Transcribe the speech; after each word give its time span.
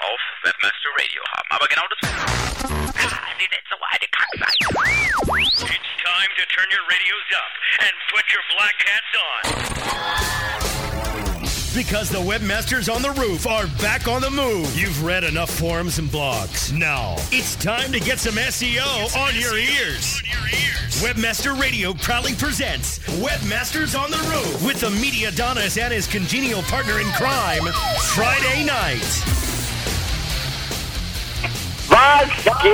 auf 0.00 0.20
Webmaster 0.42 0.90
Radio 0.98 1.22
haben. 1.36 1.48
Aber 1.50 1.66
genau 1.68 1.82
das... 1.88 1.98
It's 5.42 5.88
time 6.02 6.30
to 6.36 6.44
turn 6.46 6.68
your 6.70 6.84
radios 6.88 7.28
up 7.34 7.52
and 7.80 7.92
put 8.12 8.24
your 8.32 8.42
black 8.56 8.74
hats 8.86 9.14
on. 9.16 9.42
Because 11.74 12.10
the 12.10 12.18
webmasters 12.18 12.94
on 12.94 13.00
the 13.00 13.10
roof 13.12 13.46
are 13.46 13.66
back 13.80 14.06
on 14.06 14.20
the 14.20 14.30
move. 14.30 14.76
You've 14.78 15.02
read 15.02 15.24
enough 15.24 15.50
forums 15.50 15.98
and 15.98 16.08
blogs. 16.08 16.70
Now 16.72 17.16
it's 17.30 17.56
time 17.56 17.92
to 17.92 18.00
get 18.00 18.18
some 18.18 18.34
SEO 18.34 19.16
on 19.16 19.34
your 19.34 19.56
ears. 19.56 20.22
Webmaster 21.00 21.58
Radio 21.58 21.94
proudly 21.94 22.34
presents 22.34 22.98
Webmasters 23.20 23.98
on 23.98 24.10
the 24.10 24.18
Roof 24.18 24.64
with 24.64 24.80
the 24.80 24.90
media 24.90 25.30
Adonis 25.30 25.78
and 25.78 25.92
his 25.92 26.06
congenial 26.06 26.62
partner 26.62 27.00
in 27.00 27.06
crime, 27.12 27.64
Friday 28.14 28.64
night. 28.64 29.31
Was 32.02 32.34
geht? 32.62 32.72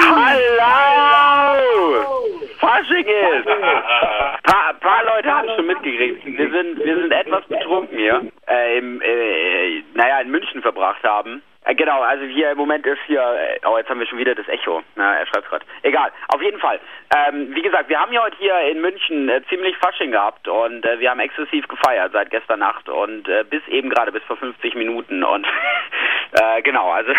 Hallo! 0.00 1.58
Fasching 2.58 3.04
ist! 3.04 3.46
Paar, 4.44 4.72
paar 4.80 5.04
Leute 5.04 5.30
haben 5.30 5.48
schon 5.56 5.66
mitgekriegt. 5.66 6.24
Wir 6.24 6.50
sind, 6.50 6.78
wir 6.82 6.96
sind 6.96 7.12
etwas 7.12 7.44
betrunken 7.48 7.98
hier. 7.98 8.22
Äh, 8.48 8.78
im, 8.78 9.02
äh, 9.02 9.82
naja, 9.92 10.20
in 10.20 10.30
München 10.30 10.62
verbracht 10.62 11.02
haben. 11.04 11.42
Äh, 11.68 11.74
genau, 11.74 12.00
also 12.00 12.24
hier 12.24 12.50
im 12.52 12.58
Moment 12.58 12.86
ist 12.86 12.98
hier, 13.06 13.20
äh, 13.20 13.66
oh, 13.66 13.76
jetzt 13.76 13.90
haben 13.90 14.00
wir 14.00 14.06
schon 14.06 14.18
wieder 14.18 14.34
das 14.34 14.48
Echo. 14.48 14.82
Na, 14.96 15.16
er 15.18 15.26
schreibt 15.26 15.48
gerade. 15.48 15.66
Egal, 15.82 16.10
auf 16.28 16.40
jeden 16.40 16.58
Fall. 16.58 16.80
Ähm, 17.14 17.54
wie 17.54 17.62
gesagt, 17.62 17.90
wir 17.90 18.00
haben 18.00 18.12
ja 18.12 18.22
heute 18.22 18.36
hier 18.38 18.58
in 18.70 18.80
München 18.80 19.28
äh, 19.28 19.42
ziemlich 19.48 19.76
Fasching 19.76 20.10
gehabt 20.10 20.48
und 20.48 20.84
äh, 20.86 20.98
wir 20.98 21.10
haben 21.10 21.20
exzessiv 21.20 21.68
gefeiert 21.68 22.12
seit 22.12 22.30
gestern 22.30 22.60
Nacht 22.60 22.88
und 22.88 23.28
äh, 23.28 23.44
bis 23.44 23.66
eben 23.68 23.90
gerade, 23.90 24.12
bis 24.12 24.22
vor 24.24 24.36
50 24.38 24.74
Minuten 24.76 25.22
und 25.22 25.46
äh, 26.32 26.62
genau, 26.62 26.90
also 26.90 27.12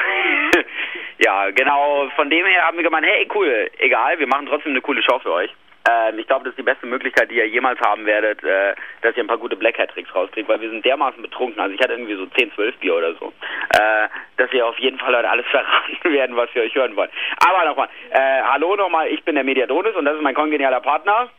ja, 1.20 1.52
genau, 1.52 2.10
von 2.16 2.30
dem 2.30 2.46
her 2.46 2.66
haben 2.66 2.78
wir 2.78 2.84
gemeint, 2.84 3.06
hey, 3.06 3.28
cool, 3.36 3.70
egal, 3.78 4.18
wir 4.18 4.28
machen 4.28 4.48
trotzdem 4.48 4.72
eine 4.72 4.82
coole 4.82 5.04
Show 5.04 5.20
für 5.20 5.32
euch. 5.32 5.52
Ähm, 5.88 6.20
ich 6.20 6.28
glaube, 6.28 6.44
das 6.44 6.52
ist 6.52 6.60
die 6.60 6.64
beste 6.64 6.86
Möglichkeit, 6.86 7.32
die 7.32 7.36
ihr 7.36 7.48
jemals 7.48 7.80
haben 7.80 8.06
werdet, 8.06 8.44
äh, 8.44 8.76
dass 9.02 9.16
ihr 9.16 9.24
ein 9.24 9.28
paar 9.28 9.38
gute 9.38 9.56
Black 9.56 9.78
Hat 9.80 9.92
Tricks 9.92 10.14
rauskriegt, 10.14 10.50
weil 10.50 10.60
wir 10.60 10.70
sind 10.70 10.84
dermaßen 10.86 11.22
betrunken. 11.22 11.60
Also 11.60 11.74
ich 11.74 11.82
hatte 11.82 11.94
irgendwie 11.94 12.16
so 12.16 12.26
10, 12.26 12.54
12 12.54 12.78
Bier 12.78 12.96
oder 12.96 13.14
so, 13.16 13.34
äh, 13.80 14.08
dass 14.38 14.52
wir 14.52 14.66
auf 14.68 14.78
jeden 14.80 15.00
Fall 15.00 15.16
heute 15.16 15.30
alles 15.30 15.46
verraten 15.52 16.12
werden, 16.12 16.36
was 16.36 16.54
wir 16.54 16.64
euch 16.64 16.76
hören 16.76 16.96
wollen. 16.96 17.10
Aber 17.48 17.66
nochmal, 17.66 17.90
äh, 18.12 18.42
hallo 18.44 18.76
nochmal, 18.76 19.08
ich 19.08 19.24
bin 19.24 19.36
der 19.36 19.44
Mediadonis 19.44 19.96
und 19.96 20.06
das 20.06 20.16
ist 20.16 20.22
mein 20.22 20.36
kongenialer 20.36 20.82
Partner. 20.82 21.30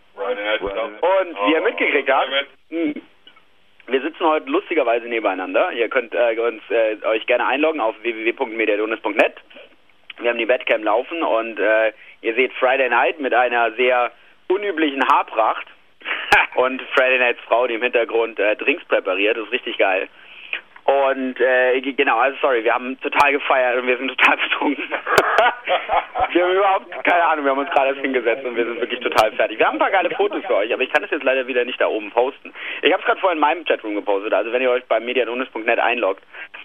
Und 1.01 1.47
wie 1.47 1.53
ihr 1.53 1.61
mitgekriegt 1.63 2.11
habt, 2.11 2.31
mh, 2.71 2.95
wir 3.87 4.01
sitzen 4.03 4.25
heute 4.25 4.49
lustigerweise 4.49 5.07
nebeneinander. 5.07 5.73
Ihr 5.73 5.89
könnt 5.89 6.15
äh, 6.15 6.39
uns, 6.39 6.63
äh, 6.71 6.97
euch 7.07 7.27
gerne 7.27 7.47
einloggen 7.47 7.81
auf 7.81 7.95
www.mediadonis.net. 8.03 9.35
Wir 10.19 10.31
haben 10.31 10.39
die 10.39 10.49
Webcam 10.49 10.83
laufen 10.85 11.23
und 11.23 11.59
äh, 11.59 11.93
ihr 12.21 12.35
seht 12.35 12.53
Friday 12.55 12.89
Night 12.89 13.21
mit 13.21 13.35
einer 13.35 13.73
sehr 13.73 14.13
unüblichen 14.51 15.07
Haarpracht 15.07 15.67
und 16.57 16.83
Friday 16.95 17.19
Nights 17.19 17.41
Frau, 17.47 17.67
die 17.67 17.75
im 17.75 17.83
Hintergrund 17.83 18.39
äh, 18.39 18.57
Drinks 18.57 18.85
präpariert. 18.85 19.37
Das 19.37 19.45
ist 19.45 19.53
richtig 19.53 19.79
geil. 19.79 20.09
Und 20.85 21.39
äh, 21.41 21.81
genau, 21.93 22.19
also 22.19 22.37
sorry, 22.41 22.65
wir 22.65 22.75
haben 22.75 22.99
total 23.01 23.33
gefeiert 23.33 23.79
und 23.79 23.87
wir 23.87 23.97
sind 23.97 24.09
total 24.09 24.37
betrunken. 24.49 24.85
wir 26.33 26.43
haben 26.43 26.53
überhaupt 26.53 27.05
keine 27.05 27.25
Ahnung, 27.25 27.45
wir 27.45 27.53
haben 27.53 27.59
uns 27.59 27.71
gerade 27.71 27.91
erst 27.91 28.01
hingesetzt 28.01 28.45
und 28.45 28.57
wir 28.57 28.65
sind 28.65 28.81
wirklich 28.81 28.99
total 29.01 29.31
fertig. 29.33 29.59
Wir 29.59 29.67
haben 29.67 29.77
ein 29.77 29.81
paar 29.81 29.91
geile 29.91 30.11
Fotos 30.11 30.45
für 30.47 30.57
euch, 30.57 30.73
aber 30.73 30.83
ich 30.83 30.91
kann 30.91 31.05
es 31.05 31.11
jetzt 31.11 31.23
leider 31.23 31.47
wieder 31.47 31.65
nicht 31.65 31.81
da 31.81 31.87
oben 31.87 32.11
posten. 32.11 32.53
Ich 32.83 32.93
habe 32.93 33.01
es 33.01 33.07
gerade 33.07 33.21
vorhin 33.21 33.37
in 33.37 33.41
meinem 33.41 33.65
Chatroom 33.65 33.95
gepostet, 33.95 34.33
also 34.33 34.53
wenn 34.53 34.63
ihr 34.63 34.71
euch 34.71 34.85
bei 34.87 34.99
medianonis.net 34.99 35.79
einloggt, 35.79 36.25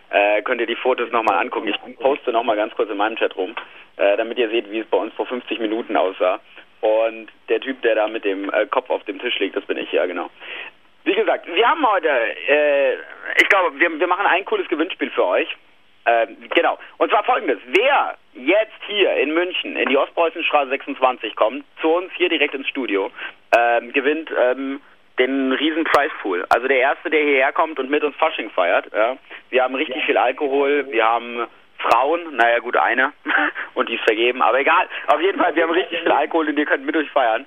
äh, 0.09 0.41
könnt 0.41 0.61
ihr 0.61 0.67
die 0.67 0.75
Fotos 0.75 1.11
nochmal 1.11 1.37
angucken. 1.37 1.67
Ich 1.67 1.95
poste 1.97 2.31
nochmal 2.31 2.55
ganz 2.55 2.73
kurz 2.73 2.89
in 2.89 2.97
meinem 2.97 3.17
Chatroom, 3.17 3.53
äh, 3.97 4.17
damit 4.17 4.39
ihr 4.39 4.49
seht, 4.49 4.71
wie 4.71 4.79
es 4.79 4.87
bei 4.87 4.97
uns 4.97 5.13
vor 5.13 5.27
50 5.27 5.59
Minuten 5.59 5.95
aussah. 5.95 6.39
Und 6.85 7.31
der 7.49 7.59
Typ, 7.61 7.81
der 7.81 7.95
da 7.95 8.07
mit 8.07 8.23
dem 8.25 8.53
äh, 8.53 8.67
Kopf 8.67 8.91
auf 8.91 9.03
dem 9.05 9.17
Tisch 9.17 9.39
liegt, 9.39 9.55
das 9.55 9.65
bin 9.65 9.77
ich, 9.77 9.91
ja 9.91 10.05
genau. 10.05 10.29
Wie 11.03 11.15
gesagt, 11.15 11.47
wir 11.47 11.67
haben 11.67 11.83
heute, 11.87 12.09
äh, 12.09 12.93
ich 13.41 13.49
glaube, 13.49 13.79
wir, 13.79 13.99
wir 13.99 14.05
machen 14.05 14.27
ein 14.27 14.45
cooles 14.45 14.67
Gewinnspiel 14.67 15.09
für 15.09 15.25
euch. 15.25 15.47
Ähm, 16.05 16.37
genau. 16.53 16.77
Und 16.97 17.09
zwar 17.09 17.23
folgendes. 17.23 17.57
Wer 17.65 18.15
jetzt 18.35 18.79
hier 18.85 19.13
in 19.15 19.33
München 19.33 19.75
in 19.75 19.89
die 19.89 19.97
Ostpreußenstraße 19.97 20.69
26 20.69 21.35
kommt, 21.35 21.65
zu 21.81 21.87
uns 21.87 22.11
hier 22.17 22.29
direkt 22.29 22.53
ins 22.53 22.67
Studio, 22.67 23.09
ähm, 23.57 23.91
gewinnt 23.91 24.29
ähm, 24.39 24.79
den 25.17 25.53
riesen 25.53 25.85
Preispool. 25.85 26.45
Also 26.49 26.67
der 26.67 26.77
Erste, 26.77 27.09
der 27.09 27.23
hierher 27.23 27.51
kommt 27.51 27.79
und 27.79 27.89
mit 27.89 28.03
uns 28.03 28.15
Fasching 28.17 28.51
feiert. 28.51 28.85
Ja. 28.93 29.17
Wir 29.49 29.63
haben 29.63 29.73
richtig 29.73 30.05
viel 30.05 30.17
Alkohol, 30.17 30.85
wir 30.91 31.03
haben 31.03 31.47
Frauen, 31.79 32.35
naja 32.35 32.59
gut, 32.59 32.77
eine 32.77 33.13
und 33.73 33.89
die 33.89 33.95
ist 33.95 34.03
vergeben, 34.03 34.41
aber 34.41 34.59
egal. 34.59 34.87
Auf 35.07 35.21
jeden 35.21 35.39
Fall, 35.39 35.55
wir 35.55 35.63
haben 35.63 35.71
richtig 35.71 35.99
viel 35.99 36.11
Alkohol 36.11 36.49
und 36.49 36.57
ihr 36.57 36.65
könnt 36.65 36.85
mit 36.85 36.95
euch 36.95 37.09
feiern. 37.11 37.45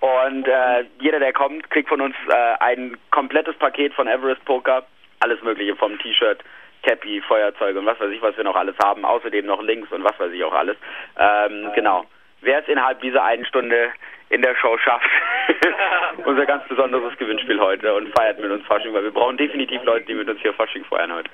Und 0.00 0.46
äh, 0.46 0.84
jeder, 1.00 1.18
der 1.18 1.32
kommt, 1.32 1.70
kriegt 1.70 1.88
von 1.88 2.00
uns 2.00 2.14
äh, 2.28 2.54
ein 2.60 2.96
komplettes 3.10 3.56
Paket 3.56 3.94
von 3.94 4.06
Everest 4.06 4.44
Poker. 4.44 4.84
Alles 5.20 5.42
Mögliche 5.42 5.74
vom 5.76 5.98
T-Shirt, 5.98 6.44
Cappy, 6.82 7.22
Feuerzeug 7.22 7.76
und 7.76 7.86
was 7.86 7.98
weiß 7.98 8.10
ich, 8.10 8.20
was 8.20 8.36
wir 8.36 8.44
noch 8.44 8.56
alles 8.56 8.76
haben. 8.84 9.04
Außerdem 9.04 9.46
noch 9.46 9.62
Links 9.62 9.90
und 9.92 10.04
was 10.04 10.18
weiß 10.18 10.32
ich 10.32 10.44
auch 10.44 10.52
alles. 10.52 10.76
Ähm, 11.18 11.70
genau. 11.74 12.04
Wer 12.42 12.60
es 12.60 12.68
innerhalb 12.68 13.00
dieser 13.00 13.24
einen 13.24 13.46
Stunde 13.46 13.92
in 14.34 14.42
der 14.42 14.56
Show 14.56 14.76
schafft, 14.78 15.08
unser 16.24 16.44
ganz 16.44 16.66
besonderes 16.66 17.16
Gewinnspiel 17.18 17.60
heute 17.60 17.94
und 17.94 18.12
feiert 18.18 18.40
mit 18.40 18.50
uns 18.50 18.66
Fasching, 18.66 18.92
weil 18.92 19.04
wir 19.04 19.12
brauchen 19.12 19.36
definitiv 19.36 19.82
Leute, 19.84 20.06
die 20.06 20.14
mit 20.14 20.28
uns 20.28 20.40
hier 20.40 20.52
Fasching 20.52 20.84
feiern 20.84 21.14
heute. 21.14 21.30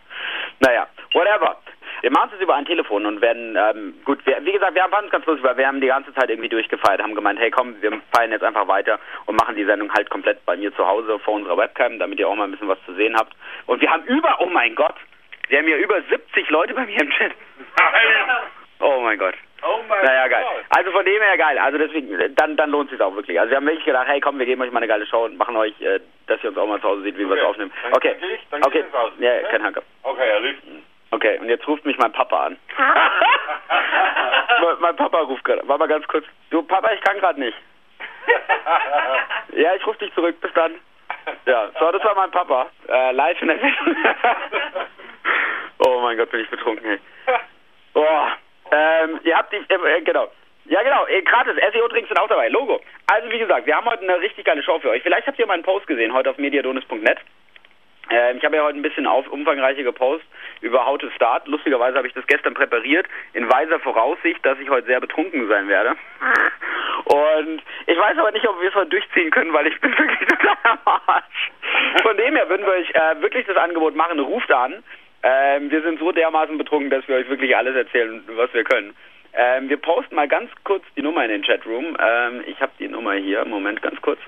Naja, 0.60 0.86
whatever. 1.14 1.56
Wir 2.02 2.10
machen 2.10 2.30
es 2.34 2.42
über 2.42 2.54
ein 2.54 2.66
Telefon 2.66 3.06
und 3.06 3.20
werden, 3.20 3.56
ähm, 3.56 3.94
gut, 4.04 4.24
wir, 4.26 4.38
wie 4.44 4.52
gesagt, 4.52 4.74
wir 4.74 4.82
haben 4.82 5.04
es 5.04 5.10
ganz 5.10 5.24
lustig, 5.26 5.44
weil 5.44 5.56
wir 5.56 5.66
haben 5.66 5.80
die 5.80 5.86
ganze 5.86 6.12
Zeit 6.14 6.28
irgendwie 6.28 6.48
durchgefeiert, 6.48 7.02
haben 7.02 7.14
gemeint, 7.14 7.38
hey 7.38 7.50
komm, 7.50 7.80
wir 7.80 7.90
feiern 8.12 8.32
jetzt 8.32 8.44
einfach 8.44 8.68
weiter 8.68 8.98
und 9.26 9.40
machen 9.40 9.56
die 9.56 9.64
Sendung 9.64 9.92
halt 9.92 10.10
komplett 10.10 10.44
bei 10.44 10.56
mir 10.56 10.74
zu 10.74 10.86
Hause 10.86 11.18
vor 11.20 11.34
unserer 11.34 11.56
Webcam, 11.56 11.98
damit 11.98 12.18
ihr 12.18 12.28
auch 12.28 12.36
mal 12.36 12.44
ein 12.44 12.52
bisschen 12.52 12.68
was 12.68 12.82
zu 12.84 12.94
sehen 12.94 13.16
habt. 13.16 13.34
Und 13.66 13.80
wir 13.80 13.90
haben 13.90 14.04
über, 14.04 14.36
oh 14.40 14.48
mein 14.50 14.74
Gott, 14.74 14.96
wir 15.48 15.58
haben 15.58 15.66
hier 15.66 15.78
über 15.78 16.00
70 16.02 16.50
Leute 16.50 16.74
bei 16.74 16.84
mir 16.84 17.00
im 17.00 17.10
Chat. 17.10 17.32
Oh 18.80 19.00
mein 19.02 19.18
Gott. 19.18 19.34
Oh 19.62 19.80
mein 19.88 20.04
Naja, 20.04 20.28
geil. 20.28 20.44
Also 20.70 20.90
von 20.92 21.04
dem 21.04 21.20
her 21.20 21.36
geil. 21.36 21.58
Also 21.58 21.78
deswegen, 21.78 22.34
dann, 22.36 22.56
dann 22.56 22.70
lohnt 22.70 22.90
es 22.90 22.96
sich 22.98 23.04
auch 23.04 23.14
wirklich. 23.14 23.38
Also 23.38 23.50
wir 23.50 23.56
haben 23.58 23.66
wirklich 23.66 23.84
gedacht, 23.84 24.06
hey 24.08 24.20
komm, 24.20 24.38
wir 24.38 24.46
geben 24.46 24.62
euch 24.62 24.70
mal 24.70 24.78
eine 24.78 24.88
geile 24.88 25.06
Show 25.06 25.24
und 25.24 25.36
machen 25.36 25.56
euch, 25.56 25.78
äh, 25.80 26.00
dass 26.26 26.42
ihr 26.42 26.50
uns 26.50 26.58
auch 26.58 26.66
mal 26.66 26.80
zu 26.80 26.88
Hause 26.88 27.02
seht, 27.02 27.18
wie 27.18 27.28
wir 27.28 27.36
es 27.36 27.40
Okay. 27.42 27.46
aufnehmen. 27.50 27.72
Dann 27.82 27.92
Okay. 27.94 28.16
ich, 28.34 28.48
dann 28.50 28.64
okay. 28.64 28.84
raus. 28.92 29.12
Ja, 29.18 29.32
Okay? 29.34 29.46
kein 29.50 29.62
Hanker. 29.62 29.82
Okay, 30.02 30.22
Herr 30.26 30.40
Lief. 30.40 30.56
Okay, 31.12 31.38
und 31.40 31.48
jetzt 31.48 31.66
ruft 31.66 31.84
mich 31.84 31.98
mein 31.98 32.12
Papa 32.12 32.46
an. 32.46 32.56
mein, 34.62 34.76
mein 34.80 34.96
Papa 34.96 35.18
ruft 35.20 35.44
gerade. 35.44 35.62
Warte 35.66 35.78
mal 35.80 35.88
ganz 35.88 36.06
kurz. 36.08 36.24
Du, 36.50 36.62
Papa, 36.62 36.92
ich 36.92 37.00
kann 37.02 37.18
gerade 37.18 37.40
nicht. 37.40 37.56
Ja, 39.52 39.74
ich 39.74 39.84
rufe 39.86 39.98
dich 39.98 40.14
zurück. 40.14 40.40
Bis 40.40 40.52
dann. 40.54 40.74
Ja, 41.46 41.70
so, 41.78 41.90
das 41.90 42.04
war 42.04 42.14
mein 42.14 42.30
Papa. 42.30 42.70
Äh, 42.88 43.12
live 43.12 43.42
in 43.42 43.48
der 43.48 43.58
oh 45.78 46.00
mein 46.02 46.16
Gott, 46.16 46.30
bin 46.30 46.40
ich 46.40 46.50
betrunken, 46.50 46.88
ey. 46.88 47.00
Boah. 47.92 48.36
Ähm, 48.72 49.20
ihr 49.24 49.36
habt 49.36 49.52
die, 49.52 49.56
äh, 49.56 50.00
genau. 50.02 50.30
Ja, 50.66 50.82
genau, 50.82 51.06
äh, 51.06 51.22
gratis. 51.22 51.56
SEO-Drinks 51.72 52.08
sind 52.08 52.18
auch 52.18 52.28
dabei. 52.28 52.48
Logo. 52.48 52.80
Also, 53.06 53.30
wie 53.30 53.38
gesagt, 53.38 53.66
wir 53.66 53.76
haben 53.76 53.86
heute 53.86 54.02
eine 54.02 54.20
richtig 54.20 54.44
geile 54.44 54.62
Show 54.62 54.78
für 54.78 54.90
euch. 54.90 55.02
Vielleicht 55.02 55.26
habt 55.26 55.38
ihr 55.38 55.46
meinen 55.46 55.62
Post 55.62 55.86
gesehen, 55.86 56.12
heute 56.12 56.30
auf 56.30 56.38
mediadonis.net. 56.38 57.18
Ähm, 58.10 58.38
ich 58.38 58.44
habe 58.44 58.56
ja 58.56 58.64
heute 58.64 58.78
ein 58.78 58.82
bisschen 58.82 59.06
auf, 59.06 59.26
umfangreicher 59.28 59.82
gepostet 59.84 60.28
über 60.60 60.84
How 60.84 60.98
to 60.98 61.08
Start. 61.10 61.46
Lustigerweise 61.46 61.96
habe 61.96 62.08
ich 62.08 62.14
das 62.14 62.26
gestern 62.26 62.54
präpariert, 62.54 63.06
in 63.34 63.50
weiser 63.50 63.78
Voraussicht, 63.78 64.44
dass 64.44 64.58
ich 64.58 64.68
heute 64.68 64.86
sehr 64.88 65.00
betrunken 65.00 65.48
sein 65.48 65.68
werde. 65.68 65.96
Und 67.04 67.62
ich 67.86 67.98
weiß 67.98 68.18
aber 68.18 68.32
nicht, 68.32 68.46
ob 68.48 68.60
wir 68.60 68.68
es 68.68 68.74
heute 68.74 68.90
durchziehen 68.90 69.30
können, 69.30 69.52
weil 69.52 69.68
ich 69.68 69.80
bin 69.80 69.90
wirklich 69.98 70.28
total 70.28 70.56
am 70.64 70.78
Arsch. 70.84 71.50
Von 72.02 72.16
dem 72.16 72.34
her 72.34 72.48
würden 72.48 72.66
wir 72.66 72.72
euch 72.72 72.90
äh, 72.90 73.22
wirklich 73.22 73.46
das 73.46 73.56
Angebot 73.56 73.94
machen. 73.94 74.18
Ruft 74.18 74.52
an. 74.52 74.82
Ähm, 75.22 75.70
wir 75.70 75.82
sind 75.82 75.98
so 75.98 76.12
dermaßen 76.12 76.56
betrunken, 76.56 76.90
dass 76.90 77.06
wir 77.08 77.16
euch 77.16 77.28
wirklich 77.28 77.56
alles 77.56 77.76
erzählen, 77.76 78.22
was 78.28 78.52
wir 78.54 78.64
können. 78.64 78.94
Ähm, 79.32 79.68
wir 79.68 79.76
posten 79.76 80.14
mal 80.14 80.28
ganz 80.28 80.50
kurz 80.64 80.84
die 80.96 81.02
Nummer 81.02 81.24
in 81.24 81.30
den 81.30 81.42
Chatroom. 81.42 81.96
Ähm, 82.00 82.42
ich 82.46 82.60
habe 82.60 82.72
die 82.78 82.88
Nummer 82.88 83.14
hier. 83.14 83.44
Moment, 83.44 83.80
ganz 83.82 84.00
kurz. 84.00 84.18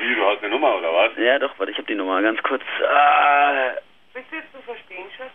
Wie, 0.00 0.14
du 0.14 0.24
hast 0.24 0.38
eine 0.42 0.50
Nummer 0.50 0.76
oder 0.78 0.92
was? 0.94 1.10
Ja, 1.18 1.38
doch, 1.38 1.58
warte, 1.58 1.72
ich 1.72 1.78
habe 1.78 1.86
die 1.86 1.94
Nummer 1.94 2.22
ganz 2.22 2.42
kurz. 2.42 2.62
Äh, 2.80 3.72
Bist 4.14 4.26
du 4.30 4.36
jetzt 4.36 4.52
zu 4.52 4.62
verstehen, 4.62 5.04
Schatz? 5.16 5.30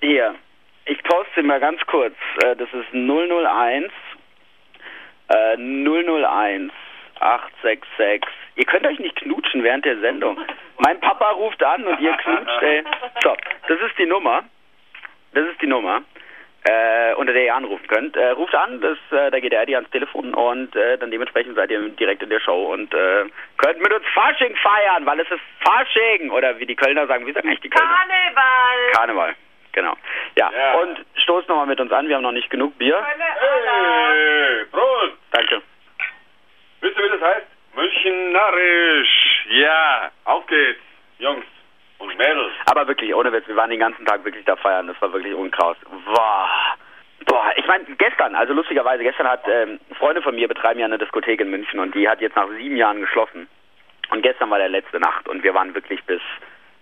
hier. 0.00 0.34
Ich 0.84 1.02
poste 1.02 1.32
sie 1.36 1.42
mal 1.42 1.58
ganz 1.58 1.84
kurz. 1.86 2.14
Äh, 2.44 2.54
das 2.56 2.68
ist 2.72 2.92
001 2.92 3.90
äh, 5.28 5.56
001 5.56 6.72
866. 7.20 8.22
Ihr 8.56 8.64
könnt 8.64 8.86
euch 8.86 8.98
nicht 8.98 9.16
knutschen 9.16 9.62
während 9.62 9.84
der 9.84 9.98
Sendung. 9.98 10.38
Mein 10.78 10.98
Papa 11.00 11.30
ruft 11.30 11.62
an 11.62 11.84
und 11.84 12.00
ihr 12.00 12.12
knutscht, 12.14 12.62
ey. 12.62 12.84
So, 13.22 13.34
das 13.68 13.80
ist 13.80 13.98
die 13.98 14.06
Nummer. 14.06 14.44
Das 15.34 15.44
ist 15.48 15.60
die 15.60 15.66
Nummer. 15.66 16.02
äh, 16.68 17.14
unter 17.14 17.32
der 17.32 17.44
ihr 17.44 17.54
anrufen 17.54 17.86
könnt. 17.86 18.16
Äh, 18.16 18.30
ruft 18.30 18.52
an, 18.54 18.80
das, 18.80 18.98
äh, 19.12 19.30
da 19.30 19.38
geht 19.38 19.52
der 19.52 19.62
Eddie 19.62 19.76
ans 19.76 19.88
Telefon 19.90 20.34
und 20.34 20.74
äh, 20.74 20.98
dann 20.98 21.12
dementsprechend 21.12 21.54
seid 21.54 21.70
ihr 21.70 21.80
direkt 21.90 22.24
in 22.24 22.28
der 22.28 22.40
Show 22.40 22.72
und 22.72 22.92
äh, 22.92 23.24
könnt 23.58 23.78
mit 23.80 23.92
uns 23.92 24.04
Fasching 24.12 24.56
feiern, 24.56 25.06
weil 25.06 25.20
es 25.20 25.30
ist 25.30 25.40
Fasching 25.64 26.28
oder 26.30 26.58
wie 26.58 26.66
die 26.66 26.74
Kölner 26.74 27.06
sagen, 27.06 27.24
wie 27.24 27.32
sagen 27.32 27.46
eigentlich 27.46 27.60
die 27.60 27.70
Kölner? 27.70 27.88
Karneval. 27.94 28.92
Karneval, 28.94 29.34
genau. 29.70 29.94
Ja, 30.36 30.50
Ja. 30.52 30.72
und 30.80 31.04
stoßt 31.22 31.48
nochmal 31.48 31.66
mit 31.66 31.78
uns 31.78 31.92
an, 31.92 32.08
wir 32.08 32.16
haben 32.16 32.22
noch 32.24 32.32
nicht 32.32 32.50
genug 32.50 32.76
Bier. 32.78 33.00
Hey, 33.06 34.64
Prost! 34.72 35.14
Danke. 35.30 35.62
Wisst 36.80 36.98
ihr, 36.98 37.04
wie 37.04 37.18
das 37.18 37.20
heißt? 37.20 37.46
München 37.74 38.32
narrisch. 38.32 39.44
Ja, 39.50 40.10
auf 40.24 40.46
geht's, 40.46 40.80
Jungs 41.18 41.44
und 41.98 42.16
Mädels. 42.18 42.52
Aber 42.66 42.86
wirklich, 42.88 43.14
ohne 43.14 43.32
Witz, 43.32 43.46
wir 43.46 43.56
waren 43.56 43.70
den 43.70 43.80
ganzen 43.80 44.04
Tag 44.06 44.24
wirklich 44.24 44.44
da 44.44 44.56
feiern, 44.56 44.86
das 44.86 45.00
war 45.00 45.12
wirklich 45.12 45.34
unkraus. 45.34 45.76
Boah. 46.04 46.48
Boah, 47.26 47.50
ich 47.56 47.66
meine, 47.66 47.84
gestern, 47.98 48.34
also 48.34 48.52
lustigerweise, 48.52 49.02
gestern 49.02 49.28
hat 49.28 49.42
ähm, 49.48 49.80
Freunde 49.98 50.22
von 50.22 50.34
mir 50.34 50.48
betreiben 50.48 50.78
ja 50.78 50.86
eine 50.86 50.98
Diskothek 50.98 51.40
in 51.40 51.50
München 51.50 51.80
und 51.80 51.94
die 51.94 52.08
hat 52.08 52.20
jetzt 52.20 52.36
nach 52.36 52.48
sieben 52.50 52.76
Jahren 52.76 53.00
geschlossen. 53.00 53.48
Und 54.10 54.22
gestern 54.22 54.50
war 54.50 54.58
der 54.58 54.68
letzte 54.68 55.00
Nacht 55.00 55.28
und 55.28 55.42
wir 55.42 55.52
waren 55.54 55.74
wirklich 55.74 56.02
bis 56.04 56.20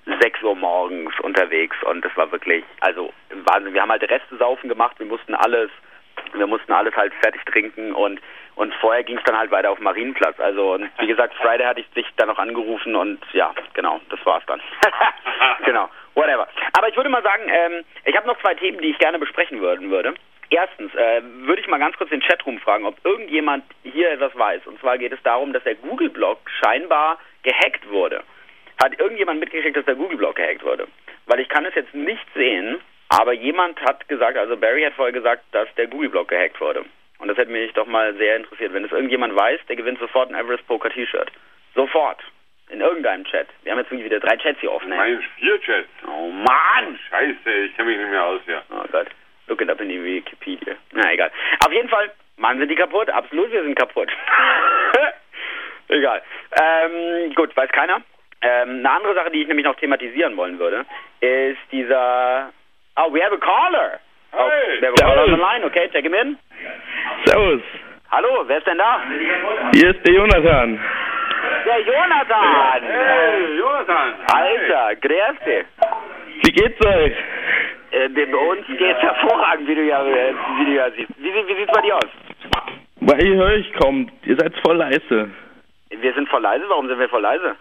6 0.06 0.42
Uhr 0.42 0.54
morgens 0.54 1.18
unterwegs 1.20 1.76
und 1.84 2.04
das 2.04 2.14
war 2.16 2.30
wirklich, 2.30 2.64
also 2.80 3.12
Wahnsinn. 3.30 3.72
Wir 3.72 3.82
haben 3.82 3.90
halt 3.90 4.02
Reste 4.02 4.36
saufen 4.36 4.68
gemacht, 4.68 4.98
wir 4.98 5.06
mussten 5.06 5.34
alles, 5.34 5.70
wir 6.34 6.46
mussten 6.46 6.72
alles 6.72 6.94
halt 6.94 7.14
fertig 7.22 7.42
trinken 7.46 7.94
und 7.94 8.20
und 8.56 8.74
vorher 8.74 9.02
ging 9.04 9.18
es 9.18 9.24
dann 9.24 9.36
halt 9.36 9.50
weiter 9.50 9.70
auf 9.70 9.80
Marienplatz. 9.80 10.38
Also 10.38 10.74
und 10.74 10.90
wie 10.98 11.06
gesagt, 11.06 11.34
Friday 11.42 11.66
hatte 11.66 11.80
ich 11.80 11.90
dich 11.90 12.06
dann 12.16 12.28
noch 12.28 12.38
angerufen 12.38 12.94
und 12.96 13.20
ja, 13.32 13.52
genau, 13.74 14.00
das 14.10 14.24
war's 14.24 14.44
dann. 14.46 14.60
genau, 15.64 15.88
whatever. 16.14 16.48
Aber 16.76 16.88
ich 16.88 16.96
würde 16.96 17.10
mal 17.10 17.22
sagen, 17.22 17.42
ähm, 17.48 17.84
ich 18.04 18.16
habe 18.16 18.26
noch 18.26 18.40
zwei 18.40 18.54
Themen, 18.54 18.78
die 18.78 18.90
ich 18.90 18.98
gerne 18.98 19.18
besprechen 19.18 19.60
würden 19.60 19.90
würde. 19.90 20.14
Erstens 20.50 20.94
äh, 20.94 21.22
würde 21.46 21.62
ich 21.62 21.68
mal 21.68 21.78
ganz 21.78 21.96
kurz 21.96 22.10
den 22.10 22.20
Chatroom 22.20 22.58
fragen, 22.60 22.84
ob 22.84 22.96
irgendjemand 23.04 23.64
hier 23.82 24.10
etwas 24.10 24.36
weiß. 24.36 24.66
Und 24.66 24.78
zwar 24.80 24.98
geht 24.98 25.12
es 25.12 25.22
darum, 25.22 25.52
dass 25.52 25.64
der 25.64 25.74
Google-Blog 25.74 26.38
scheinbar 26.62 27.18
gehackt 27.42 27.88
wurde. 27.90 28.22
Hat 28.82 28.98
irgendjemand 29.00 29.40
mitgekriegt, 29.40 29.76
dass 29.76 29.84
der 29.84 29.94
Google-Blog 29.94 30.36
gehackt 30.36 30.64
wurde? 30.64 30.86
Weil 31.26 31.40
ich 31.40 31.48
kann 31.48 31.64
es 31.64 31.74
jetzt 31.74 31.94
nicht 31.94 32.26
sehen, 32.34 32.80
aber 33.08 33.32
jemand 33.32 33.80
hat 33.80 34.06
gesagt, 34.08 34.36
also 34.36 34.56
Barry 34.56 34.82
hat 34.82 34.94
vorher 34.94 35.12
gesagt, 35.12 35.44
dass 35.52 35.68
der 35.76 35.86
Google-Blog 35.86 36.28
gehackt 36.28 36.60
wurde. 36.60 36.84
Und 37.24 37.28
das 37.28 37.38
hätte 37.38 37.52
mich 37.52 37.72
doch 37.72 37.86
mal 37.86 38.12
sehr 38.16 38.36
interessiert. 38.36 38.74
Wenn 38.74 38.84
es 38.84 38.92
irgendjemand 38.92 39.34
weiß, 39.34 39.58
der 39.66 39.76
gewinnt 39.76 39.98
sofort 39.98 40.28
ein 40.28 40.34
Everest 40.34 40.66
Poker 40.66 40.90
T-Shirt. 40.90 41.32
Sofort. 41.74 42.22
In 42.68 42.82
irgendeinem 42.82 43.24
Chat. 43.24 43.46
Wir 43.62 43.72
haben 43.72 43.78
jetzt 43.78 43.90
irgendwie 43.90 44.04
wieder 44.04 44.20
drei 44.20 44.36
Chats 44.36 44.60
hier 44.60 44.70
offen. 44.70 44.92
ey. 44.92 44.98
Mein 44.98 45.24
Vierchat. 45.38 45.86
Oh 46.06 46.28
Mann! 46.28 46.98
Scheiße, 47.08 47.50
ich 47.50 47.74
kenne 47.76 47.88
mich 47.88 47.98
nicht 47.98 48.10
mehr 48.10 48.24
aus, 48.24 48.42
ja. 48.46 48.62
Oh 48.70 48.84
Gott. 48.92 49.06
Look 49.46 49.62
it 49.62 49.70
up 49.70 49.80
in 49.80 49.88
die 49.88 50.04
Wikipedia. 50.04 50.74
Na 50.92 51.14
egal. 51.14 51.30
Auf 51.66 51.72
jeden 51.72 51.88
Fall, 51.88 52.12
Mann, 52.36 52.58
sind 52.58 52.68
die 52.68 52.74
kaputt? 52.74 53.08
Absolut, 53.08 53.50
wir 53.50 53.62
sind 53.62 53.74
kaputt. 53.74 54.10
egal. 55.88 56.20
Ähm, 56.60 57.32
gut, 57.34 57.56
weiß 57.56 57.70
keiner. 57.70 58.02
Ähm, 58.42 58.80
eine 58.80 58.90
andere 58.90 59.14
Sache, 59.14 59.30
die 59.30 59.40
ich 59.40 59.48
nämlich 59.48 59.64
noch 59.64 59.76
thematisieren 59.76 60.36
wollen 60.36 60.58
würde, 60.58 60.84
ist 61.20 61.72
dieser... 61.72 62.52
Oh, 62.96 63.10
we 63.14 63.24
have 63.24 63.32
a 63.32 63.38
caller. 63.38 63.98
Hey! 64.36 64.80
a 64.82 64.92
caller 65.00 65.22
on 65.22 65.30
the 65.30 65.36
line. 65.40 65.62
Okay, 65.64 65.88
check 65.92 66.04
him 66.04 66.14
in. 66.14 66.36
Servus, 67.26 67.62
Hallo, 68.10 68.44
wer 68.46 68.58
ist 68.58 68.66
denn 68.66 68.78
da? 68.78 69.00
hier 69.74 69.90
ist 69.90 70.06
der 70.06 70.14
Jonathan. 70.14 70.78
Der 71.66 71.80
Jonathan. 71.80 72.82
Hey, 72.82 73.56
Jonathan! 73.58 74.14
Alter, 74.32 74.96
grüß 74.96 75.38
dich. 75.46 75.66
Wie 76.42 76.52
geht's 76.52 76.86
euch? 76.86 77.12
Äh, 77.90 78.08
bei 78.08 78.36
uns 78.36 78.66
geht's 78.66 79.00
hervorragend, 79.00 79.68
wie 79.68 79.74
du 79.74 79.82
ja, 79.82 80.04
äh, 80.04 80.34
wie 80.58 80.64
du 80.64 80.72
ja 80.72 80.90
siehst. 80.90 81.10
Wie, 81.18 81.32
wie 81.32 81.54
sieht's 81.56 81.72
bei 81.72 81.80
dir 81.82 81.96
aus? 81.96 82.10
Weil 83.00 83.22
ihr 83.24 83.34
höre 83.36 83.56
ich 83.56 83.72
kaum, 83.74 84.08
ihr 84.24 84.36
seid 84.36 84.52
voll 84.64 84.76
leise. 84.76 85.30
Wir 85.90 86.14
sind 86.14 86.28
voll 86.28 86.42
leise. 86.42 86.64
Warum 86.68 86.88
sind 86.88 86.98
wir 86.98 87.08
voll 87.08 87.22
leise? 87.22 87.56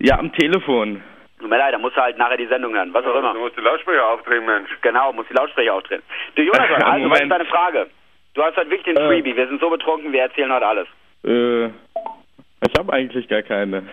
Ja, 0.00 0.18
am 0.18 0.32
Telefon. 0.32 1.02
Tut 1.38 1.50
mir 1.50 1.58
leid, 1.58 1.74
da 1.74 1.78
musst 1.78 1.96
du 1.96 2.00
halt 2.00 2.16
nachher 2.16 2.36
die 2.36 2.46
Sendung 2.46 2.74
hören, 2.74 2.94
was 2.94 3.04
auch 3.04 3.16
immer. 3.16 3.34
Du 3.34 3.40
musst 3.40 3.56
die 3.56 3.60
Lautsprecher 3.60 4.06
aufdrehen, 4.06 4.46
Mensch. 4.46 4.70
Genau, 4.82 5.12
muss 5.12 5.26
die 5.28 5.34
Lautsprecher 5.34 5.74
aufdrehen. 5.74 6.02
Du 6.36 6.42
Jonathan, 6.42 6.82
also 6.82 7.10
was 7.10 7.20
ist 7.20 7.30
deine 7.30 7.44
Frage? 7.46 7.90
Du 8.34 8.42
hast 8.42 8.56
halt 8.56 8.70
wirklich 8.70 8.94
den 8.94 9.02
Äh. 9.02 9.06
Freebie, 9.06 9.36
wir 9.36 9.46
sind 9.48 9.60
so 9.60 9.70
betrunken, 9.70 10.12
wir 10.12 10.22
erzählen 10.22 10.52
heute 10.52 10.66
alles. 10.66 10.88
Äh, 11.24 11.66
ich 11.66 12.78
habe 12.78 12.92
eigentlich 12.92 13.28
gar 13.28 13.42
keine. 13.42 13.86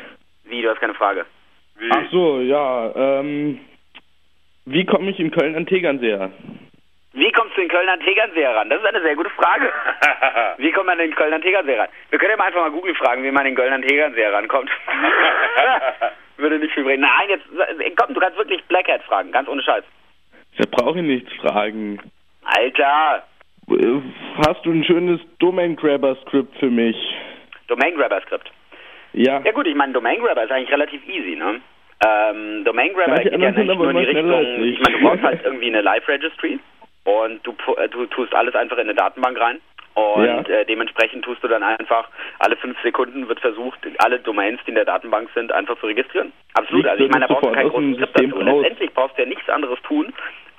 Wie, 0.45 0.61
du 0.61 0.69
hast 0.69 0.79
keine 0.79 0.93
Frage? 0.93 1.25
Wie? 1.77 1.89
Ach 1.91 2.03
so, 2.11 2.39
ja, 2.41 2.91
ähm, 2.95 3.59
wie 4.65 4.85
komme 4.85 5.09
ich 5.09 5.19
in 5.19 5.31
Köln 5.31 5.55
an 5.55 5.65
Tegernseer? 5.65 6.31
Wie 7.13 7.31
kommst 7.33 7.57
du 7.57 7.61
in 7.61 7.67
Köln 7.67 7.89
an 7.89 7.99
Tegernsee 7.99 8.45
ran? 8.45 8.69
Das 8.69 8.79
ist 8.79 8.85
eine 8.85 9.01
sehr 9.01 9.15
gute 9.17 9.29
Frage. 9.31 9.69
Wie 10.59 10.71
kommt 10.71 10.85
man 10.85 10.97
in 10.99 11.13
Köln 11.13 11.33
an 11.33 11.41
Tegernsee 11.41 11.77
ran? 11.77 11.89
Wir 12.09 12.17
können 12.17 12.31
ja 12.31 12.37
mal 12.37 12.45
einfach 12.45 12.61
mal 12.61 12.71
Google 12.71 12.95
fragen, 12.95 13.21
wie 13.23 13.31
man 13.31 13.45
in 13.45 13.55
Köln 13.55 13.73
an 13.73 13.81
Tegernsee 13.81 14.27
rankommt. 14.27 14.69
Würde 16.41 16.59
nicht 16.59 16.73
viel 16.73 16.83
bringen. 16.83 17.01
Nein, 17.01 17.29
jetzt, 17.29 17.45
komm, 17.95 18.13
du 18.13 18.19
kannst 18.19 18.37
wirklich 18.37 18.63
Blackhead 18.65 19.01
fragen, 19.03 19.31
ganz 19.31 19.47
ohne 19.47 19.61
Scheiß. 19.61 19.83
Da 20.57 20.65
brauche 20.69 20.99
ich 20.99 21.05
nichts 21.05 21.31
fragen. 21.35 21.99
Alter, 22.43 23.23
Hast 24.37 24.65
du 24.65 24.71
ein 24.71 24.83
schönes 24.83 25.21
Domain 25.39 25.75
Grabber 25.75 26.15
Skript 26.23 26.57
für 26.57 26.69
mich? 26.69 26.95
Domain 27.67 27.95
Grabber 27.95 28.21
Skript. 28.21 28.51
Ja. 29.13 29.41
Ja 29.45 29.51
gut, 29.51 29.67
ich 29.67 29.75
meine, 29.75 29.93
Domain 29.93 30.19
Grabber 30.19 30.43
ist 30.43 30.51
eigentlich 30.51 30.71
relativ 30.71 31.07
easy, 31.07 31.35
ne? 31.35 31.61
Ähm, 32.05 32.65
Domain 32.65 32.93
Grabber 32.93 33.15
geht 33.15 33.31
ja 33.31 33.37
nicht 33.51 33.75
nur 33.75 33.89
in 33.91 33.97
die 33.97 34.03
Richtung, 34.03 34.63
ich. 34.63 34.79
meine, 34.79 34.97
du 34.97 35.03
brauchst 35.03 35.23
halt 35.23 35.41
irgendwie 35.45 35.67
eine 35.67 35.81
Live 35.81 36.07
Registry 36.07 36.59
und 37.03 37.45
du, 37.45 37.55
du 37.91 38.05
tust 38.07 38.33
alles 38.33 38.55
einfach 38.55 38.77
in 38.77 38.83
eine 38.89 38.95
Datenbank 38.95 39.39
rein 39.39 39.59
und 39.93 40.25
Ja. 40.25 40.41
äh, 40.41 40.65
dementsprechend 40.65 41.25
tust 41.25 41.43
du 41.43 41.47
dann 41.47 41.63
einfach, 41.63 42.09
alle 42.39 42.55
fünf 42.57 42.81
Sekunden 42.81 43.27
wird 43.27 43.39
versucht, 43.39 43.79
alle 43.99 44.19
Domains, 44.19 44.59
die 44.65 44.69
in 44.69 44.75
der 44.75 44.85
Datenbank 44.85 45.29
sind, 45.35 45.51
einfach 45.51 45.77
zu 45.79 45.87
registrieren. 45.87 46.31
Absolut, 46.53 46.83
Liegt 46.83 46.89
also 46.89 47.03
ich 47.03 47.11
meine, 47.11 47.27
da 47.27 47.33
brauchst 47.33 47.45
du 47.45 47.49
sofort 47.49 47.55
kein 47.55 47.67
aus 47.67 47.73
dem 47.73 47.91
großes 47.93 48.09
Skript 48.09 48.31
dazu. 48.33 48.45
Letztendlich 48.45 48.93
brauchst 48.93 49.17
du 49.17 49.21
ja 49.21 49.27
nichts 49.27 49.49
anderes 49.49 49.81
tun, 49.83 50.13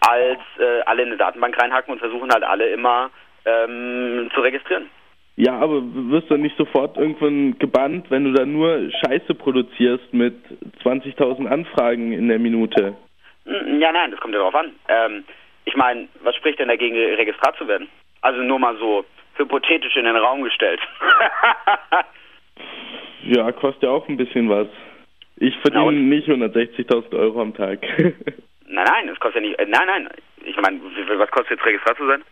als 0.09 0.41
äh, 0.59 0.81
alle 0.87 1.03
in 1.03 1.09
eine 1.09 1.17
Datenbank 1.17 1.61
reinhacken 1.61 1.93
und 1.93 1.99
versuchen 1.99 2.31
halt 2.33 2.45
alle 2.45 2.69
immer 2.69 3.11
ähm, 3.45 4.31
zu 4.35 4.41
registrieren. 4.41 4.89
Ja, 5.37 5.59
aber 5.59 5.81
wirst 5.83 6.31
du 6.31 6.37
nicht 6.37 6.57
sofort 6.59 6.99
irgendwann 6.99 7.59
gebannt, 7.59 8.11
wenn 8.11 8.25
du 8.25 8.33
da 8.33 8.45
nur 8.45 8.91
Scheiße 8.91 9.35
produzierst 9.35 10.13
mit 10.13 10.35
20.000 10.85 11.47
Anfragen 11.47 12.13
in 12.13 12.29
der 12.29 12.39
Minute? 12.39 12.95
Ja, 13.47 13.93
nein, 13.93 14.11
das 14.11 14.21
kommt 14.21 14.35
ja 14.35 14.41
darauf 14.41 14.55
an. 14.55 14.73
Ähm, 14.89 15.25
ich 15.65 15.75
meine, 15.75 16.09
was 16.23 16.37
spricht 16.37 16.59
denn 16.59 16.69
dagegen, 16.69 16.97
Registrat 16.97 17.57
zu 17.57 17.67
werden? 17.67 17.89
Also 18.21 18.41
nur 18.43 18.59
mal 18.59 18.77
so 18.77 19.05
hypothetisch 19.37 19.97
in 19.97 20.05
den 20.05 20.17
Raum 20.17 20.43
gestellt. 20.43 20.81
Ja, 23.25 23.53
kostet 23.53 23.85
ja 23.85 23.91
auch 23.91 24.09
ein 24.09 24.17
bisschen 24.17 24.49
was. 24.49 24.67
Ich 25.37 25.57
verdiene 25.59 25.93
nicht 25.93 26.29
160.000 26.29 27.17
Euro 27.17 27.41
am 27.41 27.55
Tag. 27.55 27.81
nein, 27.99 28.85
nein, 28.85 29.07
das 29.07 29.19
kostet 29.21 29.43
ja 29.43 29.49
nicht. 29.49 29.59
Äh, 29.59 29.67
nein, 29.67 29.87
nein. 29.87 30.09
Ich 30.45 30.57
meine, 30.57 30.81
was 31.19 31.31
kostet 31.31 31.59
jetzt 31.59 31.65
Registrat 31.65 31.97
zu 31.97 32.07
sein? 32.07 32.23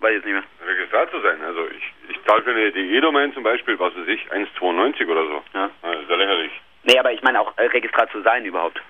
Weiß 0.00 0.10
ich 0.10 0.16
jetzt 0.16 0.24
nicht 0.24 0.34
mehr. 0.34 0.44
Registrat 0.66 1.10
zu 1.10 1.20
sein. 1.20 1.40
Also 1.42 1.66
ich, 1.68 2.10
ich 2.10 2.22
zahle 2.24 2.42
für 2.42 2.50
eine 2.50 2.72
DE-Domain 2.72 3.32
zum 3.32 3.42
Beispiel, 3.42 3.78
was 3.78 3.94
weiß 3.96 4.08
ich, 4.08 4.20
1,92 4.32 5.06
oder 5.08 5.26
so. 5.26 5.42
Ja. 5.54 5.70
Das 5.82 6.00
ist 6.02 6.10
ja 6.10 6.16
lächerlich. 6.16 6.52
Nee, 6.84 6.98
aber 6.98 7.12
ich 7.12 7.22
meine 7.22 7.40
auch 7.40 7.56
äh, 7.56 7.66
Registrat 7.66 8.10
zu 8.10 8.20
sein 8.22 8.44
überhaupt. 8.44 8.80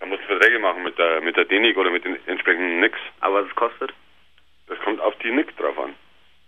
Da 0.00 0.06
musst 0.06 0.22
du 0.22 0.26
Verträge 0.26 0.58
machen 0.58 0.82
mit 0.82 0.98
der 0.98 1.20
mit 1.20 1.36
der 1.36 1.46
DENIC 1.46 1.76
oder 1.76 1.90
mit 1.90 2.04
den 2.04 2.16
entsprechenden 2.26 2.80
NICs. 2.80 2.98
Aber 3.20 3.42
was 3.42 3.48
es 3.48 3.54
kostet? 3.54 3.92
Das 4.68 4.78
kommt 4.80 5.00
auf 5.00 5.16
die 5.18 5.30
NIC 5.30 5.56
drauf 5.56 5.78
an. 5.78 5.94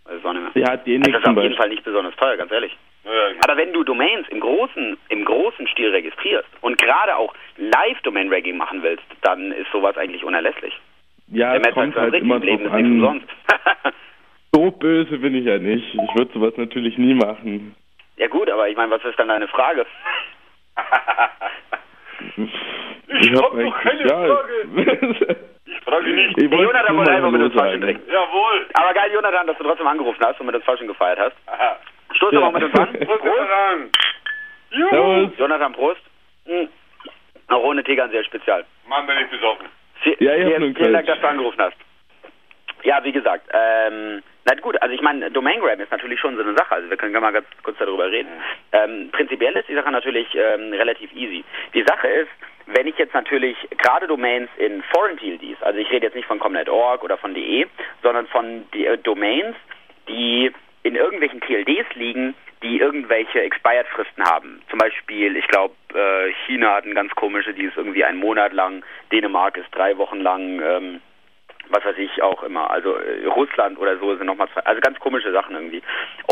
Weiß 0.09 0.17
ich 0.19 0.25
auch 0.25 0.33
nicht 0.33 0.55
mehr. 0.55 0.65
ja, 0.65 0.77
den 0.77 1.03
Also 1.03 1.13
das 1.13 1.23
ist 1.23 1.29
auf 1.37 1.43
jeden. 1.43 1.57
Fall 1.57 1.69
nicht 1.69 1.85
besonders 1.85 2.17
teuer, 2.17 2.37
ganz 2.37 2.51
ehrlich. 2.51 2.77
Naja, 3.05 3.37
Aber 3.45 3.57
wenn 3.57 3.73
du 3.73 3.85
Domains 3.85 4.27
im 4.29 4.41
großen, 4.41 4.97
im 5.09 5.25
großen 5.25 5.67
Stil 5.69 5.91
registrierst 5.91 6.49
und 6.63 6.79
gerade 6.79 7.17
auch 7.17 7.33
Live-Domain-Ragging 7.57 8.57
machen 8.57 8.83
willst, 8.83 9.05
dann 9.23 9.53
ist 9.53 9.71
sowas 9.73 9.97
eigentlich 9.97 10.25
unerlässlich. 10.25 10.75
Ja, 11.29 11.53
Der 11.53 11.61
es 11.61 11.67
Metz 11.67 11.75
kommt 11.75 11.95
halt 11.97 12.13
richtig, 12.15 12.23
immer 12.23 12.37
im 12.37 12.43
Leben 12.43 12.65
drauf 12.65 12.75
ist 12.79 12.83
nichts 12.83 12.89
an. 13.07 13.09
umsonst. 13.09 13.29
So 14.55 14.71
böse 14.71 15.19
bin 15.19 15.35
ich 15.37 15.45
ja 15.45 15.59
nicht. 15.59 15.95
Ich 15.95 16.15
würde 16.19 16.33
sowas 16.33 16.55
natürlich 16.57 16.97
nie 16.99 17.15
machen. 17.15 17.77
ja 18.17 18.27
gut, 18.29 18.51
aber 18.51 18.69
ich 18.69 18.77
meine, 18.77 18.91
was 18.91 19.05
ist 19.05 19.19
dann 19.19 19.29
deine 19.29 19.47
Frage? 19.47 19.87
Ich, 23.21 23.33
hab 23.33 23.43
hab 23.45 23.55
noch 23.55 23.81
keine 23.81 24.07
ja. 24.07 24.25
Ich 24.27 24.33
frage 24.33 25.37
nicht. 26.03 26.29
Ich 26.31 26.35
Der 26.37 26.51
wollte 26.51 26.65
Jonathan 26.65 26.97
wollte 26.97 27.13
einfach 27.13 27.31
mit 27.31 27.43
uns 27.43 27.55
sagen. 27.55 27.81
trinken. 27.81 28.11
Jawohl. 28.13 28.67
Aber 28.75 28.95
geil, 28.95 29.11
Jonathan, 29.13 29.47
dass 29.47 29.59
du 29.59 29.65
trotzdem 29.65 29.87
angerufen 29.87 30.25
hast 30.25 30.39
und 30.41 30.47
mit 30.47 30.55
uns 30.55 30.65
Fasching 30.65 30.87
gefeiert 30.89 31.19
hast. 31.19 31.37
Aha. 31.47 31.77
Stoß 32.13 32.33
Ja. 32.33 32.41
doch 32.41 32.53
mal 32.53 32.61
mit 32.61 32.65
uns 32.71 32.79
an. 32.79 32.93
Prost, 32.93 33.07
Prost. 33.07 33.25
Jonathan. 33.25 33.91
Juhu. 34.71 34.89
Servus. 34.91 35.39
Jonathan, 35.39 35.73
Prost. 35.73 36.01
Hm. 36.47 36.69
Auch 37.49 37.63
ohne 37.63 37.83
Tegernseer 37.83 38.25
Spezial. 38.25 38.65
Mann, 38.89 39.07
bin 39.07 39.17
ich 39.19 39.29
besoffen. 39.31 39.67
Ja, 40.21 40.35
ich 40.35 40.47
vielen, 40.47 40.75
vielen 40.77 40.93
Dank, 40.93 41.07
dass 41.07 41.21
du 41.21 41.29
angerufen 41.29 41.61
hast. 41.61 41.77
Ja, 42.85 43.03
wie 43.03 43.13
gesagt, 43.13 43.49
ähm, 43.53 44.23
na 44.45 44.55
gut, 44.61 44.81
also 44.81 44.95
ich 44.95 45.01
meine, 45.03 45.31
Domain 45.31 45.59
Grab 45.61 45.81
ist 45.81 45.91
natürlich 45.91 46.21
schon 46.21 46.37
so 46.37 46.43
eine 46.43 46.55
Sache, 46.55 46.77
also 46.77 46.89
wir 46.89 46.97
können 46.97 47.13
gerne 47.13 47.27
mal 47.27 47.33
ganz 47.33 47.47
kurz 47.65 47.77
darüber 47.79 48.09
reden. 48.11 48.29
Ähm, 48.73 49.09
prinzipiell 49.11 49.55
ist 49.57 49.69
die 49.69 49.75
Sache 49.75 49.91
natürlich 49.91 50.29
ähm, 50.35 50.73
relativ 50.73 51.13
easy. 51.13 51.45
Die 51.75 51.83
Sache 51.83 52.07
ist, 52.07 52.31
wenn 52.75 52.87
ich 52.87 52.97
jetzt 52.99 53.15
natürlich 53.15 53.57
gerade 53.79 54.07
Domains 54.07 54.51
in 54.59 54.83
Foreign 54.95 55.17
TLDs, 55.17 55.63
also 55.63 55.79
ich 55.79 55.91
rede 55.91 56.07
jetzt 56.07 56.15
nicht 56.15 56.29
von 56.29 56.39
com.net.org 56.39 57.03
oder 57.03 57.17
von 57.17 57.35
.de, 57.35 57.67
sondern 58.03 58.27
von 58.27 58.67
äh, 58.73 58.99
Domains, 58.99 59.57
die 60.09 60.53
in 60.83 60.95
irgendwelchen 60.95 61.41
TLDs 61.41 61.87
liegen, 61.95 62.35
die 62.63 62.79
irgendwelche 62.79 63.41
Expired-Fristen 63.41 64.25
haben. 64.25 64.61
Zum 64.69 64.79
Beispiel, 64.79 65.37
ich 65.37 65.47
glaube, 65.49 65.75
äh, 65.95 66.33
China 66.47 66.75
hat 66.75 66.85
eine 66.85 66.95
ganz 66.95 67.15
komische, 67.15 67.55
die 67.55 67.65
ist 67.65 67.77
irgendwie 67.77 68.05
einen 68.05 68.19
Monat 68.19 68.53
lang, 68.53 68.85
Dänemark 69.13 69.57
ist 69.57 69.69
drei 69.73 69.97
Wochen 69.97 70.21
lang, 70.21 70.61
ähm, 70.61 71.01
was 71.71 71.85
weiß 71.85 71.99
ich 71.99 72.23
auch 72.23 72.43
immer, 72.43 72.71
also 72.71 72.97
äh, 72.97 73.27
Russland 73.27 73.79
oder 73.79 73.97
so 73.99 74.17
sind 74.17 74.27
nochmal 74.27 74.49
zwei, 74.53 74.61
also 74.63 74.81
ganz 74.81 74.99
komische 75.01 75.33
Sachen 75.33 75.55
irgendwie. 75.55 75.83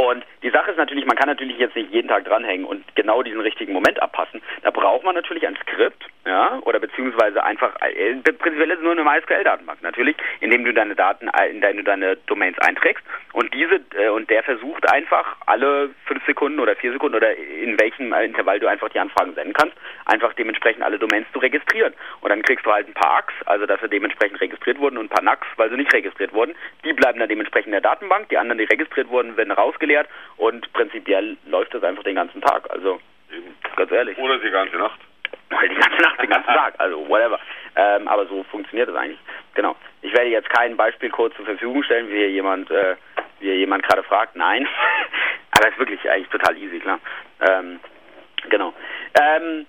Und 0.00 0.24
die 0.42 0.50
Sache 0.50 0.70
ist 0.70 0.76
natürlich, 0.76 1.06
man 1.06 1.16
kann 1.16 1.28
natürlich 1.28 1.58
jetzt 1.58 1.76
nicht 1.76 1.92
jeden 1.92 2.08
Tag 2.08 2.24
dranhängen 2.24 2.66
und 2.66 2.84
genau 2.94 3.22
diesen 3.22 3.40
richtigen 3.40 3.72
Moment 3.72 4.00
abpassen. 4.00 4.42
Da 4.62 4.70
braucht 4.70 5.04
man 5.04 5.14
natürlich 5.14 5.46
ein 5.46 5.56
Skript, 5.56 6.04
ja, 6.24 6.58
oder 6.62 6.78
beziehungsweise 6.80 7.42
einfach, 7.44 7.74
äh, 7.80 8.14
prinzipiell 8.16 8.70
ist 8.70 8.78
es 8.78 8.82
nur 8.82 8.92
eine 8.92 9.04
MySQL-Datenbank 9.04 9.82
natürlich, 9.82 10.16
indem 10.40 10.64
du 10.64 10.72
deine 10.72 10.94
Daten, 10.94 11.28
äh, 11.28 11.50
in 11.50 11.60
deine, 11.60 11.82
deine 11.84 12.16
Domains 12.26 12.58
einträgst 12.58 13.04
und 13.32 13.52
diese, 13.54 13.80
äh, 13.96 14.08
und 14.08 14.30
der 14.30 14.42
versucht 14.42 14.90
einfach 14.90 15.36
alle 15.46 15.90
fünf 16.06 16.24
Sekunden 16.26 16.60
oder 16.60 16.76
vier 16.76 16.92
Sekunden 16.92 17.16
oder 17.16 17.36
in 17.36 17.78
welchem 17.78 18.12
Intervall 18.12 18.60
du 18.60 18.66
einfach 18.66 18.88
die 18.88 18.98
Anfragen 18.98 19.34
senden 19.34 19.52
kannst, 19.52 19.76
einfach 20.06 20.32
dementsprechend 20.34 20.82
alle 20.82 20.98
Domains 20.98 21.26
zu 21.32 21.38
registrieren. 21.38 21.94
Und 22.20 22.30
dann 22.30 22.42
kriegst 22.42 22.64
du 22.66 22.72
halt 22.72 22.88
ein 22.88 22.94
paar 22.94 23.16
ACKs, 23.18 23.34
also 23.46 23.66
dass 23.66 23.80
sie 23.80 23.88
dementsprechend 23.88 24.40
registriert 24.40 24.78
wurden 24.78 24.98
und 24.98 25.06
ein 25.06 25.08
paar 25.08 25.22
NACs, 25.26 25.46
weil 25.56 25.70
sie 25.70 25.76
nicht 25.76 25.92
registriert 25.92 26.32
wurden. 26.32 26.54
Die 26.84 26.92
bleiben 26.92 27.18
dann 27.18 27.28
dementsprechend 27.28 27.66
in 27.66 27.72
der 27.72 27.80
Datenbank, 27.82 28.28
die 28.28 28.38
anderen, 28.38 28.58
die 28.58 28.64
registriert 28.64 29.08
wurden, 29.10 29.36
werden 29.36 29.52
rausgeleert 29.52 30.08
und 30.36 30.72
prinzipiell 30.72 31.36
läuft 31.46 31.74
das 31.74 31.82
einfach 31.82 32.04
den 32.04 32.16
ganzen 32.16 32.40
Tag. 32.40 32.70
Also 32.70 33.00
ganz 33.76 33.90
ehrlich. 33.92 34.16
Oder 34.18 34.38
die 34.38 34.50
ganze 34.50 34.76
Nacht. 34.76 35.00
Die 35.50 35.74
ganze 35.74 36.02
Nacht, 36.02 36.22
den 36.22 36.30
ganzen 36.30 36.52
Tag, 36.52 36.74
also 36.78 37.08
whatever. 37.08 37.38
Ähm, 37.76 38.08
aber 38.08 38.26
so 38.26 38.42
funktioniert 38.44 38.88
das 38.88 38.96
eigentlich. 38.96 39.20
Genau. 39.54 39.76
Ich 40.02 40.12
werde 40.12 40.28
jetzt 40.28 40.50
keinen 40.50 40.76
Beispielcode 40.76 41.34
zur 41.34 41.44
Verfügung 41.44 41.82
stellen, 41.82 42.08
wie 42.08 42.16
hier 42.16 42.30
jemand, 42.30 42.70
äh, 42.70 42.96
wie 43.40 43.46
hier 43.46 43.56
jemand 43.56 43.82
gerade 43.84 44.02
fragt. 44.02 44.36
Nein. 44.36 44.66
aber 45.56 45.66
es 45.66 45.72
ist 45.72 45.78
wirklich 45.78 46.10
eigentlich 46.10 46.28
total 46.28 46.56
easy, 46.56 46.78
klar. 46.78 46.98
Ähm, 47.40 47.80
genau. 48.48 48.72
Ähm, 49.20 49.66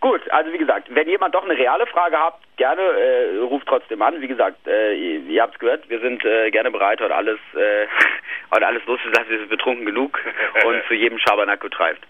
Gut, 0.00 0.22
also 0.30 0.50
wie 0.50 0.58
gesagt, 0.58 0.88
wenn 0.94 1.08
jemand 1.08 1.34
doch 1.34 1.44
eine 1.44 1.56
reale 1.56 1.86
Frage 1.86 2.18
habt, 2.18 2.42
gerne 2.56 2.80
äh, 2.80 3.36
ruft 3.40 3.66
trotzdem 3.68 4.00
an. 4.00 4.18
Wie 4.22 4.28
gesagt, 4.28 4.66
äh, 4.66 4.94
ihr, 4.94 5.20
ihr 5.20 5.42
habt 5.42 5.54
es 5.54 5.60
gehört, 5.60 5.88
wir 5.90 6.00
sind 6.00 6.24
äh, 6.24 6.50
gerne 6.50 6.70
bereit, 6.70 7.00
heute 7.02 7.14
alles, 7.14 7.38
äh, 7.54 7.86
heute 8.54 8.66
alles 8.66 8.84
loszulassen. 8.86 9.28
Wir 9.28 9.38
sind 9.40 9.50
betrunken 9.50 9.84
genug 9.84 10.18
und 10.64 10.82
zu 10.88 10.94
jedem 10.94 11.18
Schabernack 11.18 11.60
getreibt. 11.60 12.00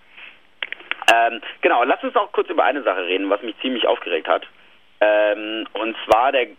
Ähm, 1.12 1.40
genau, 1.62 1.82
lass 1.82 2.02
uns 2.04 2.14
auch 2.14 2.30
kurz 2.30 2.49
über 2.49 2.62
eine 2.62 2.82
Sache 2.82 3.06
reden, 3.06 3.28
was 3.28 3.42
mich 3.42 3.59
ziemlich 3.61 3.85
aufgeregt 3.88 4.28
hat. 4.28 4.47
Ähm, 5.00 5.66
und 5.73 5.97
zwar 6.04 6.30
der 6.30 6.47
G 6.47 6.56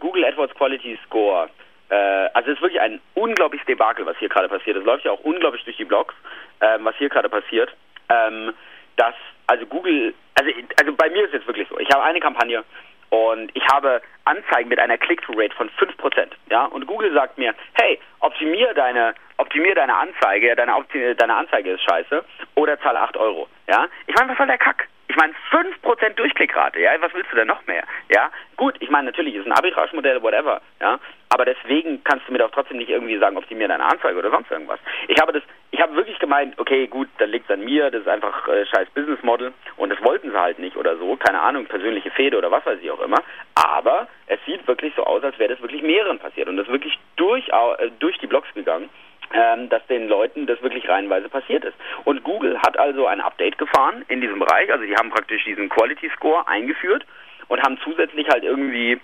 Google 0.00 0.24
AdWords 0.24 0.54
Quality 0.54 0.98
Score. 1.04 1.50
Äh, 1.90 1.94
also 2.32 2.50
es 2.50 2.56
ist 2.56 2.62
wirklich 2.62 2.80
ein 2.80 2.98
unglaubliches 3.12 3.66
Debakel, 3.66 4.06
was 4.06 4.16
hier 4.16 4.30
gerade 4.30 4.48
passiert. 4.48 4.78
Es 4.78 4.84
läuft 4.84 5.04
ja 5.04 5.10
auch 5.10 5.20
unglaublich 5.20 5.64
durch 5.64 5.76
die 5.76 5.84
Blogs, 5.84 6.14
ähm, 6.62 6.86
was 6.86 6.96
hier 6.96 7.10
gerade 7.10 7.28
passiert. 7.28 7.74
Ähm, 8.08 8.54
dass 8.96 9.14
also 9.52 9.66
Google, 9.66 10.14
also, 10.38 10.50
also 10.80 10.92
bei 10.94 11.10
mir 11.10 11.24
ist 11.24 11.28
es 11.28 11.34
jetzt 11.34 11.46
wirklich 11.46 11.68
so, 11.68 11.78
ich 11.78 11.90
habe 11.92 12.02
eine 12.02 12.20
Kampagne 12.20 12.64
und 13.10 13.50
ich 13.54 13.66
habe 13.68 14.00
Anzeigen 14.24 14.70
mit 14.70 14.78
einer 14.78 14.96
Click-through-Rate 14.96 15.54
von 15.54 15.68
5%, 15.68 16.28
ja, 16.48 16.64
und 16.64 16.86
Google 16.86 17.12
sagt 17.12 17.36
mir, 17.36 17.54
hey, 17.74 18.00
optimier 18.20 18.72
deine, 18.72 19.14
optimier 19.36 19.74
deine 19.74 19.94
Anzeige, 19.94 20.56
deine, 20.56 20.74
deine 21.16 21.34
Anzeige 21.34 21.72
ist 21.72 21.82
scheiße, 21.82 22.24
oder 22.54 22.80
zahle 22.80 23.00
8 23.00 23.18
Euro, 23.18 23.46
ja. 23.68 23.88
Ich 24.06 24.14
meine, 24.14 24.30
was 24.30 24.38
soll 24.38 24.46
der 24.46 24.56
Kack? 24.56 24.88
Ich 25.12 25.18
meine, 25.18 25.34
5% 25.50 26.14
Durchklickrate, 26.14 26.80
ja, 26.80 26.92
was 27.00 27.12
willst 27.12 27.30
du 27.30 27.36
denn 27.36 27.48
noch 27.48 27.66
mehr? 27.66 27.84
Ja, 28.14 28.30
gut, 28.56 28.76
ich 28.80 28.88
meine, 28.88 29.10
natürlich 29.10 29.34
ist 29.34 29.44
ein 29.44 29.52
Arbitrage-Modell, 29.52 30.22
whatever, 30.22 30.62
ja, 30.80 30.98
aber 31.28 31.44
deswegen 31.44 32.02
kannst 32.02 32.26
du 32.26 32.32
mir 32.32 32.38
doch 32.38 32.50
trotzdem 32.50 32.78
nicht 32.78 32.88
irgendwie 32.88 33.18
sagen, 33.18 33.36
optimier 33.36 33.68
deine 33.68 33.84
Anzeige 33.84 34.18
oder 34.18 34.30
sonst 34.30 34.50
irgendwas. 34.50 34.80
Ich 35.08 35.20
habe 35.20 35.34
das, 35.34 35.42
ich 35.70 35.82
habe 35.82 35.94
wirklich 35.96 36.18
gemeint, 36.18 36.58
okay, 36.58 36.86
gut, 36.86 37.08
dann 37.18 37.28
liegt 37.28 37.44
es 37.44 37.52
an 37.52 37.62
mir, 37.62 37.90
das 37.90 38.00
ist 38.00 38.08
einfach 38.08 38.48
äh, 38.48 38.64
scheiß 38.64 38.88
Business 38.94 39.22
Model 39.22 39.52
und 39.76 39.90
das 39.90 40.02
wollten 40.02 40.30
sie 40.30 40.40
halt 40.40 40.58
nicht 40.58 40.78
oder 40.78 40.96
so, 40.96 41.14
keine 41.16 41.42
Ahnung, 41.42 41.66
persönliche 41.66 42.10
Fehde 42.10 42.38
oder 42.38 42.50
was 42.50 42.64
weiß 42.64 42.78
ich 42.80 42.90
auch 42.90 43.00
immer, 43.00 43.22
aber 43.54 44.08
es 44.28 44.38
sieht 44.46 44.66
wirklich 44.66 44.94
so 44.96 45.04
aus, 45.04 45.22
als 45.22 45.38
wäre 45.38 45.50
das 45.50 45.60
wirklich 45.60 45.82
mehreren 45.82 46.20
passiert. 46.20 46.48
Und 46.48 46.56
das 46.56 46.68
ist 46.68 46.72
wirklich 46.72 46.98
durch, 47.16 47.46
äh, 47.48 47.90
durch 47.98 48.16
die 48.16 48.28
Blogs 48.28 48.48
gegangen 48.54 48.88
ähm, 49.32 49.68
dass 49.68 49.86
den 49.86 50.08
Leuten 50.08 50.46
das 50.46 50.62
wirklich 50.62 50.88
reihenweise 50.88 51.28
passiert 51.28 51.64
ist. 51.64 51.76
Und 52.04 52.22
Google 52.24 52.58
hat 52.58 52.78
also 52.78 53.06
ein 53.06 53.20
Update 53.20 53.58
gefahren 53.58 54.04
in 54.08 54.20
diesem 54.20 54.38
Bereich, 54.38 54.72
also 54.72 54.84
die 54.84 54.96
haben 54.96 55.10
praktisch 55.10 55.44
diesen 55.44 55.68
Quality 55.68 56.10
Score 56.16 56.46
eingeführt 56.48 57.04
und 57.48 57.62
haben 57.62 57.78
zusätzlich 57.84 58.28
halt 58.28 58.44
irgendwie 58.44 59.00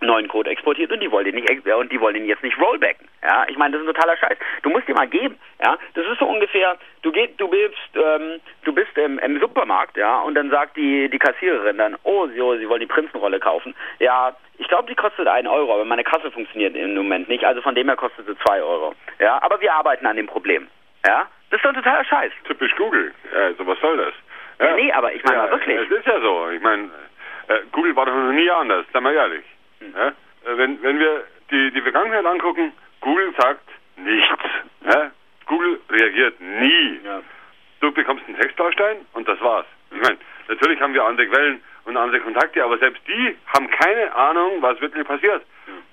neuen 0.00 0.28
Code 0.28 0.50
exportiert 0.50 0.92
und 0.92 1.00
die 1.00 1.10
wollen 1.10 1.24
den 1.24 1.34
nicht 1.34 1.48
und 1.66 1.90
die 1.90 2.00
wollen 2.00 2.16
ihn 2.16 2.26
jetzt 2.26 2.42
nicht 2.42 2.58
rollbacken. 2.60 3.08
Ja, 3.22 3.46
ich 3.48 3.56
meine, 3.56 3.72
das 3.72 3.82
ist 3.82 3.88
ein 3.88 3.94
totaler 3.94 4.16
Scheiß. 4.16 4.36
Du 4.62 4.70
musst 4.70 4.86
dir 4.86 4.94
mal 4.94 5.08
geben. 5.08 5.38
Ja, 5.62 5.78
das 5.94 6.06
ist 6.06 6.18
so 6.18 6.26
ungefähr. 6.26 6.76
Du 7.02 7.10
gehst, 7.12 7.40
du 7.40 7.48
bist, 7.48 7.74
ähm, 7.94 8.40
du 8.64 8.72
bist 8.74 8.96
im, 8.96 9.18
im 9.18 9.40
Supermarkt, 9.40 9.96
ja, 9.96 10.20
und 10.20 10.34
dann 10.34 10.50
sagt 10.50 10.76
die 10.76 11.08
die 11.08 11.18
Kassiererin 11.18 11.78
dann, 11.78 11.96
oh, 12.02 12.26
sie, 12.26 12.40
oh, 12.40 12.56
sie 12.56 12.68
wollen 12.68 12.80
die 12.80 12.86
Prinzenrolle 12.86 13.40
kaufen. 13.40 13.74
Ja, 13.98 14.36
ich 14.58 14.68
glaube, 14.68 14.88
die 14.88 14.94
kostet 14.94 15.28
einen 15.28 15.48
Euro, 15.48 15.74
aber 15.74 15.84
meine 15.84 16.04
Kasse 16.04 16.30
funktioniert 16.30 16.74
im 16.76 16.94
Moment 16.94 17.28
nicht. 17.28 17.44
Also 17.44 17.62
von 17.62 17.74
dem 17.74 17.88
her 17.88 17.96
kostet 17.96 18.26
sie 18.26 18.36
zwei 18.38 18.62
Euro. 18.62 18.94
Ja, 19.18 19.40
aber 19.42 19.60
wir 19.60 19.72
arbeiten 19.72 20.06
an 20.06 20.16
dem 20.16 20.26
Problem. 20.26 20.68
Ja, 21.06 21.26
das 21.50 21.58
ist 21.58 21.64
doch 21.64 21.70
ein 21.70 21.76
totaler 21.76 22.04
Scheiß. 22.04 22.32
Typisch 22.44 22.74
Google. 22.76 23.12
Ja, 23.32 23.38
also 23.40 23.66
was 23.66 23.78
soll 23.80 23.96
das? 23.96 24.14
Ja. 24.58 24.74
Nee, 24.76 24.92
aber 24.92 25.12
ich 25.12 25.22
meine 25.24 25.36
ja, 25.36 25.42
mal 25.44 25.50
wirklich. 25.52 25.78
Es 25.78 25.90
ist 25.90 26.06
ja 26.06 26.20
so. 26.20 26.50
Ich 26.50 26.62
meine, 26.62 26.90
äh, 27.48 27.60
Google 27.72 27.94
war 27.94 28.06
doch 28.06 28.14
noch 28.14 28.32
nie 28.32 28.50
anders. 28.50 28.86
Sei 28.92 29.00
mal 29.00 29.14
ehrlich. 29.14 29.44
Ja? 29.80 30.08
Äh, 30.08 30.12
wenn, 30.56 30.82
wenn 30.82 30.98
wir 30.98 31.24
die, 31.50 31.70
die 31.72 31.82
Vergangenheit 31.82 32.24
angucken, 32.24 32.72
Google 33.00 33.32
sagt 33.38 33.68
nichts. 33.96 34.44
Ja? 34.84 35.10
Google 35.46 35.80
reagiert 35.90 36.40
nie. 36.40 37.00
Ja. 37.04 37.20
Du 37.80 37.92
bekommst 37.92 38.24
einen 38.26 38.38
Textbaustein 38.38 38.96
und 39.12 39.28
das 39.28 39.40
war's. 39.40 39.66
Ich 39.90 40.00
meine, 40.00 40.16
natürlich 40.48 40.80
haben 40.80 40.94
wir 40.94 41.04
andere 41.04 41.26
Quellen 41.28 41.62
und 41.86 41.96
andere 41.96 42.20
Kontakte, 42.20 42.62
aber 42.62 42.78
selbst 42.78 43.02
die 43.06 43.36
haben 43.54 43.70
keine 43.70 44.14
Ahnung, 44.14 44.60
was 44.60 44.80
wirklich 44.80 45.06
passiert. 45.06 45.42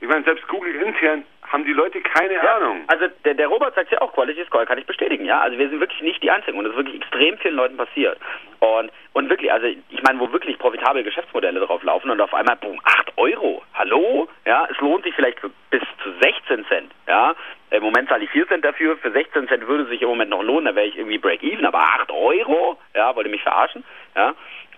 Ich 0.02 0.08
meine, 0.08 0.24
selbst 0.24 0.48
Google 0.48 0.76
intern 0.76 1.24
haben 1.52 1.66
die 1.66 1.74
Leute 1.74 2.02
keine 2.02 2.34
Ja, 2.34 2.58
Ahnung. 2.58 2.82
Also 2.88 3.06
der, 3.24 3.36
der 3.36 3.48
Robert 3.48 3.76
sagt 3.76 3.92
ja 3.92 4.02
auch, 4.02 4.12
Quality 4.14 4.44
Score 4.46 4.66
kann 4.66 4.78
ich 4.78 4.86
bestätigen, 4.86 5.26
ja. 5.26 5.40
Also 5.40 5.58
wir 5.58 5.70
sind 5.70 5.80
wirklich 5.80 6.02
nicht 6.02 6.22
die 6.24 6.32
Einzigen 6.32 6.58
und 6.58 6.66
das 6.66 6.72
ist 6.72 6.78
wirklich 6.78 7.02
extrem 7.02 7.38
vielen 7.38 7.56
Leuten 7.56 7.78
passiert. 7.78 8.18
Und 8.60 8.92
und 9.14 9.30
wirklich, 9.30 9.52
also 9.52 9.68
ich 9.68 10.02
meine, 10.02 10.20
wo 10.20 10.32
wirklich 10.32 10.58
profitable 10.58 11.04
Geschäftsmodelle 11.04 11.60
drauf 11.60 11.84
laufen 11.84 12.10
und 12.10 12.20
auf 12.20 12.34
einmal, 12.34 12.56
boom, 12.56 12.80
8 12.84 13.14
Euro, 13.18 13.62
hallo? 13.76 14.28
Ja, 14.46 14.68
es 14.72 14.78
lohnt 14.80 15.04
sich 15.04 15.14
vielleicht 15.14 15.40
für 15.40 15.52
bis 15.70 15.84
zu 16.02 16.12
16 16.20 16.66
Cent, 16.66 16.92
ja. 17.08 17.36
Im 17.70 17.84
Moment 17.84 18.10
zahle 18.10 18.24
ich 18.24 18.32
4 18.32 18.48
Cent 18.48 18.66
dafür, 18.66 18.98
für 18.98 19.12
16 19.12 19.48
Cent 19.48 19.68
würde 19.68 19.84
es 19.84 19.90
sich 19.90 20.02
im 20.02 20.10
Moment 20.10 20.32
noch 20.32 20.42
lohnen, 20.42 20.66
da 20.66 20.76
wäre 20.76 20.88
ich 20.88 20.98
irgendwie 20.98 21.20
Break-Even, 21.20 21.66
aber 21.66 21.80
8 21.80 22.12
Euro? 22.12 22.80
Ja, 22.96 23.16
wollte 23.16 23.30
mich 23.30 23.44
verarschen, 23.44 23.84
ja. 24.16 24.34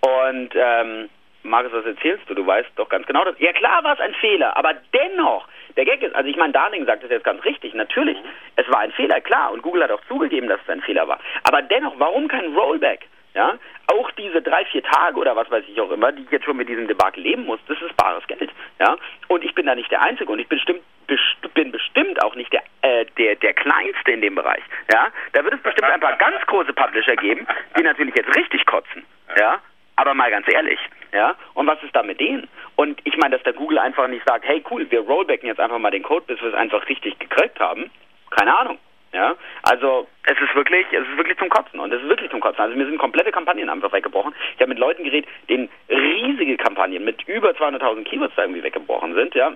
Und 0.06 0.54
ähm, 0.54 1.10
Markus, 1.42 1.72
was 1.74 1.86
erzählst 1.86 2.30
du? 2.30 2.36
Du 2.36 2.46
weißt 2.46 2.70
doch 2.76 2.90
ganz 2.90 3.08
genau, 3.08 3.24
dass. 3.24 3.40
Ja 3.40 3.54
klar 3.54 3.84
war 3.84 3.94
es 3.94 4.00
ein 4.00 4.14
Fehler, 4.16 4.56
aber 4.56 4.74
dennoch, 4.94 5.48
der 5.76 5.86
Gag 5.86 6.04
ist, 6.04 6.16
also 6.16 6.30
ich 6.30 6.38
meine, 6.38 6.54
Darling 6.54 6.86
sagt 6.86 7.04
es 7.04 7.10
jetzt 7.10 7.24
ganz 7.24 7.44
richtig, 7.44 7.74
natürlich, 7.74 8.18
es 8.56 8.70
war 8.70 8.80
ein 8.80 8.92
Fehler, 8.92 9.20
klar, 9.22 9.52
und 9.52 9.64
Google 9.64 9.84
hat 9.84 9.92
auch 9.92 10.04
zugegeben, 10.08 10.48
dass 10.48 10.60
es 10.62 10.70
ein 10.70 10.82
Fehler 10.82 11.08
war. 11.08 11.20
Aber 11.44 11.62
dennoch, 11.62 11.94
warum 11.98 12.28
kein 12.28 12.56
Rollback? 12.56 13.08
Ja, 13.34 13.56
auch 13.88 14.12
diese 14.12 14.42
drei, 14.42 14.64
vier 14.66 14.82
Tage 14.82 15.18
oder 15.18 15.36
was 15.36 15.52
weiß 15.52 15.66
ich 15.68 15.80
auch 15.82 15.92
immer, 15.92 16.14
die 16.14 16.24
ich 16.24 16.32
jetzt 16.32 16.46
schon 16.46 16.56
mit 16.56 16.70
diesem 16.70 16.88
Debakel 16.88 17.22
leben 17.22 17.46
muss, 17.46 17.60
das 17.68 17.82
ist 17.82 17.98
bares 17.98 18.26
Geld. 18.28 18.50
Ja, 18.80 18.96
und 19.28 19.44
ich 19.44 19.54
bin 19.54 19.66
da 19.66 19.76
nicht 19.76 19.92
der 19.92 20.02
Einzige 20.02 20.32
und 20.32 20.40
ich 20.40 20.48
bin 20.48 20.58
bestimmt, 20.58 20.82
best, 21.08 21.54
bin 21.54 21.72
bestimmt 21.72 22.24
auch 22.24 22.36
nicht 22.36 22.54
der, 22.54 22.64
äh, 22.82 23.06
der, 23.18 23.36
der 23.36 23.54
Kleinste 23.54 24.12
in 24.12 24.22
dem 24.22 24.36
Bereich. 24.36 24.64
Ja, 24.92 25.08
da 25.34 25.44
wird 25.44 25.56
es 25.56 25.62
bestimmt 25.62 25.92
ein 25.92 26.00
paar 26.00 26.16
ganz 26.16 26.46
große 26.46 26.72
Publisher 26.72 27.18
geben, 27.18 27.46
die 27.78 27.84
natürlich 27.84 28.16
jetzt 28.16 28.34
richtig 28.38 28.66
kotzen. 28.66 29.06
Ja, 29.38 29.60
aber 29.96 30.14
mal 30.14 30.30
ganz 30.32 30.52
ehrlich, 30.52 30.80
ja, 31.14 31.36
und 31.54 31.68
was 31.68 31.82
ist 31.84 31.96
da 31.96 32.04
mit 32.04 32.20
denen? 32.20 32.48
Und 32.76 33.00
ich 33.06 33.16
meine, 33.18 33.36
dass 33.36 33.44
der 33.44 33.54
Google 33.54 33.80
einfach 33.80 34.08
nicht 34.08 34.28
sagt, 34.28 34.46
hey 34.46 34.64
cool, 34.70 34.90
wir 34.90 35.02
rollbacken 35.02 35.48
jetzt 35.48 35.60
einfach 35.60 35.80
mal 35.80 35.92
den 35.92 36.04
Code, 36.04 36.26
bis 36.28 36.42
wir 36.42 36.50
es 36.50 36.56
einfach 36.56 36.88
richtig 36.90 37.18
gekriegt 37.20 37.60
haben. 37.60 37.90
Keine 38.32 38.58
Ahnung. 38.58 38.78
Ja, 39.14 39.34
also 39.64 40.10
es 40.24 40.38
ist 40.42 40.54
wirklich, 40.56 40.86
es 40.92 41.08
ist 41.08 41.16
wirklich 41.16 41.38
zum 41.38 41.48
Kotzen 41.48 41.80
und 41.80 41.94
es 41.94 42.02
ist 42.02 42.10
wirklich 42.10 42.30
zum 42.32 42.42
Kotzen. 42.42 42.60
Also 42.60 42.76
mir 42.76 42.86
sind 42.86 42.98
komplette 42.98 43.32
Kampagnen 43.32 43.70
einfach 43.70 43.94
weggebrochen. 43.94 44.36
Ich 44.56 44.60
habe 44.60 44.68
mit 44.68 44.78
Leuten 44.78 45.06
geredet, 45.06 45.30
denen 45.48 45.70
riesige 45.88 46.58
Kampagnen 46.58 47.06
mit 47.06 47.26
über 47.26 47.52
200.000 47.52 48.04
Keywords 48.04 48.36
da 48.36 48.42
irgendwie 48.42 48.64
weggebrochen 48.64 49.16
sind. 49.16 49.34
Ja, 49.34 49.54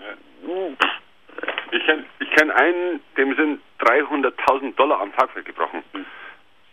Ich 1.72 1.86
kenne 1.86 2.06
ich 2.20 2.32
kenn 2.32 2.52
einen, 2.52 3.02
dem 3.18 3.36
sind 3.36 3.60
300.000 3.82 4.76
Dollar 4.76 5.02
am 5.02 5.14
Tag 5.18 5.36
weggebrochen. 5.36 5.84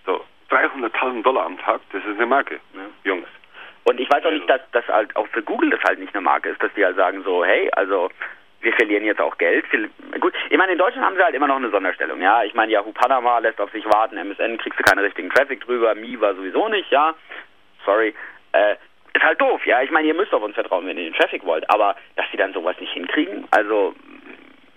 So, 0.04 0.24
300.000 0.50 1.24
Dollar 1.24 1.46
am 1.46 1.58
Tag, 1.58 1.80
das 1.90 2.04
ist 2.04 2.16
eine 2.16 2.26
Marke, 2.26 2.60
Jungs. 3.02 3.26
Und 3.86 4.00
ich 4.00 4.10
weiß 4.10 4.24
auch 4.24 4.32
nicht, 4.32 4.50
dass 4.50 4.60
das 4.72 4.86
halt 4.88 5.14
auch 5.14 5.28
für 5.28 5.42
Google 5.42 5.70
das 5.70 5.80
halt 5.84 6.00
nicht 6.00 6.12
eine 6.12 6.20
Marke 6.20 6.48
ist, 6.48 6.60
dass 6.60 6.74
die 6.74 6.84
halt 6.84 6.96
sagen 6.96 7.22
so, 7.22 7.44
hey, 7.44 7.70
also 7.72 8.10
wir 8.60 8.72
verlieren 8.72 9.04
jetzt 9.04 9.20
auch 9.20 9.38
Geld. 9.38 9.64
Gut, 10.20 10.34
ich 10.50 10.58
meine, 10.58 10.72
in 10.72 10.78
Deutschland 10.78 11.06
haben 11.06 11.14
sie 11.14 11.22
halt 11.22 11.36
immer 11.36 11.46
noch 11.46 11.56
eine 11.56 11.70
Sonderstellung, 11.70 12.20
ja. 12.20 12.42
Ich 12.42 12.52
meine, 12.54 12.72
Yahoo 12.72 12.90
Panama 12.90 13.38
lässt 13.38 13.60
auf 13.60 13.70
sich 13.70 13.84
warten, 13.86 14.16
MSN 14.16 14.58
kriegst 14.58 14.80
du 14.80 14.82
keinen 14.82 15.04
richtigen 15.04 15.30
Traffic 15.30 15.60
drüber, 15.60 15.94
Mi 15.94 16.20
war 16.20 16.34
sowieso 16.34 16.68
nicht, 16.68 16.90
ja. 16.90 17.14
Sorry. 17.84 18.12
Äh, 18.50 18.74
ist 19.14 19.22
halt 19.22 19.40
doof, 19.40 19.64
ja. 19.66 19.80
Ich 19.82 19.92
meine, 19.92 20.08
ihr 20.08 20.14
müsst 20.14 20.34
auf 20.34 20.42
uns 20.42 20.54
vertrauen, 20.54 20.84
wenn 20.88 20.98
ihr 20.98 21.04
den 21.04 21.14
Traffic 21.14 21.46
wollt, 21.46 21.70
aber 21.70 21.94
dass 22.16 22.26
sie 22.32 22.36
dann 22.36 22.52
sowas 22.52 22.74
nicht 22.80 22.92
hinkriegen, 22.92 23.46
also 23.52 23.94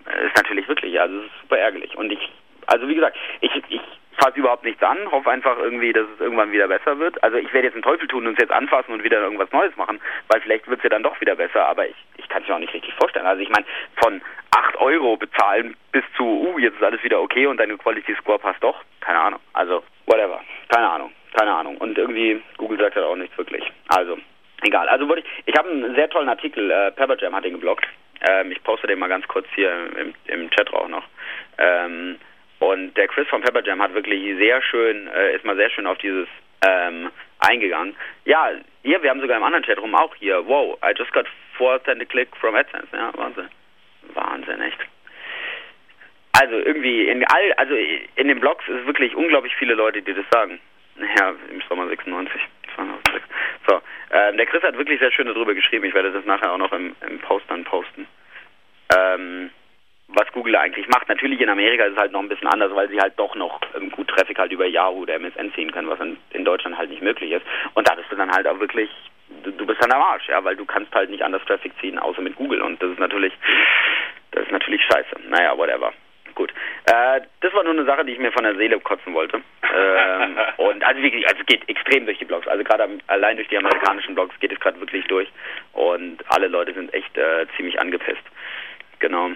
äh, 0.06 0.28
ist 0.28 0.38
natürlich 0.38 0.68
wirklich, 0.68 1.02
also 1.02 1.20
ist 1.22 1.32
super 1.42 1.58
ärgerlich. 1.58 1.98
Und 1.98 2.12
ich, 2.12 2.32
also 2.68 2.88
wie 2.88 2.94
gesagt, 2.94 3.18
ich, 3.42 3.52
ich 3.70 3.82
fasse 4.20 4.40
überhaupt 4.40 4.64
nichts 4.64 4.84
an, 4.84 4.98
hoffe 5.12 5.30
einfach 5.30 5.58
irgendwie, 5.58 5.94
dass 5.94 6.06
es 6.14 6.20
irgendwann 6.20 6.52
wieder 6.52 6.68
besser 6.68 7.00
wird. 7.00 7.22
Also 7.24 7.38
ich 7.38 7.52
werde 7.54 7.68
jetzt 7.68 7.76
einen 7.76 7.84
Teufel 7.84 8.08
tun 8.08 8.28
und 8.28 8.34
es 8.34 8.40
jetzt 8.40 8.52
anfassen 8.52 8.94
und 8.94 9.04
wieder 9.04 9.20
irgendwas 9.22 9.52
Neues 9.52 9.76
machen, 9.78 10.00
weil 10.28 10.42
vielleicht 10.42 10.68
wird 10.68 10.80
es 10.80 10.84
ja 10.84 10.90
dann 10.90 11.04
doch 11.04 11.20
wieder 11.22 11.36
besser, 11.36 11.66
aber 11.66 11.88
ich, 11.88 11.96
ich 12.18 12.28
kann 12.30 12.42
es 12.42 12.48
mir 12.48 12.56
auch 12.56 12.60
nicht 12.60 12.74
richtig 12.74 12.94
vorstellen. 12.96 13.26
Also 13.26 13.42
ich 13.42 13.50
meine, 13.50 13.66
von 14.02 14.22
8 14.52 14.78
Euro 14.78 15.18
bezahlen 15.18 15.76
bis 15.92 16.04
zu, 16.18 16.24
uh, 16.24 16.60
jetzt 16.60 16.76
ist 16.76 16.84
alles 16.84 17.04
wieder 17.04 17.22
okay 17.22 17.48
und 17.48 17.58
deine 17.58 17.78
Quality 17.78 18.16
Score 18.16 18.40
passt 18.40 18.64
doch, 18.64 18.84
keine 19.02 19.20
Ahnung. 19.20 19.40
Also, 19.54 19.84
whatever. 20.06 20.42
Keine 20.70 20.90
Ahnung. 20.90 21.12
Keine 21.34 21.54
Ahnung. 21.54 21.78
Und 21.78 21.98
irgendwie, 21.98 22.42
Google 22.58 22.80
sagt 22.80 22.96
halt 22.96 23.06
auch 23.06 23.16
nichts 23.16 23.38
wirklich. 23.38 23.64
Also, 23.88 24.18
egal. 24.64 24.90
Also 24.90 25.08
wollte 25.08 25.22
ich, 25.22 25.44
ich 25.46 25.56
habe 25.58 25.70
einen 25.70 25.96
sehr 25.96 26.10
tollen 26.10 26.30
Artikel, 26.30 26.72
äh, 26.72 26.92
Pepperjam 26.92 27.36
hat 27.36 27.46
den 27.46 27.54
geblockt. 27.54 27.86
Ähm, 28.28 28.52
ich 28.52 28.62
poste 28.64 28.88
den 28.88 29.00
mal 29.00 29.08
ganz 29.08 29.28
kurz 29.28 29.48
hier 29.56 29.72
im, 29.96 30.14
im 30.26 30.50
Chat 30.52 30.74
auch 30.74 30.88
noch. 30.88 31.04
Ähm, 31.58 32.18
und 32.60 32.94
der 32.96 33.08
Chris 33.08 33.28
von 33.28 33.42
Pepperjam 33.42 33.82
hat 33.82 33.94
wirklich 33.94 34.38
sehr 34.38 34.62
schön, 34.62 35.08
äh, 35.08 35.36
ist 35.36 35.46
mal 35.46 35.56
sehr 35.56 35.70
schön 35.70 35.88
auf 35.88 35.98
dieses 35.98 36.28
ähm, 36.68 37.10
eingegangen. 37.40 37.96
Ja, 38.26 38.52
hier, 38.84 39.02
wir 39.02 39.10
haben 39.10 39.22
sogar 39.22 39.38
im 39.38 39.44
anderen 39.44 39.64
Chatroom 39.64 39.96
auch 39.96 40.14
hier, 40.16 40.46
wow, 40.46 40.78
I 40.84 40.94
just 40.98 41.12
got 41.14 41.26
4 41.58 41.84
cent 41.84 42.02
a 42.02 42.06
click 42.06 42.36
from 42.38 42.56
AdSense. 42.56 42.88
Ja, 42.94 43.12
Wahnsinn. 43.16 43.50
Wahnsinn, 44.14 44.62
echt. 44.62 44.80
Also 46.42 46.56
irgendwie 46.56 47.08
in 47.10 47.26
all, 47.26 47.54
also 47.54 47.74
in 47.74 48.28
den 48.28 48.40
Blogs 48.40 48.64
ist 48.68 48.86
wirklich 48.86 49.16
unglaublich 49.16 49.54
viele 49.56 49.74
Leute, 49.74 50.02
die 50.02 50.14
das 50.14 50.26
sagen. 50.32 50.60
Ja, 51.18 51.34
im 51.50 51.62
Sommer 51.70 51.88
96, 51.88 52.42
2006. 52.76 53.26
So, 53.68 53.82
ähm, 54.12 54.38
der 54.38 54.46
Chris 54.48 54.64
hat 54.64 54.78
wirklich 54.78 55.00
sehr 55.00 55.12
schön 55.12 55.28
darüber 55.28 55.54
geschrieben. 55.54 55.86
Ich 55.86 55.94
werde 55.94 56.12
das 56.12 56.26
nachher 56.26 56.52
auch 56.52 56.58
noch 56.58 56.74
im, 56.74 56.96
im 57.08 57.20
Post 57.20 57.46
dann 57.48 57.64
posten. 57.64 58.06
Ähm, 58.98 59.50
was 60.14 60.32
Google 60.32 60.56
eigentlich 60.56 60.88
macht. 60.88 61.08
Natürlich 61.08 61.40
in 61.40 61.50
Amerika 61.50 61.86
ist 61.86 61.94
es 61.94 62.00
halt 62.00 62.12
noch 62.12 62.22
ein 62.22 62.30
bisschen 62.30 62.48
anders, 62.48 62.74
weil 62.74 62.90
sie 62.90 63.00
halt 63.00 63.14
doch 63.18 63.36
noch 63.36 63.60
ähm, 63.76 63.92
gut 63.92 64.08
Traffic 64.08 64.40
halt 64.40 64.52
über 64.52 64.66
Yahoo 64.66 65.02
oder 65.02 65.16
MSN 65.16 65.54
ziehen 65.54 65.72
können, 65.72 65.90
was 65.90 66.00
in, 66.00 66.18
in 66.32 66.46
Deutschland 66.46 66.78
halt 66.78 66.90
nicht 66.90 67.02
möglich 67.02 67.32
ist. 67.32 67.46
Und 67.76 67.88
da 67.88 67.96
bist 67.96 68.12
du 68.12 68.16
dann 68.16 68.32
halt 68.32 68.48
auch 68.48 68.60
wirklich, 68.60 68.90
du, 69.44 69.52
du 69.52 69.66
bist 69.66 69.82
dann 69.82 69.92
am 69.92 70.02
Arsch, 70.02 70.28
ja, 70.28 70.44
weil 70.44 70.56
du 70.56 70.66
kannst 70.66 70.94
halt 70.96 71.10
nicht 71.10 71.24
anders 71.24 71.44
Traffic 71.46 71.74
ziehen, 71.80 72.00
außer 72.00 72.22
mit 72.22 72.36
Google. 72.36 72.62
Und 72.62 72.82
das 72.82 72.92
ist 72.92 73.00
natürlich, 73.00 73.34
das 74.32 74.44
ist 74.44 74.52
natürlich 74.52 74.82
scheiße. 74.84 75.16
Naja, 75.30 75.56
whatever. 75.58 75.94
Gut. 76.34 76.54
Äh, 76.86 77.22
das 77.42 77.54
war 77.54 77.64
nur 77.64 77.74
eine 77.74 77.86
Sache, 77.86 78.06
die 78.06 78.14
ich 78.14 78.20
mir 78.20 78.32
von 78.32 78.44
der 78.44 78.56
Seele 78.56 78.80
kotzen 78.80 79.14
wollte. 79.14 79.42
Ähm, 79.76 80.38
und 80.58 80.84
also 80.84 81.02
wirklich, 81.04 81.28
also 81.28 81.40
es 81.42 81.46
geht 81.46 81.68
extrem 81.70 82.06
durch 82.06 82.18
die 82.18 82.26
Blogs. 82.26 82.48
Also 82.48 82.64
gerade 82.64 82.90
allein 83.08 83.36
durch 83.36 83.50
die 83.50 83.58
amerikanischen 83.58 84.16
Blogs 84.16 84.34
geht 84.40 84.52
es 84.52 84.60
gerade 84.60 84.80
wirklich 84.80 85.06
durch. 85.06 85.28
Und 85.74 86.24
alle 86.30 86.48
Leute 86.48 86.74
sind 86.74 86.94
echt 86.94 87.16
äh, 87.16 87.46
ziemlich 87.58 87.80
angepisst. 87.80 88.24
Genau. 89.00 89.32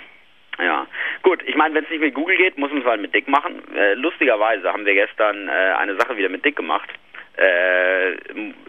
Ja, 0.63 0.87
gut. 1.23 1.41
Ich 1.45 1.55
meine, 1.55 1.75
wenn 1.75 1.83
es 1.83 1.89
nicht 1.89 1.99
mit 1.99 2.13
Google 2.13 2.37
geht, 2.37 2.57
muss 2.57 2.71
man 2.71 2.81
es 2.81 2.87
halt 2.87 3.01
mit 3.01 3.13
Dick 3.13 3.27
machen. 3.27 3.61
Äh, 3.75 3.95
lustigerweise 3.95 4.71
haben 4.71 4.85
wir 4.85 4.93
gestern 4.93 5.49
äh, 5.49 5.51
eine 5.51 5.95
Sache 5.95 6.15
wieder 6.15 6.29
mit 6.29 6.45
Dick 6.45 6.55
gemacht. 6.55 6.89
Äh, 7.35 8.13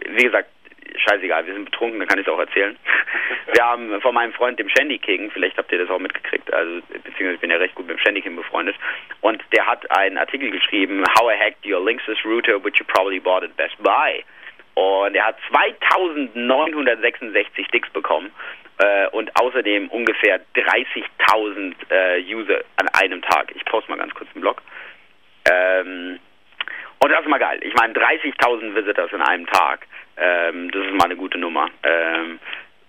wie 0.09 0.23
gesagt, 0.23 0.49
scheißegal, 0.97 1.45
wir 1.45 1.53
sind 1.53 1.65
betrunken, 1.65 1.99
dann 1.99 2.07
kann 2.07 2.19
ich 2.19 2.27
es 2.27 2.33
auch 2.33 2.39
erzählen. 2.39 2.75
wir 3.53 3.63
haben 3.63 4.01
von 4.01 4.13
meinem 4.13 4.33
Freund, 4.33 4.59
dem 4.59 4.67
Shandy 4.69 4.97
King, 4.97 5.31
vielleicht 5.31 5.57
habt 5.57 5.71
ihr 5.71 5.77
das 5.77 5.89
auch 5.89 5.99
mitgekriegt, 5.99 6.53
also 6.53 6.81
beziehungsweise 6.89 7.35
ich 7.35 7.39
bin 7.39 7.51
ja 7.51 7.57
recht 7.57 7.75
gut 7.75 7.87
mit 7.87 7.97
dem 7.97 8.01
Shandy 8.01 8.21
King 8.21 8.35
befreundet, 8.35 8.75
und 9.21 9.41
der 9.53 9.65
hat 9.65 9.89
einen 9.91 10.17
Artikel 10.17 10.51
geschrieben, 10.51 11.03
How 11.17 11.31
I 11.33 11.37
Hacked 11.37 11.65
Your 11.65 11.81
Linksys 11.83 12.17
Router, 12.25 12.61
which 12.63 12.77
you 12.79 12.85
probably 12.85 13.19
bought 13.19 13.43
at 13.43 13.55
Best 13.55 13.81
Buy. 13.83 14.23
Und 14.75 15.15
er 15.15 15.27
hat 15.27 15.37
2966 15.49 17.67
Sticks 17.67 17.89
bekommen 17.91 18.31
äh, 18.77 19.07
und 19.07 19.31
außerdem 19.39 19.89
ungefähr 19.89 20.39
30.000 20.55 21.73
äh, 21.89 22.21
User 22.33 22.59
an 22.77 22.87
einem 22.89 23.21
Tag. 23.21 23.51
Ich 23.55 23.63
poste 23.65 23.89
mal 23.89 23.97
ganz 23.97 24.13
kurz 24.13 24.31
den 24.33 24.41
Blog. 24.41 24.61
Ähm, 25.49 26.19
und 26.99 27.11
das 27.11 27.21
ist 27.21 27.29
mal 27.29 27.39
geil. 27.39 27.59
Ich 27.61 27.73
meine, 27.75 27.93
30.000 27.93 28.75
Visitors 28.75 29.11
in 29.11 29.21
einem 29.21 29.45
Tag. 29.47 29.85
Ähm, 30.17 30.71
das 30.71 30.85
ist 30.85 30.93
mal 30.93 31.05
eine 31.05 31.15
gute 31.15 31.37
Nummer. 31.37 31.69
Ähm, 31.83 32.39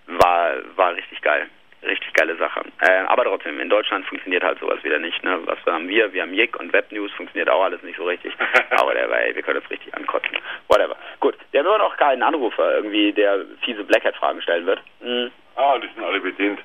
war, 0.07 0.53
war 0.75 0.95
richtig 0.95 1.21
geil. 1.21 1.47
Richtig 1.83 2.11
geile 2.13 2.35
Sache. 2.37 2.61
Äh, 2.81 3.03
aber 3.07 3.23
trotzdem, 3.25 3.59
in 3.59 3.69
Deutschland 3.69 4.05
funktioniert 4.07 4.43
halt 4.43 4.59
sowas 4.59 4.83
wieder 4.83 4.97
nicht. 4.99 5.23
Ne? 5.23 5.39
Was 5.45 5.59
haben 5.65 5.87
wir? 5.87 6.11
Wir 6.11 6.23
haben 6.23 6.33
Jig 6.33 6.57
und 6.59 6.73
Webnews, 6.73 7.11
funktioniert 7.13 7.49
auch 7.49 7.63
alles 7.63 7.81
nicht 7.83 7.97
so 7.97 8.05
richtig. 8.05 8.33
aber 8.71 8.93
der, 8.93 9.09
ey, 9.11 9.35
wir 9.35 9.43
können 9.43 9.61
das 9.61 9.69
richtig 9.69 9.93
ankotzen. 9.95 10.37
Whatever. 10.67 10.95
Gut, 11.19 11.35
wir 11.51 11.59
haben 11.59 11.67
immer 11.67 11.77
noch 11.77 11.95
keinen 11.97 12.23
Anrufer, 12.23 12.75
irgendwie, 12.75 13.13
der 13.13 13.45
fiese 13.63 13.83
Blackhead-Fragen 13.83 14.41
stellen 14.41 14.65
wird. 14.65 14.81
Mhm. 15.01 15.31
Ah, 15.55 15.77
die 15.77 15.87
sind 15.93 16.03
alle 16.03 16.19
bedient. 16.19 16.59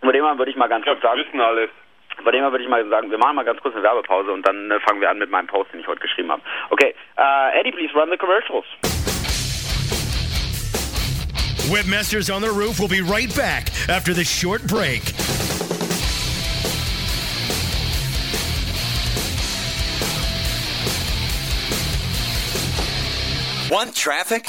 Von 0.00 0.12
dem 0.12 0.22
würde 0.38 0.50
ich 0.50 0.56
mal 0.56 0.68
ganz 0.68 0.84
Ich 0.84 0.90
kurz 0.92 1.02
sagen, 1.02 1.18
wissen 1.18 1.40
alles. 1.40 1.70
von 2.22 2.32
dem 2.32 2.42
würde 2.42 2.62
ich 2.62 2.68
mal 2.70 2.86
sagen, 2.88 3.10
wir 3.10 3.18
machen 3.18 3.36
mal 3.36 3.44
ganz 3.44 3.60
kurz 3.62 3.74
eine 3.74 3.82
Werbepause 3.84 4.30
und 4.32 4.46
dann 4.46 4.70
äh, 4.70 4.78
fangen 4.80 5.00
wir 5.00 5.10
an 5.10 5.18
mit 5.18 5.30
meinem 5.30 5.46
Post, 5.46 5.72
den 5.72 5.80
ich 5.80 5.86
heute 5.88 6.00
geschrieben 6.00 6.30
habe. 6.30 6.42
Okay, 6.70 6.94
äh, 7.16 7.58
Eddie, 7.60 7.72
please 7.72 7.94
run 7.94 8.10
the 8.10 8.16
commercials. 8.18 8.66
Webmasters 11.66 12.32
on 12.32 12.42
the 12.42 12.52
Roof 12.52 12.78
will 12.78 12.86
be 12.86 13.00
right 13.00 13.34
back 13.34 13.70
after 13.88 14.14
this 14.14 14.28
short 14.28 14.64
break. 14.68 15.02
Want 23.68 23.96
traffic? 23.96 24.48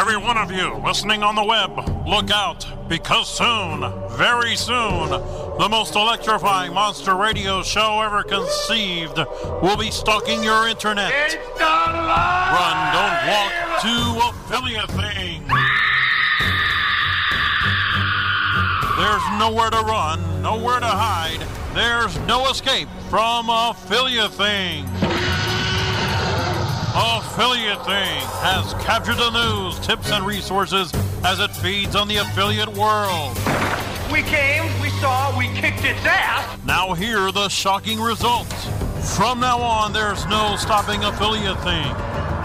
Every 0.00 0.16
one 0.16 0.38
of 0.38 0.50
you 0.50 0.80
listening 0.82 1.22
on 1.22 1.34
the 1.34 1.44
web, 1.44 1.76
look 2.08 2.30
out, 2.30 2.64
because 2.88 3.28
soon, 3.28 3.80
very 4.16 4.56
soon, 4.56 5.10
the 5.10 5.68
most 5.70 5.94
electrifying 5.94 6.72
monster 6.72 7.14
radio 7.14 7.62
show 7.62 8.00
ever 8.00 8.22
conceived 8.22 9.18
will 9.60 9.76
be 9.76 9.90
stalking 9.90 10.42
your 10.42 10.66
internet. 10.68 11.12
Run, 11.60 12.76
don't 12.96 13.18
walk 13.28 13.52
to 13.82 14.30
affiliate 14.30 14.90
thing. 14.92 15.46
There's 18.96 19.26
nowhere 19.38 19.68
to 19.68 19.82
run, 19.82 20.42
nowhere 20.42 20.80
to 20.80 20.86
hide. 20.86 21.46
There's 21.74 22.18
no 22.20 22.48
escape 22.48 22.88
from 23.10 23.50
affiliate 23.50 24.32
thing. 24.32 24.86
Affiliate 26.92 27.84
Thing 27.84 28.20
has 28.42 28.74
captured 28.82 29.16
the 29.16 29.30
news, 29.30 29.78
tips, 29.80 30.10
and 30.10 30.26
resources 30.26 30.92
as 31.24 31.38
it 31.38 31.50
feeds 31.52 31.94
on 31.94 32.08
the 32.08 32.16
affiliate 32.16 32.68
world. 32.68 33.36
We 34.10 34.22
came, 34.22 34.64
we 34.80 34.90
saw, 35.00 35.36
we 35.38 35.46
kicked 35.54 35.84
its 35.84 36.04
ass. 36.04 36.58
Now 36.66 36.94
hear 36.94 37.30
the 37.30 37.48
shocking 37.48 38.00
results. 38.00 38.66
From 39.16 39.38
now 39.38 39.60
on, 39.60 39.92
there's 39.92 40.26
no 40.26 40.56
stopping 40.56 41.04
Affiliate 41.04 41.58
Thing 41.60 41.86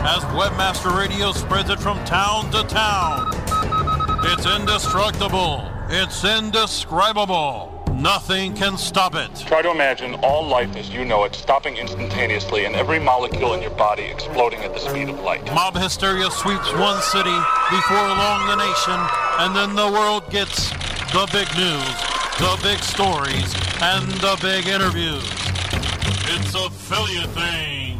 as 0.06 0.24
Webmaster 0.26 0.96
Radio 0.96 1.32
spreads 1.32 1.72
it 1.72 1.80
from 1.80 2.04
town 2.06 2.52
to 2.52 2.64
town. 2.66 3.32
It's 4.26 4.46
indestructible. 4.46 5.68
It's 5.90 6.24
indescribable. 6.24 7.75
Nothing 7.96 8.54
can 8.54 8.78
stop 8.78 9.16
it. 9.16 9.34
Try 9.48 9.62
to 9.62 9.72
imagine 9.72 10.16
all 10.16 10.46
life 10.46 10.76
as 10.76 10.90
you 10.90 11.06
know 11.06 11.24
it 11.24 11.34
stopping 11.34 11.78
instantaneously 11.78 12.66
and 12.66 12.76
every 12.76 13.00
molecule 13.00 13.54
in 13.54 13.62
your 13.62 13.72
body 13.72 14.04
exploding 14.04 14.60
at 14.60 14.74
the 14.74 14.80
speed 14.80 15.08
of 15.08 15.22
light. 15.22 15.46
Mob 15.54 15.76
hysteria 15.76 16.30
sweeps 16.30 16.74
one 16.74 17.02
city, 17.02 17.38
before 17.70 17.96
long 17.96 18.48
the 18.48 18.58
nation, 18.58 19.00
and 19.40 19.56
then 19.56 19.76
the 19.76 19.90
world 19.90 20.30
gets 20.30 20.70
the 21.14 21.26
big 21.32 21.48
news, 21.56 21.96
the 22.38 22.60
big 22.62 22.80
stories, 22.84 23.56
and 23.82 24.12
the 24.20 24.38
big 24.42 24.68
interviews. 24.68 25.24
It's 26.28 26.54
Affiliate 26.54 27.30
Thing. 27.30 27.96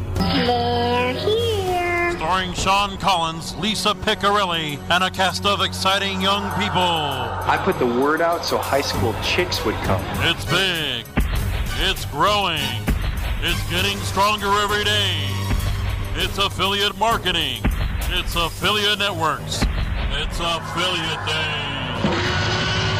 Starring 2.26 2.54
Sean 2.54 2.98
Collins, 2.98 3.54
Lisa 3.54 3.94
Piccarelli, 3.94 4.80
and 4.90 5.04
a 5.04 5.10
cast 5.12 5.46
of 5.46 5.60
exciting 5.60 6.20
young 6.20 6.42
people. 6.60 6.76
I 6.76 7.56
put 7.64 7.78
the 7.78 7.86
word 7.86 8.20
out 8.20 8.44
so 8.44 8.58
high 8.58 8.80
school 8.80 9.14
chicks 9.22 9.64
would 9.64 9.76
come. 9.86 10.02
It's 10.22 10.44
big. 10.44 11.06
It's 11.82 12.04
growing. 12.06 12.58
It's 13.42 13.70
getting 13.70 13.96
stronger 13.98 14.48
every 14.58 14.82
day. 14.82 15.28
It's 16.16 16.38
affiliate 16.38 16.98
marketing. 16.98 17.62
It's 18.10 18.34
Affiliate 18.34 18.98
Networks. 18.98 19.62
It's 20.18 20.40
Affiliate 20.40 21.24
Day. 21.28 21.62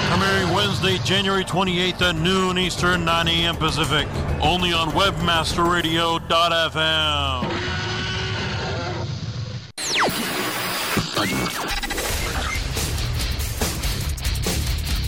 Premiering 0.06 0.54
Wednesday, 0.54 0.98
January 1.04 1.42
28th 1.42 2.00
at 2.00 2.14
noon 2.14 2.58
Eastern, 2.58 3.04
9 3.04 3.26
a.m. 3.26 3.56
Pacific. 3.56 4.06
Only 4.40 4.72
on 4.72 4.90
WebmasterRadio.fm. 4.90 7.85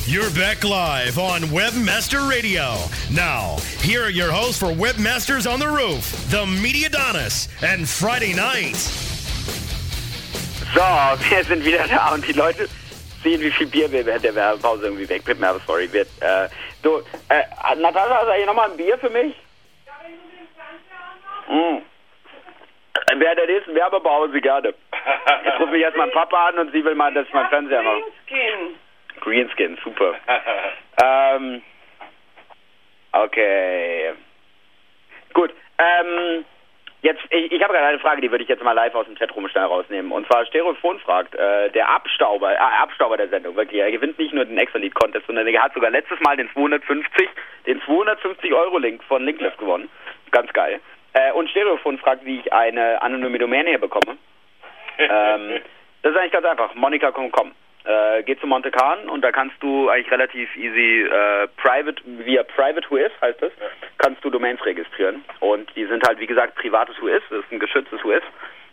You're 0.09 0.31
back 0.31 0.65
live 0.65 1.19
on 1.19 1.43
Webmaster 1.43 2.29
Radio. 2.29 2.77
Now, 3.13 3.59
here 3.81 4.05
are 4.05 4.11
your 4.11 4.33
hosts 4.33 4.59
for 4.59 4.69
Webmasters 4.69 5.47
on 5.49 5.61
the 5.61 5.69
Roof, 5.69 6.11
the 6.31 6.45
Mediadonis, 6.47 7.49
and 7.63 7.89
Friday 7.89 8.35
Night. 8.35 8.77
So, 10.75 10.81
wir 11.31 11.45
sind 11.45 11.65
wieder 11.65 11.87
da 11.87 12.15
und 12.15 12.27
die 12.27 12.33
Leute 12.33 12.69
sehen, 13.23 13.41
wie 13.41 13.51
viel 13.51 13.67
Bier 13.67 13.93
wir 13.93 14.05
während 14.07 14.25
der 14.25 14.35
Werbepause 14.35 14.87
irgendwie 14.87 15.09
wegpippen. 15.09 15.45
Aber 15.45 15.61
sorry, 15.67 15.93
wird. 15.93 16.09
Äh, 16.21 16.49
so, 16.83 17.03
äh, 17.29 17.43
Natascha, 17.77 18.15
hast 18.15 18.27
du 18.27 18.33
hier 18.35 18.47
nochmal 18.47 18.71
ein 18.71 18.77
Bier 18.77 18.99
für 18.99 19.11
mich? 19.11 19.35
Mm. 21.49 21.83
Während 23.17 23.39
der 23.39 23.47
nächsten 23.47 23.75
Werbepause 23.75 24.41
gerne. 24.41 24.75
Jetzt 25.45 25.61
rufe 25.61 25.77
ich 25.77 25.83
erstmal 25.83 26.09
Papa 26.11 26.49
an 26.49 26.59
und 26.59 26.73
sie 26.73 26.85
will 26.85 26.95
mal, 26.95 27.13
dass 27.13 27.27
ich 27.27 27.33
meinen 27.33 27.49
Fernseher 27.49 27.83
mache. 27.83 28.03
Greenskin, 29.21 29.79
super. 29.83 30.15
ähm, 31.03 31.63
okay. 33.13 34.13
Gut. 35.33 35.53
Ähm, 35.79 36.45
jetzt, 37.03 37.21
ich, 37.31 37.53
ich 37.53 37.63
habe 37.63 37.73
gerade 37.73 37.87
eine 37.87 37.99
Frage, 37.99 38.21
die 38.21 38.31
würde 38.31 38.45
ich 38.45 38.51
jetzt 38.51 38.63
mal 38.63 38.73
live 38.73 38.95
aus 38.95 39.07
dem 39.07 39.17
Chatroom 39.17 39.49
schnell 39.49 39.65
rausnehmen. 39.65 40.13
Und 40.13 40.27
zwar 40.27 40.45
Stereophon 40.47 40.99
fragt, 41.01 41.35
äh, 41.35 41.71
der 41.71 41.89
Abstauber, 41.89 42.53
äh, 42.53 42.57
Abstauber 42.57 43.17
der 43.17 43.29
Sendung, 43.29 43.57
wirklich, 43.57 43.81
er 43.81 43.91
gewinnt 43.91 44.19
nicht 44.19 44.35
nur 44.35 44.45
den 44.45 44.59
Extra-Lead 44.59 44.95
Contest, 44.95 45.27
sondern 45.27 45.47
er 45.47 45.63
hat 45.63 45.75
sogar 45.75 45.91
letztes 45.91 46.21
Mal 46.21 46.37
den 46.37 46.51
250, 46.53 47.29
den 47.67 47.81
250 47.83 48.53
Euro 48.53 48.79
Link 48.79 49.03
von 49.05 49.25
Linklift 49.25 49.59
gewonnen. 49.59 49.89
Ganz 50.31 50.53
geil. 50.53 50.81
Äh, 51.13 51.33
und 51.33 51.49
Stereophon 51.51 51.99
fragt, 51.99 52.25
wie 52.25 52.41
ich 52.41 52.53
eine 52.53 53.01
anonyme 53.03 53.39
Domain 53.39 53.67
herbekomme. 53.67 54.17
ähm, 54.99 55.61
das 56.03 56.13
ist 56.13 56.19
eigentlich 56.19 56.33
ganz 56.33 56.47
einfach. 56.47 56.75
Monika.com. 56.75 57.53
Äh, 57.85 58.23
geh 58.25 58.37
zu 58.39 58.47
Monte 58.47 58.71
Carlo 58.71 59.11
und 59.11 59.23
da 59.23 59.33
kannst 59.33 59.55
du 59.61 59.89
eigentlich 59.89 60.11
relativ 60.11 60.55
easy 60.57 61.03
äh, 61.05 61.49
private 61.57 62.03
via 62.05 62.43
private 62.43 62.87
WhoIs 62.91 63.13
heißt 63.23 63.43
es, 63.43 63.53
kannst 63.97 64.23
du 64.23 64.29
Domains 64.29 64.63
registrieren 64.67 65.25
und 65.41 65.75
die 65.75 65.87
sind 65.87 66.07
halt 66.07 66.19
wie 66.21 66.27
gesagt 66.27 66.57
privates 66.57 67.01
WhoIs, 67.01 67.23
das 67.31 67.39
ist 67.39 67.53
ein 67.53 67.61
geschütztes 67.61 68.05
WhoIs 68.05 68.23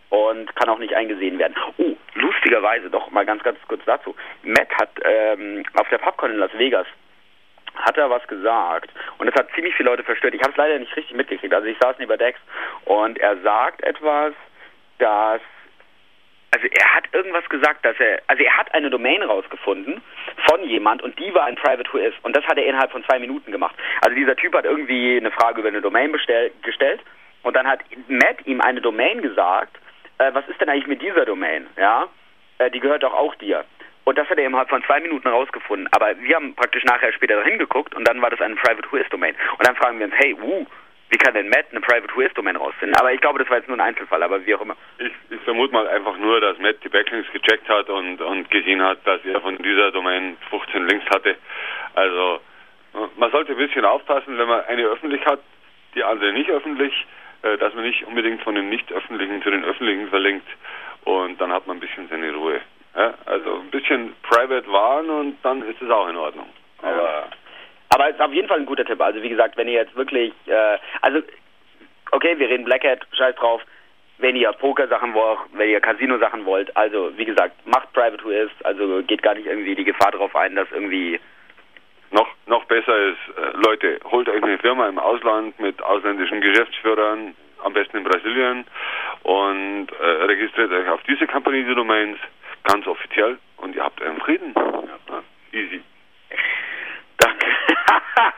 und 0.10 0.54
kann 0.58 0.68
auch 0.68 0.80
nicht 0.80 0.94
eingesehen 0.96 1.40
werden. 1.40 1.56
Oh, 1.78 1.96
lustigerweise 2.16 2.90
doch 2.90 3.10
mal 3.12 3.26
ganz 3.26 3.42
ganz 3.44 3.58
kurz 3.70 3.82
dazu. 3.86 4.14
Matt 4.44 4.74
hat 4.74 4.90
ähm, 5.06 5.64
auf 5.80 5.88
der 5.88 6.00
PubCon 6.00 6.32
in 6.32 6.38
Las 6.38 6.58
Vegas 6.58 6.88
hat 7.76 7.98
er 7.98 8.10
was 8.10 8.26
gesagt 8.28 8.90
und 9.18 9.28
das 9.28 9.36
hat 9.36 9.52
ziemlich 9.54 9.76
viele 9.76 9.90
Leute 9.90 10.04
verstört. 10.04 10.34
Ich 10.34 10.42
habe 10.42 10.52
es 10.52 10.58
leider 10.58 10.80
nicht 10.80 10.96
richtig 10.96 11.16
mitgekriegt. 11.16 11.54
Also 11.54 11.68
ich 11.68 11.78
saß 11.80 11.98
neben 12.00 12.18
Dex 12.18 12.40
und 12.86 13.18
er 13.18 13.38
sagt 13.38 13.84
etwas, 13.84 14.34
dass 15.00 15.42
also 16.56 16.68
er 16.72 16.96
hat 16.96 17.04
irgendwas 17.12 17.48
gesagt, 17.50 17.84
dass 17.84 18.00
er, 18.00 18.22
also 18.28 18.42
er 18.42 18.58
hat 18.58 18.74
eine 18.74 18.90
Domain 18.90 19.22
rausgefunden 19.22 20.02
von 20.48 20.64
jemand 20.64 21.02
und 21.02 21.20
die 21.20 21.34
war 21.34 21.46
ein 21.46 21.56
Private 21.56 21.92
Who 21.92 21.98
is 21.98 22.14
und 22.24 22.34
das 22.34 22.46
hat 22.46 22.58
er 22.58 22.66
innerhalb 22.66 22.92
von 22.92 23.04
zwei 23.04 23.20
Minuten 23.20 23.52
gemacht. 23.52 23.76
Also 24.02 24.16
dieser 24.16 24.38
Typ 24.38 24.56
hat 24.56 24.64
irgendwie 24.64 25.18
eine 25.18 25.32
Frage 25.32 25.60
über 25.60 25.68
eine 25.68 25.82
Domain 25.82 26.14
bestell, 26.14 26.52
gestellt 26.62 27.02
und 27.44 27.58
dann 27.58 27.68
hat 27.68 27.82
Matt 28.08 28.38
ihm 28.46 28.62
eine 28.62 28.80
Domain 28.80 29.22
gesagt, 29.22 29.78
äh, 30.18 30.34
was 30.34 30.48
ist 30.48 30.62
denn 30.62 30.70
eigentlich 30.70 30.88
mit 30.88 31.02
dieser 31.02 31.26
Domain, 31.26 31.68
ja? 31.78 32.08
Äh, 32.58 32.72
die 32.72 32.80
gehört 32.80 33.04
doch 33.04 33.14
auch 33.14 33.36
dir. 33.36 33.66
Und 34.06 34.18
das 34.18 34.30
hat 34.30 34.38
er 34.38 34.46
innerhalb 34.46 34.70
von 34.70 34.84
zwei 34.84 35.00
Minuten 35.02 35.28
rausgefunden. 35.28 35.90
Aber 35.92 36.18
wir 36.20 36.36
haben 36.36 36.56
praktisch 36.56 36.84
nachher 36.84 37.12
später 37.12 37.44
hingeguckt 37.44 37.94
und 37.96 38.08
dann 38.08 38.22
war 38.22 38.30
das 38.30 38.40
eine 38.42 38.56
Private 38.56 38.90
Who 38.92 38.98
is 38.98 39.10
Domain. 39.10 39.36
Und 39.58 39.68
dann 39.68 39.76
fragen 39.76 40.00
wir 40.00 40.06
uns, 40.06 40.16
hey, 40.18 40.34
uh, 40.34 40.66
wie 41.10 41.18
kann 41.18 41.34
denn 41.34 41.50
Matt 41.50 41.66
eine 41.72 41.82
Private 41.82 42.16
Who 42.16 42.22
is 42.22 42.34
Domain 42.34 42.56
rausfinden? 42.56 42.96
Aber 43.00 43.12
ich 43.14 43.20
glaube, 43.20 43.40
das 43.40 43.50
war 43.50 43.58
jetzt 43.58 43.68
nur 43.68 43.78
ein 43.78 43.82
Einzelfall, 43.82 44.22
aber 44.24 44.46
wie 44.46 44.56
auch 44.56 44.62
immer. 44.62 44.76
Ich, 45.00 45.12
ich 45.30 45.42
vermute 45.42 45.74
mal 45.74 45.88
einfach 45.88 46.18
nur, 46.18 46.40
dass 46.40 46.58
Matt 46.60 46.78
die 46.84 46.90
Backlinks 46.90 47.32
gecheckt 47.32 47.68
hat 47.68 47.90
und, 47.90 48.22
und 48.22 48.50
gesehen 48.52 48.82
hat, 48.82 49.06
dass 49.06 49.24
er 49.26 49.42
von 49.42 49.58
dieser 49.58 49.92
Domain 49.92 50.38
15 50.50 50.88
Links 50.88 51.06
hatte. 51.10 51.36
Also 51.96 52.42
man 53.18 53.32
sollte 53.32 53.52
ein 53.52 53.58
bisschen 53.58 53.86
aufpassen, 53.86 54.38
wenn 54.38 54.48
man 54.48 54.66
eine 54.66 54.84
öffentlich 54.84 55.26
hat, 55.26 55.40
die 55.96 56.04
andere 56.04 56.32
nicht 56.34 56.50
öffentlich, 56.50 57.06
äh, 57.42 57.58
dass 57.58 57.74
man 57.74 57.84
nicht 57.84 58.06
unbedingt 58.06 58.42
von 58.42 58.56
den 58.56 58.70
nicht 58.70 58.92
öffentlichen 58.92 59.42
zu 59.42 59.52
den 59.52 59.66
öffentlichen 59.66 60.10
verlinkt 60.10 60.48
und 61.04 61.40
dann 61.40 61.52
hat 61.52 61.68
man 61.68 61.78
ein 61.78 61.80
bisschen 61.80 62.08
seine 62.10 62.34
Ruhe. 62.34 62.62
Ja? 62.96 63.14
Also 63.26 63.60
ein 63.60 63.70
bisschen 63.72 64.16
private 64.24 64.72
waren 64.72 65.10
und 65.10 65.38
dann 65.44 65.62
ist 65.64 65.82
es 65.82 65.90
auch 65.90 66.08
in 66.08 66.18
Ordnung. 66.18 66.48
Aber 66.82 67.04
ja. 67.04 67.28
Aber 67.90 68.10
es 68.10 68.16
ist 68.16 68.22
auf 68.22 68.34
jeden 68.34 68.48
Fall 68.48 68.60
ein 68.60 68.66
guter 68.66 68.86
Tipp. 68.86 69.00
Also 69.02 69.22
wie 69.22 69.30
gesagt, 69.30 69.58
wenn 69.58 69.68
ihr 69.68 69.76
jetzt 69.76 69.96
wirklich, 69.96 70.34
äh, 70.48 70.78
also 71.02 71.22
okay, 72.12 72.38
wir 72.38 72.50
reden 72.50 72.66
Black 72.66 72.84
Hat, 72.84 73.06
scheiß 73.12 73.36
drauf. 73.36 73.62
Wenn 74.18 74.36
ihr 74.36 74.52
Poker-Sachen 74.54 75.14
wollt, 75.14 75.40
wenn 75.54 75.70
ihr 75.70 75.82
Casino-Sachen 75.82 76.46
wollt, 76.46 76.76
also 76.78 77.12
wie 77.18 77.26
gesagt, 77.26 77.54
macht 77.68 77.92
Private 77.94 78.24
Who 78.24 78.30
is, 78.30 78.50
also 78.64 79.04
geht 79.04 79.22
gar 79.22 79.36
nicht 79.36 79.46
irgendwie 79.46 79.76
die 79.76 79.84
Gefahr 79.84 80.12
darauf 80.12 80.34
ein, 80.36 80.56
dass 80.56 80.72
irgendwie 80.72 81.20
noch 82.12 82.28
noch 82.46 82.64
besser 82.66 82.98
ist, 82.98 83.18
äh, 83.38 83.58
Leute, 83.66 84.00
holt 84.06 84.30
euch 84.30 84.42
eine 84.42 84.58
Firma 84.58 84.88
im 84.88 85.00
Ausland 85.00 85.60
mit 85.60 85.82
ausländischen 85.84 86.40
Geschäftsführern, 86.40 87.36
am 87.64 87.74
besten 87.74 87.98
in 87.98 88.04
Brasilien 88.06 88.66
und 89.24 89.88
äh, 90.00 90.06
registriert 90.24 90.72
euch 90.72 90.88
auf 90.88 91.02
diese 91.04 91.28
Company 91.28 91.66
Domains 91.66 92.18
ganz 92.66 92.86
offiziell 92.88 93.38
und 93.58 93.76
ihr 93.76 93.84
habt 93.84 94.02
euren 94.02 94.20
Frieden. 94.20 94.54
Ja, 94.56 95.24
easy. 95.52 95.82
Danke. 97.18 97.46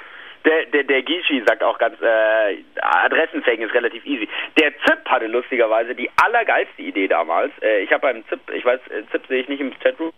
der, 0.46 0.66
der, 0.66 0.84
der 0.84 1.02
Gishi 1.02 1.44
sagt 1.46 1.64
auch 1.64 1.78
ganz, 1.78 2.00
äh, 2.02 2.58
Adressenfängen 2.82 3.68
ist 3.68 3.74
relativ 3.74 4.06
easy. 4.06 4.30
Der 4.60 4.78
ZIP 4.80 5.10
hatte 5.10 5.28
lustigerweise 5.28 5.96
die 5.96 6.10
allergeilste 6.24 6.82
Idee 6.82 7.08
damals. 7.08 7.52
Äh, 7.62 7.82
ich 7.82 7.92
habe 7.92 8.02
beim 8.02 8.28
ZIP, 8.28 8.40
ich 8.54 8.66
weiß, 8.66 8.80
äh, 8.90 9.04
ZIP 9.12 9.28
sehe 9.28 9.42
ich 9.42 9.50
nicht 9.50 9.62
im 9.62 9.78
Chatroom. 9.80 10.12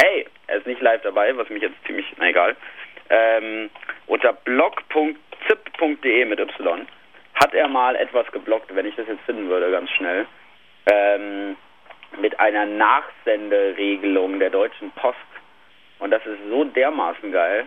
Hey, 0.00 0.26
er 0.46 0.58
ist 0.58 0.66
nicht 0.66 0.80
live 0.80 1.02
dabei, 1.02 1.36
was 1.36 1.48
mich 1.50 1.62
jetzt 1.62 1.76
ziemlich, 1.86 2.06
na 2.16 2.28
egal. 2.28 2.56
Ähm, 3.10 3.70
unter 4.06 4.32
blog.zip.de 4.32 6.24
mit 6.24 6.40
Y 6.40 6.86
hat 7.34 7.54
er 7.54 7.68
mal 7.68 7.96
etwas 7.96 8.30
geblockt, 8.32 8.74
wenn 8.74 8.86
ich 8.86 8.94
das 8.96 9.08
jetzt 9.08 9.24
finden 9.24 9.48
würde, 9.48 9.70
ganz 9.70 9.90
schnell. 9.90 10.26
Ähm, 10.86 11.56
mit 12.18 12.38
einer 12.40 12.66
Nachsenderegelung 12.66 14.38
der 14.38 14.50
Deutschen 14.50 14.90
Post 14.92 15.18
und 16.00 16.10
das 16.10 16.24
ist 16.26 16.38
so 16.48 16.64
dermaßen 16.64 17.30
geil. 17.30 17.66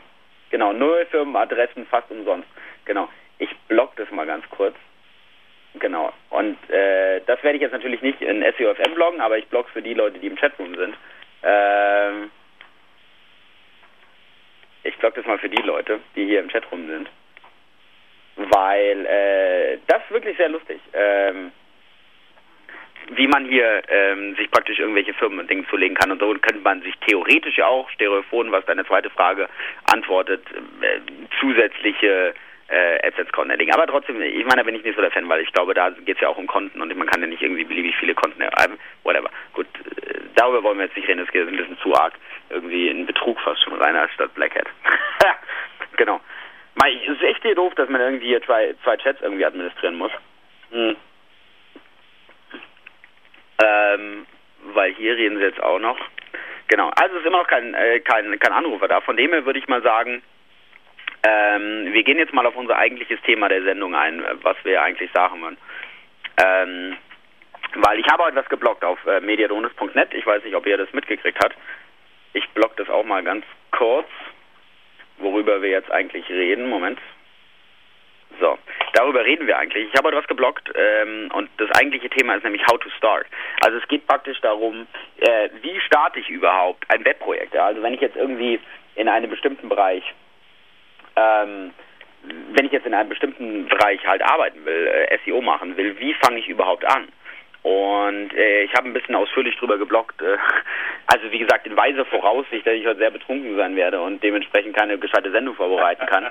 Genau, 0.49 0.73
null 0.73 1.06
Firmenadressen 1.10 1.86
fast 1.86 2.12
umsonst. 2.12 2.47
Genau. 2.86 3.08
Ich 3.38 3.56
block 3.67 3.95
das 3.95 4.10
mal 4.12 4.25
ganz 4.25 4.47
kurz. 4.49 4.75
Genau. 5.75 6.12
Und 6.29 6.58
äh, 6.69 7.21
das 7.25 7.41
werde 7.43 7.56
ich 7.56 7.62
jetzt 7.62 7.71
natürlich 7.71 8.01
nicht 8.01 8.21
in 8.21 8.43
SEOFM 8.58 8.93
bloggen, 8.93 9.21
aber 9.21 9.38
ich 9.38 9.47
blogge 9.47 9.69
für 9.71 9.82
die 9.82 9.93
Leute, 9.93 10.19
die 10.19 10.27
im 10.27 10.36
Chatroom 10.36 10.75
sind. 10.75 10.95
Ähm, 11.43 12.32
ich 14.84 14.95
blogge 14.97 15.17
das 15.17 15.25
mal 15.25 15.39
für 15.39 15.49
die 15.49 15.62
Leute, 15.62 15.99
die 16.15 16.25
hier 16.25 16.39
im 16.39 16.49
Chatroom 16.49 16.88
sind. 16.88 17.10
Weil 18.36 19.06
äh, 19.06 19.77
das 19.88 20.03
ist 20.03 20.12
wirklich 20.12 20.38
sehr 20.38 20.49
lustig. 20.49 20.79
Ähm, 20.93 21.51
wie 23.12 23.28
man 23.28 23.46
hier 23.46 23.82
ähm, 23.88 24.36
sich 24.36 24.50
praktisch 24.52 24.80
irgendwelche 24.80 25.13
Firmen 25.13 25.39
und 25.39 25.50
Dinge 25.50 25.66
zulegen 25.70 25.96
kann. 25.96 26.12
Und 26.12 26.20
so 26.20 26.34
könnte 26.34 26.62
man 26.63 26.82
sich 26.82 26.96
theoretisch 27.08 27.60
auch, 27.62 27.89
Stereophon, 27.92 28.52
was 28.52 28.66
deine 28.66 28.86
zweite 28.86 29.10
Frage 29.10 29.48
antwortet, 29.92 30.44
äh, 30.82 31.00
zusätzliche 31.39 32.34
äh, 32.70 33.08
Assets-Konten 33.08 33.52
erlegen. 33.52 33.74
Aber 33.74 33.88
trotzdem, 33.88 34.22
ich 34.22 34.46
meine, 34.46 34.58
da 34.58 34.63
bin 34.63 34.76
ich 34.76 34.84
nicht 34.84 34.96
so 34.96 35.02
der 35.02 35.12
Fan, 35.12 35.30
weil 35.30 35.42
ich 35.42 35.52
glaube, 35.54 35.74
da 35.74 35.89
geht 35.89 36.16
es 36.16 36.22
ja 36.22 36.30
auch 36.30 36.38
um 36.38 36.48
Konten 36.48 36.82
und 36.82 36.96
man 36.96 37.08
kann 37.08 37.22
ja 37.22 37.28
nicht 37.28 37.42
irgendwie 37.42 37.66
beliebig 37.66 37.96
viele 37.98 38.16
Konten 38.16 38.42
erhalten. 38.42 38.80
Whatever. 39.04 39.30
Gut, 39.54 39.68
äh, 40.08 40.20
darüber 40.36 40.63
wollen 40.63 40.78
wir 40.78 40.86
jetzt 40.86 40.96
nicht 40.96 41.08
reden, 41.08 41.24
das 41.24 41.32
geht 41.32 41.48
ein 41.48 41.56
bisschen 41.56 41.78
zu 41.80 41.94
arg. 41.94 42.13
Irgendwie 42.50 42.89
in 42.89 43.06
Betrug 43.06 43.39
fast 43.42 43.63
schon 43.63 43.74
rein 43.74 43.96
als 43.96 44.12
statt 44.13 44.34
Black 44.34 44.56
Hat. 44.56 44.68
genau. 45.98 46.20
Es 46.86 47.10
ist 47.10 47.22
echt 47.22 47.42
hier 47.44 47.56
doof, 47.56 47.74
dass 47.76 47.88
man 47.88 48.02
irgendwie 48.02 48.39
zwei, 48.42 48.76
zwei 48.84 48.98
Chats 48.98 49.22
irgendwie 49.22 49.46
administrieren 49.46 49.96
muss. 49.96 50.12
Hm. 50.72 50.96
Ähm, 53.62 54.26
weil 54.74 54.94
hier 54.94 55.16
reden 55.16 55.38
sie 55.38 55.44
jetzt 55.44 55.62
auch 55.62 55.80
noch. 55.80 55.98
Genau, 56.68 56.89
also 56.96 57.18
ist 57.18 57.26
immer 57.26 57.39
noch 57.39 57.48
kein, 57.48 57.74
äh, 57.74 58.00
kein, 58.00 58.38
kein 58.39 58.54
Anrufer 58.54 58.88
da. 58.88 59.02
Von 59.02 59.18
dem 59.18 59.32
her 59.32 59.46
würde 59.46 59.60
ich 59.60 59.68
mal 59.68 59.82
sagen, 59.82 60.24
ähm, 61.24 61.94
wir 61.94 62.04
gehen 62.04 62.18
jetzt 62.18 62.34
mal 62.34 62.46
auf 62.46 62.56
unser 62.56 62.78
eigentliches 62.78 63.22
Thema 63.22 63.50
der 63.50 63.63
Sendung 63.63 63.96
ein, 63.96 64.24
was 64.42 64.58
wir 64.63 64.82
eigentlich 64.82 65.12
sagen 65.13 65.42
wollen. 65.42 65.58
Ähm, 66.44 66.98
weil 67.76 68.00
ich 68.00 68.08
habe 68.08 68.24
heute 68.24 68.36
was 68.36 68.50
geblockt 68.50 68.84
auf 68.84 69.00
äh, 69.06 69.20
mediadonis.net. 69.22 70.13
Ich 70.13 70.26
weiß 70.26 70.44
nicht, 70.44 70.56
ob 70.56 70.66
ihr 70.66 70.78
das 70.78 70.92
mitgekriegt 70.94 71.39
habt. 71.44 71.56
Ich 72.34 72.48
block 72.50 72.76
das 72.78 72.89
auch 72.89 73.06
mal 73.06 73.24
ganz 73.24 73.46
kurz, 73.72 74.08
worüber 75.18 75.62
wir 75.62 75.70
jetzt 75.70 75.92
eigentlich 75.92 76.30
reden. 76.30 76.70
Moment. 76.70 77.00
So, 78.39 78.58
darüber 78.93 79.24
reden 79.24 79.48
wir 79.48 79.58
eigentlich. 79.58 79.88
Ich 79.91 79.98
habe 79.98 80.10
etwas 80.10 80.28
geblockt 80.28 80.72
ähm, 80.76 81.30
und 81.34 81.50
das 81.58 81.69
eigentliche 81.80 82.10
Thema 82.10 82.36
ist 82.36 82.43
nämlich 82.43 82.65
How 82.67 82.80
to 82.80 82.89
Start. 82.98 83.26
Also 83.65 83.78
es 83.78 83.88
geht 83.88 84.08
praktisch 84.08 84.39
darum, 84.41 84.88
äh, 85.19 85.50
wie 85.62 85.80
starte 85.82 86.19
ich 86.19 86.30
überhaupt 86.30 86.84
ein 86.89 87.06
Webprojekt. 87.06 87.56
Also 87.56 87.82
wenn 87.82 87.93
ich 87.93 88.02
jetzt 88.02 88.15
irgendwie 88.15 88.60
in 88.96 89.08
einem 89.08 89.30
bestimmten 89.30 89.69
Bereich 89.69 90.04
ähm, 91.15 91.72
wenn 92.54 92.65
ich 92.65 92.72
jetzt 92.72 92.86
in 92.86 92.93
einem 92.93 93.10
bestimmten 93.10 93.67
Bereich 93.67 94.06
halt 94.06 94.22
arbeiten 94.22 94.65
will, 94.65 94.88
äh, 94.88 95.17
SEO 95.26 95.41
machen 95.41 95.76
will, 95.76 96.00
wie 96.00 96.13
fange 96.15 96.39
ich 96.39 96.48
überhaupt 96.48 96.86
an? 96.86 97.10
Und 97.63 98.34
äh, 98.34 98.63
ich 98.63 98.74
habe 98.74 98.88
ein 98.88 98.93
bisschen 98.93 99.15
ausführlich 99.15 99.56
drüber 99.58 99.78
geblockt. 99.78 100.22
Äh, 100.22 100.38
also 101.08 101.32
wie 101.32 101.39
gesagt, 101.39 101.67
in 101.67 101.76
weiser 101.76 102.06
Voraussicht, 102.06 102.65
dass 102.65 102.74
ich 102.74 102.86
heute 102.86 103.00
sehr 103.00 103.12
betrunken 103.12 103.56
sein 103.58 103.76
werde 103.76 104.02
und 104.02 104.24
dementsprechend 104.24 104.76
keine 104.76 104.98
gescheite 104.98 105.32
Sendung 105.32 105.56
vorbereiten 105.56 106.06
kann, 106.06 106.28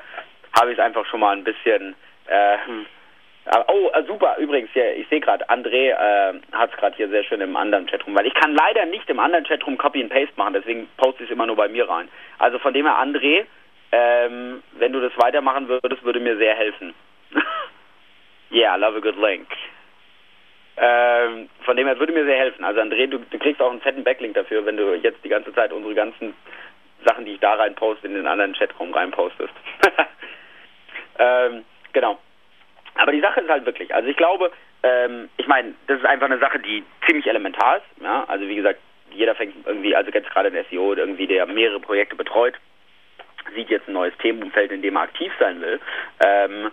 habe 0.59 0.73
ich 0.73 0.79
es 0.79 0.85
einfach 0.85 1.07
schon 1.07 1.21
mal 1.21 1.37
ein 1.37 1.45
bisschen. 1.45 1.95
Äh, 2.27 2.57
oh, 3.69 3.91
äh, 3.93 4.05
super. 4.05 4.37
Übrigens, 4.39 4.71
hier, 4.73 4.97
ich 4.97 5.09
sehe 5.09 5.21
gerade, 5.21 5.49
André 5.49 5.91
äh, 5.91 6.41
hat 6.53 6.71
es 6.71 6.77
gerade 6.77 6.97
hier 6.97 7.09
sehr 7.09 7.25
schön 7.25 7.41
im 7.41 7.57
anderen 7.57 7.87
Chatroom, 7.87 8.15
weil 8.15 8.27
ich 8.27 8.35
kann 8.35 8.55
leider 8.55 8.87
nicht 8.87 9.09
im 9.11 9.19
anderen 9.19 9.45
Chatroom 9.45 9.79
Copy 9.79 10.01
and 10.01 10.13
Paste 10.13 10.35
machen, 10.37 10.55
deswegen 10.55 10.89
poste 10.97 11.25
ich 11.25 11.31
es 11.31 11.33
immer 11.33 11.47
nur 11.47 11.57
bei 11.57 11.69
mir 11.69 11.89
rein. 11.89 12.09
Also 12.39 12.59
von 12.59 12.75
dem 12.75 12.87
her, 12.87 12.99
André, 12.99 13.45
ähm, 13.93 14.63
wenn 14.73 14.93
du 14.93 15.01
das 15.01 15.13
weitermachen 15.17 15.69
würdest, 15.69 16.05
würde 16.05 16.21
mir 16.21 16.37
sehr 16.37 16.55
helfen. 16.55 16.95
yeah, 18.51 18.77
love 18.77 18.97
a 18.97 19.01
good 19.01 19.17
link. 19.17 19.47
Ähm, 20.77 21.51
von 21.65 21.77
dem 21.77 21.87
her 21.87 21.99
würde 21.99 22.13
mir 22.13 22.25
sehr 22.25 22.39
helfen. 22.39 22.65
Also 22.65 22.81
André, 22.81 23.07
du, 23.07 23.19
du 23.19 23.39
kriegst 23.39 23.61
auch 23.61 23.71
einen 23.71 23.83
fetten 23.83 24.05
Backlink 24.05 24.35
dafür, 24.35 24.65
wenn 24.65 24.77
du 24.77 24.95
jetzt 24.95 25.23
die 25.25 25.29
ganze 25.29 25.53
Zeit 25.53 25.73
unsere 25.73 25.95
ganzen 25.95 26.35
Sachen, 27.05 27.25
die 27.25 27.33
ich 27.33 27.41
da 27.41 27.55
rein 27.55 27.75
poste, 27.75 28.07
in 28.07 28.15
den 28.15 28.27
anderen 28.27 28.55
Chatraum 28.55 28.95
reinpostest. 28.95 29.53
ähm, 31.19 31.65
genau. 31.93 32.19
Aber 32.97 33.13
die 33.13 33.21
Sache 33.21 33.41
ist 33.41 33.49
halt 33.49 33.65
wirklich, 33.65 33.95
also 33.95 34.09
ich 34.09 34.17
glaube, 34.17 34.53
ähm, 34.83 35.29
ich 35.37 35.47
meine, 35.47 35.75
das 35.87 35.99
ist 35.99 36.07
einfach 36.07 36.27
eine 36.27 36.39
Sache, 36.39 36.59
die 36.59 36.85
ziemlich 37.07 37.27
elementar 37.27 37.79
ist. 37.79 38.03
Ja? 38.03 38.25
Also 38.29 38.47
wie 38.49 38.57
gesagt, 38.57 38.81
jeder 39.11 39.35
fängt 39.35 39.55
irgendwie, 39.67 39.95
also 39.95 40.11
jetzt 40.11 40.31
gerade 40.31 40.49
ein 40.49 40.65
SEO, 40.71 40.95
irgendwie, 40.95 41.27
der 41.27 41.47
mehrere 41.47 41.81
Projekte 41.81 42.17
betreut, 42.17 42.55
sieht 43.55 43.71
jetzt 43.71 43.89
ein 43.89 43.95
neues 43.95 44.17
Themenumfeld, 44.19 44.73
in 44.73 44.83
dem 44.83 44.97
er 44.97 45.03
aktiv 45.03 45.33
sein 45.39 45.61
will. 45.61 45.81
Ähm, 46.21 46.71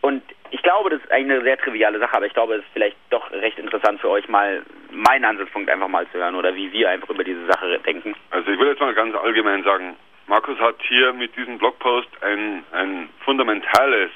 und 0.00 0.22
ich 0.50 0.62
glaube, 0.62 0.90
das 0.90 1.00
ist 1.00 1.10
eigentlich 1.10 1.36
eine 1.38 1.44
sehr 1.44 1.58
triviale 1.58 1.98
Sache, 1.98 2.14
aber 2.14 2.26
ich 2.26 2.34
glaube, 2.34 2.56
es 2.56 2.60
ist 2.60 2.72
vielleicht 2.74 2.96
doch 3.10 3.30
recht 3.32 3.58
interessant 3.58 4.00
für 4.00 4.10
euch 4.10 4.28
mal 4.28 4.62
meinen 4.90 5.24
Ansatzpunkt 5.24 5.70
einfach 5.70 5.88
mal 5.88 6.06
zu 6.08 6.18
hören 6.18 6.34
oder 6.34 6.54
wie 6.54 6.70
wir 6.72 6.90
einfach 6.90 7.08
über 7.08 7.24
diese 7.24 7.46
Sache 7.46 7.78
denken. 7.80 8.14
Also 8.30 8.50
ich 8.50 8.58
will 8.58 8.68
jetzt 8.68 8.80
mal 8.80 8.94
ganz 8.94 9.16
allgemein 9.16 9.64
sagen, 9.64 9.96
Markus 10.26 10.58
hat 10.58 10.76
hier 10.88 11.12
mit 11.12 11.36
diesem 11.36 11.58
Blogpost 11.58 12.08
ein, 12.22 12.64
ein 12.72 13.08
fundamentales 13.24 14.10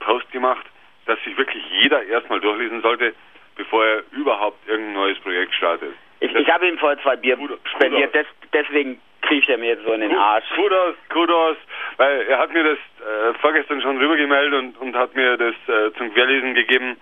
Post 0.00 0.30
gemacht, 0.32 0.64
das 1.06 1.22
sich 1.24 1.36
wirklich 1.36 1.62
jeder 1.82 2.02
erstmal 2.04 2.40
durchlesen 2.40 2.80
sollte, 2.82 3.14
bevor 3.56 3.84
er 3.84 4.02
überhaupt 4.12 4.66
irgendein 4.66 4.94
neues 4.94 5.18
Projekt 5.20 5.54
startet. 5.54 5.94
Ich, 6.20 6.34
ich 6.34 6.48
habe 6.48 6.68
ihm 6.68 6.78
vorher 6.78 7.00
zwei 7.02 7.16
Bier 7.16 7.36
spendiert, 7.74 8.14
des, 8.14 8.26
deswegen 8.52 9.00
kriecht 9.22 9.48
er 9.48 9.58
mir 9.58 9.70
jetzt 9.70 9.84
so 9.84 9.92
in 9.92 10.00
den 10.00 10.14
Arsch. 10.14 10.44
Kudos, 10.54 10.94
Kudos, 11.08 11.56
weil 11.96 12.22
er 12.22 12.38
hat 12.38 12.52
mir 12.52 12.64
das 12.64 12.78
äh, 12.78 13.34
vorgestern 13.40 13.80
schon 13.82 13.98
rübergemeldet 13.98 14.54
und, 14.54 14.78
und 14.78 14.96
hat 14.96 15.14
mir 15.14 15.36
das 15.36 15.54
äh, 15.68 15.92
zum 15.96 16.12
Querlesen 16.12 16.54
gegeben 16.54 16.96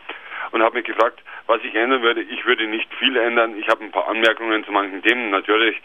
und 0.53 0.63
hat 0.63 0.75
mich 0.75 0.85
gefragt, 0.85 1.21
was 1.47 1.63
ich 1.65 1.75
ändern 1.75 2.03
würde. 2.03 2.23
Ich 2.23 2.45
würde 2.45 2.67
nicht 2.67 2.93
viel 2.95 3.17
ändern. 3.17 3.59
Ich 3.59 3.69
habe 3.69 3.85
ein 3.85 3.91
paar 3.91 4.09
Anmerkungen 4.09 4.65
zu 4.65 4.73
manchen 4.73 5.03
Themen. 5.03 5.31
Natürlich, 5.31 5.81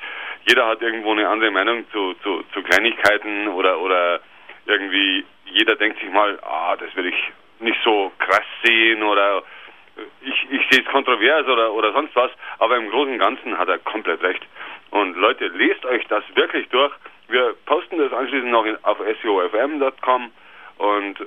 jeder 0.47 0.67
hat 0.67 0.81
irgendwo 0.81 1.11
eine 1.11 1.27
andere 1.27 1.51
Meinung 1.51 1.89
zu, 1.91 2.13
zu, 2.23 2.43
zu 2.53 2.63
Kleinigkeiten 2.63 3.47
oder, 3.47 3.79
oder 3.79 4.19
irgendwie, 4.65 5.25
jeder 5.45 5.75
denkt 5.75 5.99
sich 5.99 6.11
mal, 6.11 6.39
ah, 6.43 6.75
das 6.77 6.95
würde 6.95 7.09
ich 7.09 7.31
nicht 7.59 7.79
so 7.83 8.11
krass 8.19 8.45
sehen 8.63 9.03
oder 9.03 9.43
ich, 10.21 10.47
ich 10.51 10.61
sehe 10.69 10.83
es 10.83 10.91
kontrovers 10.91 11.47
oder, 11.47 11.73
oder 11.73 11.93
sonst 11.93 12.15
was, 12.15 12.31
aber 12.59 12.77
im 12.77 12.89
Großen 12.89 13.13
und 13.13 13.19
Ganzen 13.19 13.57
hat 13.57 13.69
er 13.69 13.79
komplett 13.79 14.21
recht. 14.21 14.41
Und 14.91 15.15
Leute, 15.15 15.47
lest 15.47 15.85
euch 15.85 16.05
das 16.07 16.23
wirklich 16.35 16.67
durch. 16.69 16.93
Wir 17.27 17.55
posten 17.65 17.97
das 17.97 18.13
anschließend 18.13 18.51
noch 18.51 18.65
auf 18.83 18.97
seofm.com 19.21 20.31
und 20.77 21.17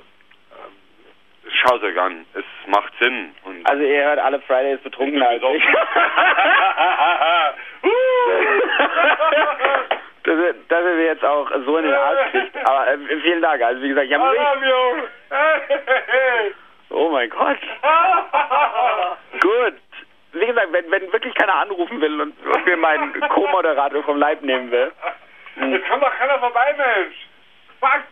schaut 1.47 1.83
euch 1.83 1.99
an. 1.99 2.25
Es 2.33 2.43
macht 2.67 2.93
Sinn. 2.99 3.33
Und 3.43 3.65
Also 3.69 3.83
ihr 3.83 4.03
hört 4.03 4.19
alle 4.19 4.39
Fridays 4.41 4.79
betrunkener 4.81 5.29
als 5.29 5.43
ich. 5.43 5.63
dass 10.69 10.85
er 10.85 10.95
mir 10.95 11.05
jetzt 11.05 11.25
auch 11.25 11.49
so 11.65 11.77
in 11.77 11.85
den 11.85 11.93
Arsch 11.93 12.31
kriegt. 12.31 12.55
Aber 12.65 12.87
äh, 12.87 12.97
vielen 13.21 13.41
Dank. 13.41 13.61
Also 13.61 13.81
wie 13.81 13.89
gesagt, 13.89 14.07
ich 14.07 14.13
habe 14.13 14.23
Oh 16.89 17.09
mein 17.09 17.29
Gott. 17.29 17.57
Gut. 19.41 19.75
Wie 20.33 20.45
gesagt, 20.45 20.71
wenn, 20.71 20.91
wenn 20.91 21.11
wirklich 21.11 21.33
keiner 21.35 21.55
anrufen 21.55 21.99
will 22.01 22.21
und, 22.21 22.33
und 22.45 22.65
mir 22.65 22.77
meinen 22.77 23.19
Co-Moderator 23.29 24.03
vom 24.03 24.17
Leib 24.17 24.41
nehmen 24.43 24.71
will. 24.71 24.91
Es 25.55 25.89
kommt 25.89 26.03
doch 26.03 26.15
keiner 26.17 26.39
vorbei, 26.39 26.75
Mensch. 26.77 27.15
Fuck. 27.79 28.08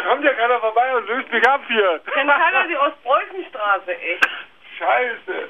Wieso 0.00 0.08
kommt 0.08 0.24
ja 0.24 0.32
keiner 0.32 0.58
vorbei 0.60 0.96
und 0.96 1.06
löst 1.08 1.30
mich 1.32 1.46
ab 1.46 1.60
hier? 1.68 2.00
Kennt 2.12 2.30
keiner 2.30 2.66
die 2.66 2.76
Ostpreußenstraße, 2.76 3.96
echt? 3.98 4.28
Scheiße. 4.78 5.48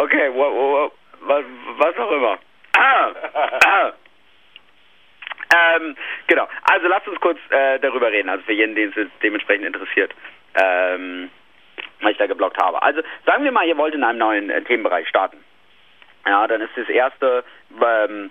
Okay, 0.00 0.30
wo, 0.32 0.44
wo, 0.44 0.72
wo, 0.72 0.92
was, 1.20 1.44
was 1.78 1.96
auch 1.96 2.10
immer. 2.10 2.38
ähm, 5.56 5.96
genau. 6.26 6.48
Also 6.70 6.88
lasst 6.88 7.08
uns 7.08 7.20
kurz 7.20 7.38
äh, 7.50 7.78
darüber 7.80 8.10
reden, 8.10 8.28
also 8.28 8.44
für 8.44 8.52
jeden, 8.52 8.74
den 8.74 8.90
es 8.90 8.96
jetzt 8.96 9.12
dementsprechend 9.22 9.66
interessiert. 9.66 10.14
Ähm, 10.54 11.30
was 12.00 12.12
ich 12.12 12.18
da 12.18 12.26
geblockt 12.26 12.58
habe. 12.58 12.82
Also 12.82 13.00
sagen 13.24 13.44
wir 13.44 13.52
mal, 13.52 13.66
ihr 13.66 13.76
wollt 13.78 13.94
in 13.94 14.04
einem 14.04 14.18
neuen 14.18 14.50
äh, 14.50 14.62
Themenbereich 14.62 15.08
starten. 15.08 15.38
Ja, 16.26 16.46
dann 16.46 16.60
ist 16.60 16.76
das 16.76 16.88
erste, 16.88 17.44
ähm, 17.70 18.30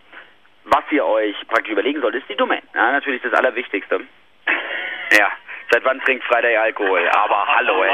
was 0.66 0.84
ihr 0.92 1.06
euch 1.06 1.36
praktisch 1.48 1.72
überlegen 1.72 2.02
sollt, 2.02 2.16
ist 2.16 2.30
die 2.30 2.36
Domain. 2.36 2.62
Ja, 2.76 2.92
natürlich 2.92 3.22
das 3.22 3.34
Allerwichtigste. 3.34 4.02
Ja, 5.18 5.30
seit 5.72 5.84
wann 5.84 6.00
trinkt 6.02 6.24
Friday 6.26 6.56
Alkohol? 6.56 7.08
Aber 7.10 7.48
hallo, 7.48 7.84
ey. 7.84 7.92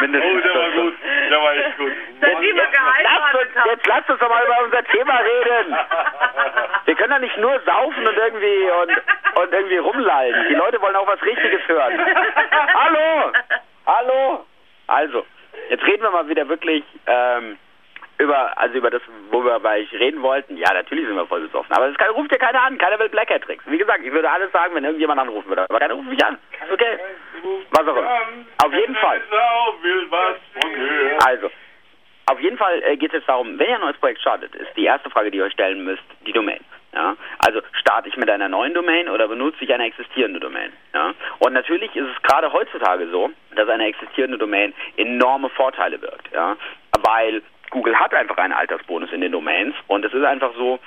Mindestens 0.00 0.32
oh, 0.32 0.48
der 0.48 0.54
war 0.54 0.70
14. 0.70 0.82
gut. 0.82 0.94
Der 1.30 1.42
war 1.42 1.54
echt 1.54 1.76
gut. 1.78 1.92
Uns, 3.38 3.54
haben. 3.54 3.68
jetzt 3.70 3.86
lasst 3.86 4.10
uns 4.10 4.20
doch 4.20 4.28
mal 4.28 4.44
über 4.44 4.64
unser 4.64 4.84
Thema 4.84 5.18
reden. 5.18 5.76
Wir 6.86 6.94
können 6.94 7.10
doch 7.10 7.18
nicht 7.18 7.36
nur 7.36 7.60
saufen 7.60 8.06
und 8.06 8.16
irgendwie 8.16 8.70
und, 8.70 9.42
und 9.42 9.52
irgendwie 9.52 9.76
rumlallen. 9.76 10.46
Die 10.48 10.54
Leute 10.54 10.80
wollen 10.80 10.96
auch 10.96 11.06
was 11.06 11.22
Richtiges 11.22 11.60
hören. 11.68 12.00
Hallo! 12.74 13.32
Hallo! 13.86 14.46
Also, 14.86 15.26
jetzt 15.68 15.84
reden 15.84 16.02
wir 16.02 16.10
mal 16.10 16.28
wieder 16.28 16.48
wirklich 16.48 16.82
ähm, 17.06 17.58
über, 18.18 18.58
also 18.58 18.76
über 18.76 18.90
das, 18.90 19.02
worüber 19.30 19.62
wir 19.62 19.70
eigentlich 19.70 19.92
reden 19.98 20.22
wollten. 20.22 20.56
Ja, 20.56 20.72
natürlich 20.72 21.06
sind 21.06 21.16
wir 21.16 21.26
voll 21.26 21.42
besoffen. 21.42 21.74
Aber 21.74 21.88
es 21.88 21.96
kann, 21.96 22.10
ruft 22.10 22.32
ja 22.32 22.38
keiner 22.38 22.62
an. 22.62 22.76
Keiner 22.78 22.98
will 22.98 23.08
Black 23.08 23.28
Tricks. 23.42 23.64
Wie 23.66 23.78
gesagt, 23.78 24.04
ich 24.04 24.12
würde 24.12 24.30
alles 24.30 24.50
sagen, 24.52 24.74
wenn 24.74 24.84
irgendjemand 24.84 25.20
anrufen 25.20 25.48
würde. 25.48 25.66
Aber 25.68 25.78
keiner 25.78 25.94
ruft 25.94 26.08
mich 26.08 26.24
an. 26.24 26.38
Okay. 26.72 26.98
Was 27.70 27.86
auch 27.86 27.96
immer. 27.96 28.10
Auf 28.64 28.72
jeden 28.72 28.96
Fall. 28.96 29.20
Also, 31.26 31.50
auf 32.30 32.40
jeden 32.40 32.58
Fall 32.58 32.82
äh, 32.82 32.96
geht 32.96 33.10
es 33.10 33.20
jetzt 33.20 33.28
darum, 33.28 33.58
wenn 33.58 33.68
ihr 33.68 33.74
ein 33.76 33.80
neues 33.80 33.96
Projekt 33.96 34.20
startet, 34.20 34.54
ist 34.54 34.76
die 34.76 34.84
erste 34.84 35.08
Frage, 35.10 35.30
die 35.30 35.38
ihr 35.38 35.44
euch 35.44 35.52
stellen 35.52 35.84
müsst, 35.84 36.02
die 36.26 36.32
Domain. 36.32 36.60
Ja? 36.92 37.16
Also 37.38 37.60
starte 37.72 38.08
ich 38.08 38.16
mit 38.16 38.28
einer 38.28 38.48
neuen 38.48 38.74
Domain 38.74 39.08
oder 39.08 39.28
benutze 39.28 39.64
ich 39.64 39.72
eine 39.72 39.84
existierende 39.84 40.40
Domain? 40.40 40.72
Ja? 40.92 41.14
Und 41.38 41.52
natürlich 41.52 41.94
ist 41.96 42.06
es 42.06 42.22
gerade 42.22 42.52
heutzutage 42.52 43.08
so, 43.08 43.30
dass 43.54 43.68
eine 43.68 43.86
existierende 43.86 44.36
Domain 44.36 44.74
enorme 44.96 45.48
Vorteile 45.50 45.98
birgt. 45.98 46.30
Ja? 46.32 46.56
Weil 47.00 47.42
Google 47.70 47.98
hat 47.98 48.14
einfach 48.14 48.36
einen 48.38 48.52
Altersbonus 48.52 49.12
in 49.12 49.20
den 49.20 49.32
Domains 49.32 49.74
und 49.86 50.04
es 50.04 50.12
ist 50.12 50.24
einfach 50.24 50.54
so, 50.56 50.78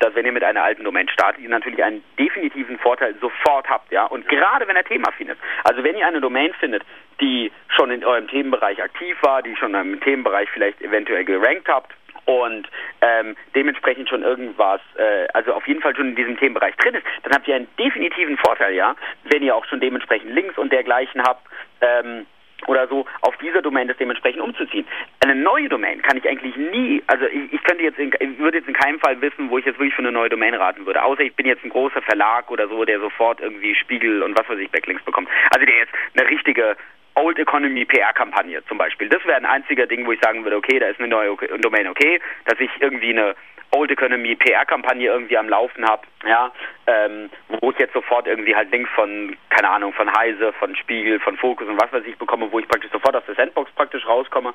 dass 0.00 0.14
wenn 0.14 0.26
ihr 0.26 0.32
mit 0.32 0.44
einer 0.44 0.62
alten 0.62 0.84
Domain 0.84 1.08
startet, 1.08 1.42
ihr 1.42 1.48
natürlich 1.48 1.82
einen 1.82 2.02
definitiven 2.18 2.78
Vorteil 2.78 3.14
sofort 3.20 3.68
habt, 3.68 3.90
ja. 3.90 4.04
Und 4.06 4.28
gerade 4.28 4.66
wenn 4.68 4.76
er 4.76 4.84
themaffin 4.84 5.28
ist. 5.28 5.40
Also 5.64 5.82
wenn 5.82 5.96
ihr 5.96 6.06
eine 6.06 6.20
Domain 6.20 6.52
findet, 6.54 6.84
die 7.20 7.50
schon 7.68 7.90
in 7.90 8.04
eurem 8.04 8.28
Themenbereich 8.28 8.82
aktiv 8.82 9.16
war, 9.22 9.42
die 9.42 9.56
schon 9.56 9.74
im 9.74 10.00
Themenbereich 10.00 10.48
vielleicht 10.50 10.80
eventuell 10.80 11.24
gerankt 11.24 11.68
habt 11.68 11.92
und 12.24 12.68
ähm, 13.00 13.36
dementsprechend 13.54 14.08
schon 14.08 14.22
irgendwas, 14.22 14.80
äh, 14.96 15.26
also 15.32 15.54
auf 15.54 15.66
jeden 15.66 15.80
Fall 15.80 15.96
schon 15.96 16.10
in 16.10 16.16
diesem 16.16 16.36
Themenbereich 16.36 16.76
drin 16.76 16.94
ist, 16.94 17.04
dann 17.22 17.32
habt 17.32 17.48
ihr 17.48 17.56
einen 17.56 17.68
definitiven 17.78 18.36
Vorteil, 18.36 18.74
ja, 18.74 18.94
wenn 19.24 19.42
ihr 19.42 19.56
auch 19.56 19.64
schon 19.64 19.80
dementsprechend 19.80 20.30
Links 20.30 20.58
und 20.58 20.72
dergleichen 20.72 21.22
habt, 21.22 21.46
ähm, 21.80 22.26
oder 22.66 22.88
so 22.88 23.06
auf 23.22 23.36
dieser 23.38 23.62
Domain 23.62 23.88
das 23.88 23.96
dementsprechend 23.96 24.42
umzuziehen. 24.42 24.86
Eine 25.20 25.34
neue 25.34 25.68
Domain 25.68 26.02
kann 26.02 26.16
ich 26.16 26.28
eigentlich 26.28 26.56
nie, 26.56 27.02
also 27.06 27.26
ich, 27.26 27.52
ich 27.52 27.62
könnte 27.62 27.84
jetzt 27.84 27.98
in, 27.98 28.12
ich 28.18 28.38
würde 28.38 28.58
jetzt 28.58 28.68
in 28.68 28.74
keinem 28.74 28.98
Fall 28.98 29.20
wissen, 29.20 29.50
wo 29.50 29.58
ich 29.58 29.64
jetzt 29.64 29.78
wirklich 29.78 29.94
für 29.94 30.02
eine 30.02 30.12
neue 30.12 30.28
Domain 30.28 30.54
raten 30.54 30.84
würde, 30.86 31.02
außer 31.02 31.20
ich 31.20 31.34
bin 31.34 31.46
jetzt 31.46 31.64
ein 31.64 31.70
großer 31.70 32.02
Verlag 32.02 32.50
oder 32.50 32.68
so, 32.68 32.84
der 32.84 33.00
sofort 33.00 33.40
irgendwie 33.40 33.74
Spiegel 33.74 34.22
und 34.22 34.38
was 34.38 34.48
weiß 34.48 34.58
ich 34.58 34.70
Backlinks 34.70 35.04
bekommt. 35.04 35.28
Also 35.50 35.64
der 35.64 35.76
jetzt 35.76 35.92
eine 36.16 36.28
richtige 36.28 36.76
Old 37.14 37.38
Economy 37.38 37.84
PR-Kampagne 37.84 38.64
zum 38.66 38.78
Beispiel. 38.78 39.08
Das 39.08 39.24
wäre 39.24 39.36
ein 39.36 39.46
einziger 39.46 39.86
Ding, 39.86 40.06
wo 40.06 40.12
ich 40.12 40.20
sagen 40.20 40.44
würde, 40.44 40.56
okay, 40.56 40.78
da 40.78 40.86
ist 40.86 41.00
eine 41.00 41.08
neue 41.08 41.36
Domain 41.58 41.88
okay, 41.88 42.20
dass 42.44 42.60
ich 42.60 42.70
irgendwie 42.80 43.10
eine 43.10 43.34
Old 43.70 43.90
Economy 43.90 44.34
PR-Kampagne 44.34 45.06
irgendwie 45.06 45.36
am 45.36 45.48
Laufen 45.48 45.84
habe, 45.84 46.02
ja, 46.26 46.50
ähm, 46.86 47.30
wo 47.60 47.70
ich 47.70 47.78
jetzt 47.78 47.92
sofort 47.92 48.26
irgendwie 48.26 48.56
halt 48.56 48.70
Links 48.70 48.90
von, 48.94 49.36
keine 49.50 49.68
Ahnung, 49.68 49.92
von 49.92 50.10
Heise, 50.16 50.52
von 50.54 50.74
Spiegel, 50.76 51.20
von 51.20 51.36
Focus 51.36 51.68
und 51.68 51.80
was 51.80 51.92
weiß 51.92 52.04
ich 52.06 52.16
bekomme, 52.16 52.50
wo 52.50 52.58
ich 52.58 52.68
praktisch 52.68 52.90
sofort 52.90 53.14
aus 53.14 53.24
der 53.26 53.34
Sandbox 53.34 53.70
praktisch 53.72 54.06
rauskomme. 54.06 54.54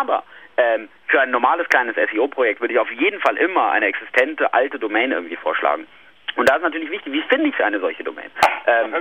Aber 0.00 0.24
ähm, 0.56 0.88
für 1.06 1.20
ein 1.20 1.30
normales 1.30 1.68
kleines 1.68 1.94
SEO-Projekt 1.96 2.60
würde 2.60 2.74
ich 2.74 2.80
auf 2.80 2.90
jeden 2.90 3.20
Fall 3.20 3.36
immer 3.36 3.70
eine 3.70 3.86
existente 3.86 4.52
alte 4.52 4.78
Domain 4.78 5.12
irgendwie 5.12 5.36
vorschlagen. 5.36 5.86
Und 6.36 6.48
da 6.48 6.56
ist 6.56 6.62
natürlich 6.62 6.90
wichtig, 6.90 7.12
wie 7.12 7.22
finde 7.22 7.48
ich 7.48 7.64
eine 7.64 7.80
solche 7.80 8.04
Domain? 8.04 8.30
Ähm. 8.66 8.94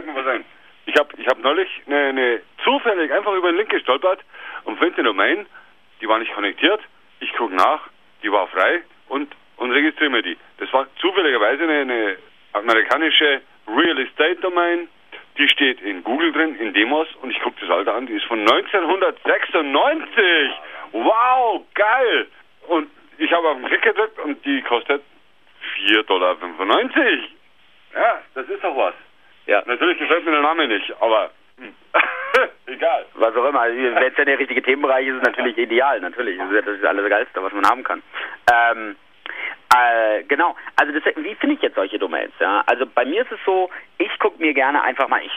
Ich 0.86 0.96
habe 0.98 1.10
ich 1.18 1.28
hab 1.28 1.38
neulich 1.40 1.70
eine, 1.86 2.08
eine 2.08 2.42
zufällig 2.64 3.14
einfach 3.14 3.34
über 3.34 3.50
einen 3.50 3.58
Link 3.58 3.70
gestolpert 3.70 4.22
und 4.64 4.80
finde 4.80 4.96
eine 4.96 5.04
Domain, 5.10 5.46
die 6.02 6.08
war 6.08 6.18
nicht 6.18 6.34
konnektiert. 6.34 6.82
Ich 7.20 7.32
gucke 7.34 7.54
nach, 7.54 7.82
die 8.24 8.32
war 8.32 8.48
frei 8.48 8.82
und, 9.10 9.36
und 9.58 9.72
registriere 9.72 10.12
mir 10.12 10.22
die. 10.22 10.38
Das 10.58 10.72
war 10.74 10.88
zufälligerweise 11.00 11.64
eine, 11.64 11.80
eine 11.82 12.18
amerikanische 12.54 13.42
Real 13.68 14.00
Estate 14.00 14.38
Domain. 14.42 14.88
Die 15.38 15.48
steht 15.50 15.82
in 15.82 16.04
Google 16.04 16.32
drin, 16.32 16.56
in 16.56 16.74
Demos 16.74 17.08
und 17.22 17.32
ich 17.32 17.40
gucke 17.42 17.60
das 17.62 17.70
Alter 17.70 17.96
an, 17.96 18.08
die 18.08 18.14
ist 18.14 18.26
von 18.26 18.40
1996. 18.40 20.24
Wow, 20.92 21.64
geil! 21.76 22.28
Und 22.68 22.90
ich 23.18 23.32
habe 23.32 23.50
auf 23.50 23.58
den 23.58 23.68
Klick 23.68 23.82
gedrückt 23.82 24.20
und 24.20 24.44
die 24.46 24.62
kostet 24.64 25.02
4,95 25.78 26.04
Dollar. 26.04 26.38
Ja, 27.94 28.22
das 28.36 28.48
ist 28.48 28.64
doch 28.64 28.76
was. 28.76 28.94
Ja. 29.46 29.64
Natürlich 29.66 29.98
gefällt 29.98 30.26
mir 30.26 30.32
der 30.32 30.42
Name 30.42 30.68
nicht, 30.68 30.94
aber 31.02 31.32
hm. 31.60 31.74
egal. 32.68 33.06
Was 33.16 33.36
auch 33.36 33.46
immer. 33.46 33.64
Wenn 33.64 34.12
es 34.12 34.18
ja 34.18 34.26
der 34.26 34.40
richtige 34.40 34.62
Themenbereich 34.62 35.08
ist, 35.08 35.16
ist 35.16 35.22
es 35.22 35.28
natürlich 35.28 35.58
ideal. 35.58 36.00
Natürlich. 36.00 36.38
Das 36.38 36.50
ist 36.50 36.56
ja 36.56 36.62
das 36.62 36.84
Allergeilste, 36.84 37.44
was 37.44 37.54
man 37.54 37.68
haben 37.68 37.84
kann. 37.84 38.02
Ähm, 38.52 38.96
äh, 39.76 40.24
genau. 40.24 40.56
Also 40.76 40.94
das, 40.94 41.04
wie 41.16 41.36
finde 41.36 41.56
ich 41.56 41.62
jetzt 41.62 41.76
solche 41.76 42.00
Domains? 42.00 42.34
Ja? 42.40 42.64
Also 42.66 42.86
bei 42.86 43.06
mir 43.06 43.22
ist 43.22 43.32
es 43.32 43.40
so, 43.46 43.70
ich 43.98 44.18
gucke 44.20 44.42
mir 44.42 44.54
gerne 44.54 44.82
einfach 44.84 45.08
mal, 45.08 45.22
ich 45.24 45.32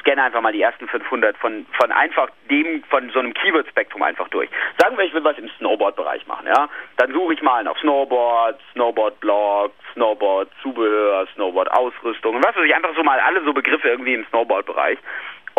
scanne 0.00 0.22
einfach 0.22 0.40
mal 0.42 0.52
die 0.52 0.60
ersten 0.60 0.86
500 0.86 1.36
von, 1.38 1.66
von 1.72 1.92
einfach 1.92 2.28
dem, 2.50 2.82
von 2.84 3.10
so 3.10 3.18
einem 3.18 3.32
Keyword-Spektrum 3.32 4.02
einfach 4.02 4.28
durch. 4.28 4.50
Sagen 4.78 4.96
wir, 4.98 5.04
ich 5.04 5.14
will 5.14 5.24
was 5.24 5.38
im 5.38 5.48
Snowboard-Bereich 5.58 6.26
machen, 6.26 6.46
ja. 6.46 6.68
Dann 6.96 7.12
suche 7.12 7.34
ich 7.34 7.42
mal 7.42 7.64
nach 7.64 7.78
Snowboard, 7.78 8.60
Snowboard-Blog, 8.72 9.72
Snowboard-Zubehör, 9.94 11.26
Snowboard-Ausrüstung 11.34 12.36
und 12.36 12.44
was 12.44 12.54
weiß 12.56 12.64
ich, 12.64 12.74
einfach 12.74 12.94
so 12.94 13.02
mal 13.02 13.18
alle 13.20 13.42
so 13.44 13.52
Begriffe 13.52 13.88
irgendwie 13.88 14.14
im 14.14 14.26
Snowboard-Bereich. 14.26 14.98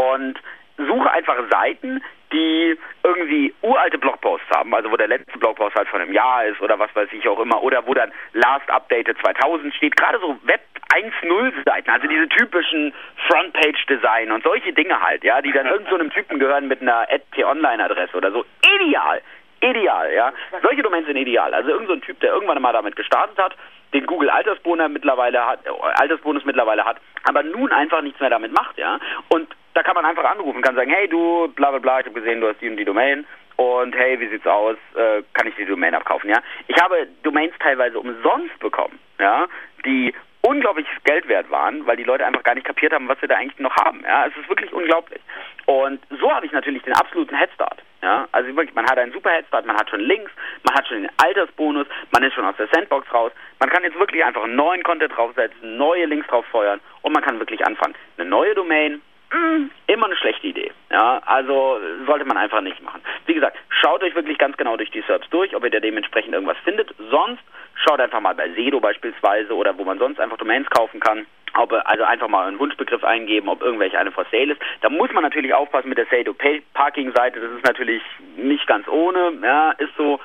Und 0.01 0.39
suche 0.77 1.11
einfach 1.11 1.37
Seiten, 1.51 2.01
die 2.31 2.77
irgendwie 3.03 3.53
uralte 3.61 3.97
Blogposts 3.97 4.47
haben, 4.55 4.73
also 4.73 4.91
wo 4.91 4.97
der 4.97 5.07
letzte 5.07 5.37
Blogpost 5.39 5.75
halt 5.75 5.87
von 5.89 6.01
einem 6.01 6.13
Jahr 6.13 6.45
ist 6.45 6.61
oder 6.61 6.77
was 6.77 6.95
weiß 6.95 7.09
ich 7.11 7.27
auch 7.27 7.39
immer, 7.39 7.61
oder 7.63 7.85
wo 7.87 7.93
dann 7.93 8.11
Last 8.33 8.69
Updated 8.69 9.17
2000 9.19 9.73
steht, 9.73 9.95
gerade 9.97 10.19
so 10.19 10.37
Web 10.43 10.61
1.0 10.93 11.53
Seiten, 11.65 11.89
also 11.89 12.07
diese 12.07 12.29
typischen 12.29 12.93
Frontpage-Design 13.27 14.31
und 14.31 14.43
solche 14.43 14.73
Dinge 14.73 14.99
halt, 15.01 15.23
ja, 15.23 15.41
die 15.41 15.51
dann 15.51 15.65
irgendeinem 15.67 16.09
so 16.09 16.13
Typen 16.15 16.39
gehören 16.39 16.67
mit 16.67 16.81
einer 16.81 17.07
T-Online-Adresse 17.35 18.15
oder 18.15 18.31
so. 18.31 18.45
Ideal! 18.75 19.21
Ideal, 19.61 20.13
ja. 20.13 20.31
Solche 20.61 20.81
Domains 20.81 21.05
sind 21.05 21.17
ideal. 21.17 21.53
Also 21.53 21.69
irgendein 21.69 21.99
so 21.99 22.05
Typ, 22.05 22.19
der 22.21 22.31
irgendwann 22.31 22.61
mal 22.61 22.71
damit 22.71 22.95
gestartet 22.95 23.37
hat, 23.37 23.55
den 23.93 24.05
Google 24.05 24.29
Altersbonus 24.29 24.89
mittlerweile 24.89 25.45
hat, 25.45 25.65
äh, 25.65 25.69
Altersbonus 25.99 26.45
mittlerweile 26.45 26.85
hat, 26.85 26.97
aber 27.27 27.43
nun 27.43 27.71
einfach 27.73 28.01
nichts 28.01 28.19
mehr 28.21 28.29
damit 28.29 28.53
macht, 28.53 28.77
ja. 28.77 28.99
Und 29.29 29.49
da 29.79 29.83
kann 29.83 29.95
man 29.95 30.05
einfach 30.05 30.25
anrufen, 30.25 30.61
kann 30.61 30.75
sagen, 30.75 30.91
hey 30.91 31.07
du, 31.07 31.47
bla 31.55 31.69
bla 31.69 31.79
bla, 31.79 31.99
ich 32.01 32.05
habe 32.05 32.19
gesehen, 32.19 32.41
du 32.41 32.49
hast 32.49 32.59
die 32.59 32.69
und 32.69 32.75
die 32.75 32.83
Domain 32.83 33.25
und 33.55 33.95
hey, 33.95 34.19
wie 34.19 34.27
sieht's 34.27 34.45
aus, 34.45 34.75
äh, 34.95 35.23
kann 35.33 35.47
ich 35.47 35.55
die 35.55 35.65
Domain 35.65 35.95
abkaufen, 35.95 36.29
ja. 36.29 36.39
Ich 36.67 36.75
habe 36.81 37.07
Domains 37.23 37.53
teilweise 37.59 37.97
umsonst 37.97 38.59
bekommen, 38.59 38.99
ja, 39.19 39.47
die 39.85 40.13
unglaubliches 40.41 40.91
Geld 41.05 41.29
wert 41.29 41.49
waren, 41.49 41.85
weil 41.87 41.95
die 41.95 42.03
Leute 42.03 42.25
einfach 42.25 42.43
gar 42.43 42.55
nicht 42.55 42.67
kapiert 42.67 42.91
haben, 42.91 43.07
was 43.07 43.21
wir 43.21 43.29
da 43.29 43.37
eigentlich 43.37 43.59
noch 43.59 43.75
haben. 43.77 44.01
Ja, 44.03 44.25
es 44.25 44.35
ist 44.35 44.49
wirklich 44.49 44.71
unglaublich. 44.73 45.21
Und 45.65 46.01
so 46.19 46.31
habe 46.31 46.45
ich 46.45 46.51
natürlich 46.51 46.83
den 46.83 46.93
absoluten 46.93 47.35
Headstart. 47.35 47.81
Ja, 48.01 48.27
also 48.31 48.47
wirklich, 48.55 48.73
man 48.75 48.85
hat 48.85 48.97
einen 48.97 49.11
super 49.11 49.29
Headstart, 49.29 49.65
man 49.65 49.75
hat 49.75 49.89
schon 49.89 49.99
Links, 49.99 50.31
man 50.63 50.75
hat 50.75 50.87
schon 50.87 51.01
den 51.01 51.11
Altersbonus, 51.17 51.87
man 52.11 52.23
ist 52.23 52.33
schon 52.33 52.45
aus 52.45 52.55
der 52.57 52.67
Sandbox 52.67 53.13
raus. 53.13 53.31
Man 53.59 53.69
kann 53.69 53.83
jetzt 53.83 53.99
wirklich 53.99 54.23
einfach 54.23 54.47
neuen 54.47 54.83
Content 54.83 55.15
draufsetzen, 55.15 55.77
neue 55.77 56.05
Links 56.05 56.27
drauf 56.27 56.45
feuern 56.45 56.79
und 57.01 57.13
man 57.13 57.23
kann 57.23 57.39
wirklich 57.39 57.65
anfangen. 57.65 57.95
Eine 58.17 58.29
neue 58.29 58.55
Domain, 58.55 59.01
mm, 59.33 59.69
immer 59.87 60.05
eine 60.05 60.15
schlechte 60.17 60.47
Idee. 60.47 60.71
Ja, 60.91 61.21
also 61.25 61.79
sollte 62.05 62.25
man 62.25 62.37
einfach 62.37 62.61
nicht 62.61 62.81
machen. 62.81 63.01
Wie 63.25 63.33
gesagt, 63.33 63.57
schaut 63.69 64.03
euch 64.03 64.15
wirklich 64.15 64.37
ganz 64.37 64.57
genau 64.57 64.77
durch 64.77 64.91
die 64.91 65.01
Serbs 65.01 65.29
durch, 65.29 65.55
ob 65.55 65.63
ihr 65.63 65.69
da 65.69 65.79
dementsprechend 65.79 66.33
irgendwas 66.33 66.57
findet. 66.63 66.93
Sonst 67.11 67.43
schaut 67.75 67.99
einfach 67.99 68.19
mal 68.19 68.35
bei 68.35 68.49
Sedo 68.51 68.79
beispielsweise 68.79 69.55
oder 69.55 69.77
wo 69.77 69.83
man 69.83 69.99
sonst 69.99 70.19
einfach 70.19 70.37
Domains 70.37 70.69
kaufen 70.69 70.99
kann. 70.99 71.25
Ob, 71.55 71.73
also 71.73 72.03
einfach 72.03 72.27
mal 72.27 72.47
einen 72.47 72.59
Wunschbegriff 72.59 73.03
eingeben, 73.03 73.49
ob 73.49 73.63
irgendwelche 73.63 73.97
eine 73.97 74.11
for 74.11 74.25
sale 74.31 74.53
ist. 74.53 74.61
Da 74.81 74.89
muss 74.89 75.11
man 75.11 75.23
natürlich 75.23 75.53
aufpassen 75.53 75.89
mit 75.89 75.97
der 75.97 76.05
Sado 76.05 76.35
Parking 76.73 77.11
Seite. 77.13 77.39
Das 77.39 77.51
ist 77.51 77.65
natürlich 77.65 78.03
nicht 78.37 78.67
ganz 78.67 78.87
ohne. 78.87 79.33
Ja, 79.41 79.71
ist 79.71 79.95
so. 79.97 80.19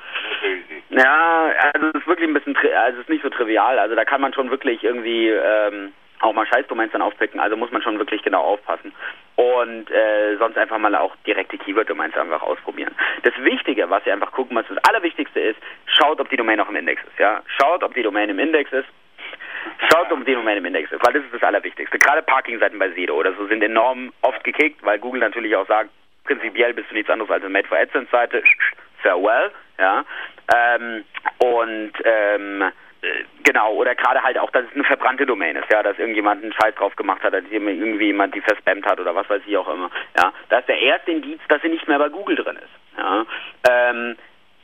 Ja, 0.89 1.51
also 1.73 1.87
es 1.87 1.95
ist 1.95 2.07
wirklich 2.07 2.29
ein 2.29 2.33
bisschen, 2.33 2.55
also 2.55 2.99
es 2.99 3.03
ist 3.03 3.09
nicht 3.09 3.23
so 3.23 3.29
trivial. 3.29 3.79
Also 3.79 3.95
da 3.95 4.05
kann 4.05 4.21
man 4.21 4.33
schon 4.33 4.51
wirklich 4.51 4.83
irgendwie 4.83 5.29
ähm, 5.29 5.93
auch 6.25 6.33
mal 6.33 6.45
Scheißdomains 6.45 6.91
dann 6.91 7.01
aufpicken, 7.01 7.39
also 7.39 7.55
muss 7.55 7.71
man 7.71 7.81
schon 7.81 7.99
wirklich 7.99 8.21
genau 8.23 8.41
aufpassen. 8.41 8.93
Und 9.35 9.91
äh, 9.91 10.37
sonst 10.37 10.57
einfach 10.57 10.77
mal 10.77 10.95
auch 10.95 11.15
direkte 11.27 11.57
Keyword-Domains 11.57 12.15
einfach 12.17 12.41
ausprobieren. 12.41 12.95
Das 13.23 13.33
Wichtige, 13.43 13.89
was 13.89 14.05
ihr 14.05 14.13
einfach 14.13 14.31
gucken 14.31 14.55
müsst, 14.55 14.69
das 14.69 14.83
Allerwichtigste 14.85 15.39
ist, 15.39 15.59
schaut, 15.85 16.19
ob 16.19 16.29
die 16.29 16.37
Domain 16.37 16.59
auch 16.59 16.69
im 16.69 16.75
Index 16.75 17.01
ist. 17.03 17.19
Ja, 17.19 17.41
Schaut, 17.57 17.83
ob 17.83 17.93
die 17.93 18.03
Domain 18.03 18.29
im 18.29 18.39
Index 18.39 18.71
ist. 18.71 18.87
Schaut, 19.91 20.11
ob 20.11 20.25
die 20.25 20.33
Domain 20.33 20.57
im 20.57 20.65
Index 20.65 20.91
ist, 20.91 21.05
weil 21.05 21.13
das 21.13 21.23
ist 21.23 21.33
das 21.33 21.43
Allerwichtigste. 21.43 21.97
Gerade 21.99 22.21
Parking-Seiten 22.21 22.77
bei 22.77 22.89
Sedo 22.91 23.15
oder 23.15 23.33
so 23.33 23.47
sind 23.47 23.63
enorm 23.63 24.13
oft 24.21 24.43
gekickt, 24.43 24.83
weil 24.85 24.99
Google 24.99 25.21
natürlich 25.21 25.55
auch 25.55 25.67
sagt, 25.67 25.89
prinzipiell 26.23 26.73
bist 26.73 26.89
du 26.91 26.95
nichts 26.95 27.09
anderes 27.09 27.31
als 27.31 27.43
eine 27.43 27.51
Made 27.51 27.67
for 27.67 27.77
AdSense-Seite. 27.77 28.43
Farewell, 29.01 29.51
ja. 29.79 30.05
Ähm, 30.53 31.03
und 31.39 31.93
ähm, 32.03 32.71
genau, 33.43 33.73
oder 33.73 33.95
gerade 33.95 34.21
halt 34.23 34.37
auch, 34.37 34.49
dass 34.51 34.65
es 34.65 34.73
eine 34.73 34.83
verbrannte 34.83 35.25
Domain 35.25 35.55
ist, 35.55 35.71
ja, 35.71 35.83
dass 35.83 35.97
irgendjemand 35.99 36.43
einen 36.43 36.53
Scheiß 36.53 36.75
drauf 36.75 36.95
gemacht 36.95 37.23
hat, 37.23 37.33
dass 37.33 37.43
irgendwie 37.49 38.05
jemand 38.05 38.35
die 38.35 38.41
verspammt 38.41 38.85
hat 38.85 38.99
oder 38.99 39.15
was 39.15 39.29
weiß 39.29 39.41
ich 39.45 39.57
auch 39.57 39.67
immer. 39.73 39.89
Ja, 40.17 40.33
das 40.49 40.61
ist 40.61 40.69
der 40.69 40.79
erste 40.79 41.11
Indiz, 41.11 41.39
dass 41.47 41.61
sie 41.61 41.69
nicht 41.69 41.87
mehr 41.87 41.99
bei 41.99 42.09
Google 42.09 42.35
drin 42.35 42.57
ist. 42.57 42.97
Ja. 42.97 43.25
Ähm, 43.69 44.15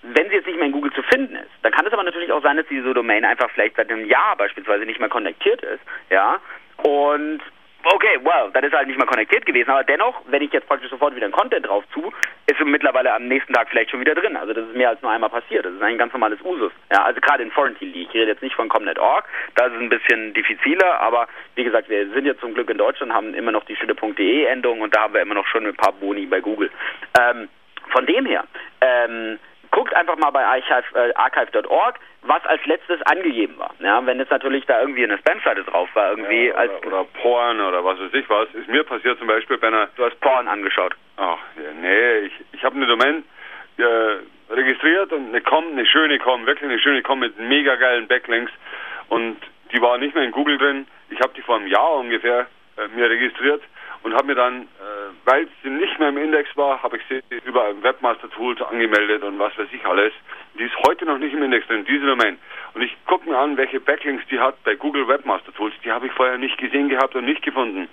wenn 0.03 0.29
sie 0.29 0.35
jetzt 0.35 0.47
nicht 0.47 0.57
mehr 0.57 0.65
in 0.65 0.71
Google 0.71 0.91
zu 0.93 1.03
finden 1.03 1.35
ist, 1.35 1.51
dann 1.61 1.71
kann 1.71 1.85
es 1.85 1.93
aber 1.93 2.03
natürlich 2.03 2.31
auch 2.31 2.41
sein, 2.41 2.57
dass 2.57 2.65
diese 2.67 2.93
Domain 2.93 3.23
einfach 3.23 3.51
vielleicht 3.51 3.75
seit 3.75 3.91
einem 3.91 4.05
Jahr 4.05 4.35
beispielsweise 4.35 4.85
nicht 4.85 4.99
mehr 4.99 5.09
konnektiert 5.09 5.61
ist, 5.61 5.81
ja, 6.09 6.39
und 6.83 7.41
Okay, 7.83 8.19
well, 8.23 8.51
das 8.53 8.63
ist 8.63 8.73
halt 8.73 8.87
nicht 8.87 8.99
mal 8.99 9.07
konnektiert 9.07 9.45
gewesen, 9.45 9.71
aber 9.71 9.83
dennoch, 9.83 10.21
wenn 10.27 10.43
ich 10.43 10.53
jetzt 10.53 10.67
praktisch 10.67 10.89
sofort 10.91 11.15
wieder 11.15 11.25
ein 11.25 11.31
Content 11.31 11.65
drauf 11.65 11.83
zu, 11.93 12.11
ist 12.45 12.59
es 12.59 12.65
mittlerweile 12.65 13.11
am 13.13 13.27
nächsten 13.27 13.53
Tag 13.53 13.69
vielleicht 13.69 13.89
schon 13.89 13.99
wieder 13.99 14.13
drin. 14.13 14.37
Also 14.37 14.53
das 14.53 14.67
ist 14.67 14.75
mehr 14.75 14.89
als 14.89 15.01
nur 15.01 15.09
einmal 15.09 15.31
passiert. 15.31 15.65
Das 15.65 15.73
ist 15.73 15.81
ein 15.81 15.97
ganz 15.97 16.13
normales 16.13 16.39
Usus. 16.43 16.71
Ja, 16.91 17.03
also 17.03 17.19
gerade 17.21 17.41
in 17.41 17.51
Foreign 17.51 17.75
League. 17.79 18.09
Ich 18.09 18.13
rede 18.13 18.31
jetzt 18.31 18.43
nicht 18.43 18.55
von 18.55 18.69
Comnet.org, 18.69 19.25
da 19.55 19.65
ist 19.65 19.73
ein 19.73 19.89
bisschen 19.89 20.33
diffiziler, 20.33 20.99
aber 20.99 21.27
wie 21.55 21.63
gesagt, 21.63 21.89
wir 21.89 22.07
sind 22.11 22.25
jetzt 22.25 22.41
zum 22.41 22.53
Glück 22.53 22.69
in 22.69 22.77
Deutschland, 22.77 23.13
haben 23.13 23.33
immer 23.33 23.51
noch 23.51 23.65
die 23.65 23.75
schöne.de 23.75 24.45
Endung 24.45 24.81
und 24.81 24.95
da 24.95 25.01
haben 25.01 25.13
wir 25.13 25.21
immer 25.21 25.35
noch 25.35 25.47
schon 25.47 25.65
ein 25.65 25.75
paar 25.75 25.93
Boni 25.93 26.27
bei 26.27 26.39
Google. 26.39 26.69
Ähm, 27.19 27.49
von 27.89 28.05
dem 28.05 28.25
her, 28.25 28.45
ähm, 28.81 29.39
guckt 29.71 29.95
einfach 29.95 30.17
mal 30.17 30.31
bei 30.31 30.45
archive.org, 30.45 30.95
äh, 30.95 31.13
archive 31.15 31.93
was 32.23 32.45
als 32.45 32.63
letztes 32.65 33.01
angegeben 33.03 33.57
war. 33.57 33.73
Ja, 33.79 34.05
wenn 34.05 34.19
jetzt 34.19 34.31
natürlich 34.31 34.65
da 34.65 34.81
irgendwie 34.81 35.03
eine 35.03 35.17
Spam-Seite 35.17 35.63
drauf 35.63 35.89
war, 35.93 36.11
irgendwie 36.11 36.47
ja, 36.47 36.53
oder, 36.53 36.59
als 36.59 36.85
oder 36.85 37.03
Porn 37.21 37.59
oder 37.59 37.83
was 37.83 37.99
weiß 37.99 38.13
ich 38.13 38.29
was, 38.29 38.47
ist 38.53 38.67
mir 38.67 38.83
passiert 38.83 39.17
zum 39.17 39.27
Beispiel 39.27 39.57
bei 39.57 39.67
einer. 39.67 39.87
Du 39.95 40.05
hast 40.05 40.19
Porn 40.19 40.47
angeschaut. 40.47 40.95
Ach, 41.17 41.39
ja, 41.55 41.71
nee, 41.81 42.19
ich, 42.27 42.33
ich 42.51 42.63
habe 42.63 42.75
eine 42.75 42.85
Domain 42.85 43.23
äh, 43.77 44.53
registriert 44.53 45.11
und 45.13 45.29
eine 45.29 45.41
Com, 45.41 45.65
eine 45.71 45.85
schöne 45.85 46.19
Com, 46.19 46.45
wirklich 46.45 46.69
eine 46.69 46.79
schöne 46.79 47.01
Com 47.01 47.19
mit 47.19 47.39
mega 47.39 47.75
geilen 47.75 48.07
Backlinks 48.07 48.51
und 49.09 49.37
die 49.71 49.81
war 49.81 49.97
nicht 49.97 50.13
mehr 50.13 50.25
in 50.25 50.31
Google 50.31 50.57
drin. 50.57 50.87
Ich 51.09 51.19
habe 51.21 51.33
die 51.35 51.41
vor 51.41 51.55
einem 51.55 51.67
Jahr 51.67 51.93
ungefähr 51.93 52.47
äh, 52.77 52.87
mir 52.95 53.09
registriert 53.09 53.63
und 54.03 54.13
habe 54.13 54.27
mir 54.27 54.35
dann, 54.35 54.63
äh, 54.63 54.65
weil 55.25 55.47
sie 55.63 55.69
nicht 55.69 55.99
mehr 55.99 56.09
im 56.09 56.17
Index 56.17 56.49
war, 56.57 56.81
habe 56.81 56.97
ich 56.97 57.03
sie 57.09 57.21
über 57.45 57.71
Webmaster 57.81 58.29
Tools 58.31 58.61
angemeldet 58.61 59.23
und 59.23 59.37
was 59.39 59.57
weiß 59.57 59.67
ich 59.71 59.85
alles. 59.85 60.13
Die 60.57 60.63
ist 60.63 60.75
heute 60.87 61.05
noch 61.05 61.17
nicht 61.17 61.33
im 61.33 61.43
Index 61.43 61.67
drin, 61.67 61.85
diese 61.85 62.05
Domain. 62.05 62.37
Und 62.73 62.81
ich 62.81 62.95
gucke 63.05 63.29
mir 63.29 63.37
an, 63.37 63.57
welche 63.57 63.79
Backlinks 63.79 64.25
die 64.29 64.39
hat 64.39 64.61
bei 64.63 64.75
Google 64.75 65.07
Webmaster 65.07 65.53
Tools. 65.53 65.73
Die 65.83 65.91
habe 65.91 66.07
ich 66.07 66.13
vorher 66.13 66.37
nicht 66.37 66.57
gesehen 66.57 66.89
gehabt 66.89 67.15
und 67.15 67.25
nicht 67.25 67.41
gefunden. 67.41 67.87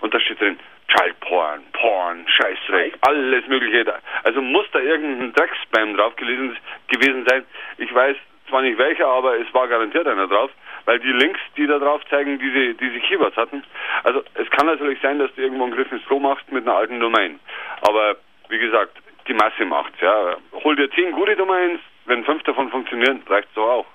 Und 0.00 0.12
da 0.12 0.20
steht 0.20 0.40
drin, 0.40 0.58
Child 0.88 1.20
Porn, 1.20 1.60
Porn, 1.72 2.26
Scheißdreck, 2.28 2.94
alles 3.02 3.46
mögliche. 3.46 3.94
Also 4.24 4.42
muss 4.42 4.66
da 4.72 4.80
irgendein 4.80 5.32
Dreckspam 5.32 5.96
drauf 5.96 6.14
gewesen 6.16 7.26
sein. 7.28 7.44
Ich 7.78 7.94
weiß 7.94 8.16
zwar 8.48 8.62
nicht 8.62 8.78
welcher, 8.78 9.06
aber 9.06 9.38
es 9.38 9.52
war 9.54 9.68
garantiert 9.68 10.06
einer 10.06 10.28
drauf 10.28 10.50
weil 10.84 10.98
die 11.00 11.12
Links, 11.12 11.40
die 11.56 11.66
da 11.66 11.78
drauf 11.78 12.02
zeigen, 12.10 12.38
diese, 12.38 12.74
diese 12.74 13.00
Keywords 13.00 13.36
hatten. 13.36 13.62
Also 14.04 14.22
es 14.34 14.48
kann 14.50 14.66
natürlich 14.66 15.00
sein, 15.00 15.18
dass 15.18 15.34
du 15.34 15.42
irgendwo 15.42 15.64
einen 15.64 15.74
Griff 15.74 15.90
ins 15.92 16.04
Klo 16.06 16.18
machst 16.18 16.50
mit 16.50 16.66
einer 16.66 16.76
alten 16.76 17.00
Domain. 17.00 17.38
Aber 17.82 18.16
wie 18.48 18.58
gesagt, 18.58 18.96
die 19.28 19.34
Masse 19.34 19.64
macht's, 19.64 20.00
ja. 20.00 20.36
Hol 20.64 20.76
dir 20.76 20.90
zehn 20.90 21.12
gute 21.12 21.36
Domains, 21.36 21.80
wenn 22.06 22.24
fünf 22.24 22.42
davon 22.42 22.70
funktionieren, 22.70 23.22
reicht's 23.28 23.54
doch 23.54 23.68
auch. 23.68 23.86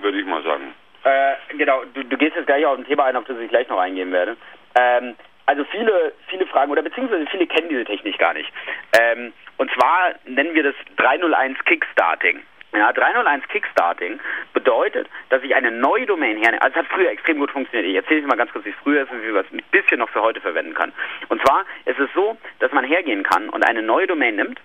würde 0.00 0.18
ich 0.18 0.26
mal 0.26 0.42
sagen. 0.42 0.74
Äh, 1.04 1.34
genau, 1.56 1.82
du, 1.94 2.02
du 2.04 2.16
gehst 2.16 2.36
jetzt 2.36 2.46
gleich 2.46 2.64
auf 2.64 2.78
ein 2.78 2.86
Thema 2.86 3.04
ein, 3.04 3.16
auf 3.16 3.24
das 3.24 3.38
ich 3.38 3.48
gleich 3.48 3.68
noch 3.68 3.78
eingehen 3.78 4.12
werde. 4.12 4.36
Ähm, 4.78 5.14
also 5.46 5.64
viele, 5.64 6.12
viele 6.28 6.46
Fragen, 6.46 6.70
oder 6.70 6.82
beziehungsweise 6.82 7.26
viele 7.26 7.46
kennen 7.46 7.68
diese 7.68 7.84
Technik 7.84 8.18
gar 8.18 8.34
nicht. 8.34 8.50
Ähm, 8.98 9.32
und 9.56 9.70
zwar 9.72 10.14
nennen 10.24 10.54
wir 10.54 10.62
das 10.62 10.74
301 10.96 11.58
Kickstarting. 11.64 12.42
Ja, 12.72 12.92
301 12.92 13.48
Kickstarting 13.48 14.20
bedeutet, 14.52 15.08
dass 15.28 15.42
ich 15.42 15.54
eine 15.54 15.72
neue 15.72 16.06
Domain 16.06 16.36
hernehme. 16.36 16.62
Also 16.62 16.78
es 16.78 16.84
hat 16.84 16.92
früher 16.92 17.10
extrem 17.10 17.38
gut 17.38 17.50
funktioniert. 17.50 17.88
Ich 17.88 17.96
erzähle 17.96 18.20
euch 18.20 18.26
mal 18.28 18.36
ganz 18.36 18.52
kurz, 18.52 18.64
wie 18.64 18.70
es 18.70 18.76
früher 18.82 19.02
ist 19.02 19.10
und 19.10 19.22
wie 19.22 19.32
man 19.32 19.44
es 19.44 19.52
ein 19.52 19.62
bisschen 19.72 19.98
noch 19.98 20.08
für 20.10 20.22
heute 20.22 20.40
verwenden 20.40 20.74
kann. 20.74 20.92
Und 21.28 21.42
zwar 21.42 21.64
ist 21.84 21.98
es 21.98 22.08
so, 22.14 22.36
dass 22.60 22.70
man 22.72 22.84
hergehen 22.84 23.24
kann 23.24 23.48
und 23.48 23.68
eine 23.68 23.82
neue 23.82 24.06
Domain 24.06 24.36
nimmt, 24.36 24.60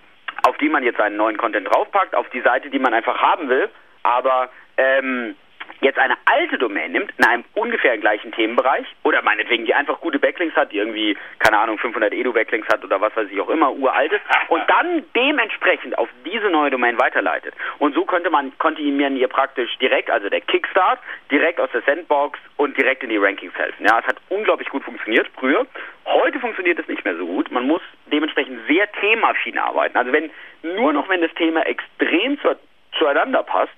auf 0.46 0.56
die 0.58 0.68
man 0.68 0.84
jetzt 0.84 1.00
einen 1.00 1.16
neuen 1.16 1.36
Content 1.36 1.68
draufpackt, 1.68 2.14
auf 2.14 2.28
die 2.30 2.42
Seite, 2.42 2.70
die 2.70 2.78
man 2.78 2.94
einfach 2.94 3.20
haben 3.20 3.48
will, 3.48 3.68
aber 4.04 4.50
ähm, 4.76 5.34
jetzt 5.80 5.98
eine 5.98 6.16
alte 6.24 6.58
Domain 6.58 6.92
nimmt, 6.92 7.12
in 7.18 7.24
einem 7.24 7.44
ungefähr 7.54 7.96
gleichen 7.98 8.32
Themenbereich, 8.32 8.86
oder 9.02 9.22
meinetwegen, 9.22 9.66
die 9.66 9.74
einfach 9.74 10.00
gute 10.00 10.18
Backlinks 10.18 10.56
hat, 10.56 10.72
die 10.72 10.78
irgendwie, 10.78 11.16
keine 11.38 11.58
Ahnung, 11.58 11.78
500 11.78 12.12
Edu-Backlinks 12.12 12.68
hat 12.68 12.84
oder 12.84 13.00
was 13.00 13.14
weiß 13.16 13.28
ich 13.30 13.40
auch 13.40 13.48
immer, 13.48 13.72
uraltes, 13.72 14.20
und 14.48 14.62
dann 14.68 15.04
dementsprechend 15.14 15.98
auf 15.98 16.08
diese 16.24 16.50
neue 16.50 16.70
Domain 16.70 16.98
weiterleitet. 16.98 17.54
Und 17.78 17.94
so 17.94 18.04
könnte 18.04 18.30
man, 18.30 18.56
konnte 18.58 18.82
mir 18.82 19.06
ihr 19.10 19.28
praktisch 19.28 19.76
direkt, 19.78 20.10
also 20.10 20.28
der 20.28 20.40
Kickstart, 20.40 20.98
direkt 21.30 21.60
aus 21.60 21.70
der 21.72 21.82
Sandbox 21.82 22.38
und 22.56 22.76
direkt 22.76 23.02
in 23.02 23.10
die 23.10 23.16
Rankings 23.16 23.54
helfen. 23.54 23.84
Ja, 23.86 23.98
es 24.00 24.06
hat 24.06 24.16
unglaublich 24.28 24.68
gut 24.68 24.84
funktioniert 24.84 25.28
früher. 25.38 25.66
Heute 26.04 26.40
funktioniert 26.40 26.78
es 26.78 26.88
nicht 26.88 27.04
mehr 27.04 27.16
so 27.16 27.26
gut. 27.26 27.50
Man 27.50 27.66
muss 27.66 27.82
dementsprechend 28.06 28.60
sehr 28.68 28.90
themaffin 28.92 29.58
arbeiten. 29.58 29.96
Also 29.96 30.12
wenn, 30.12 30.30
nur 30.62 30.92
noch 30.92 31.08
wenn 31.08 31.20
das 31.20 31.32
Thema 31.34 31.66
extrem 31.66 32.40
zu, 32.40 32.56
zueinander 32.98 33.42
passt, 33.42 33.74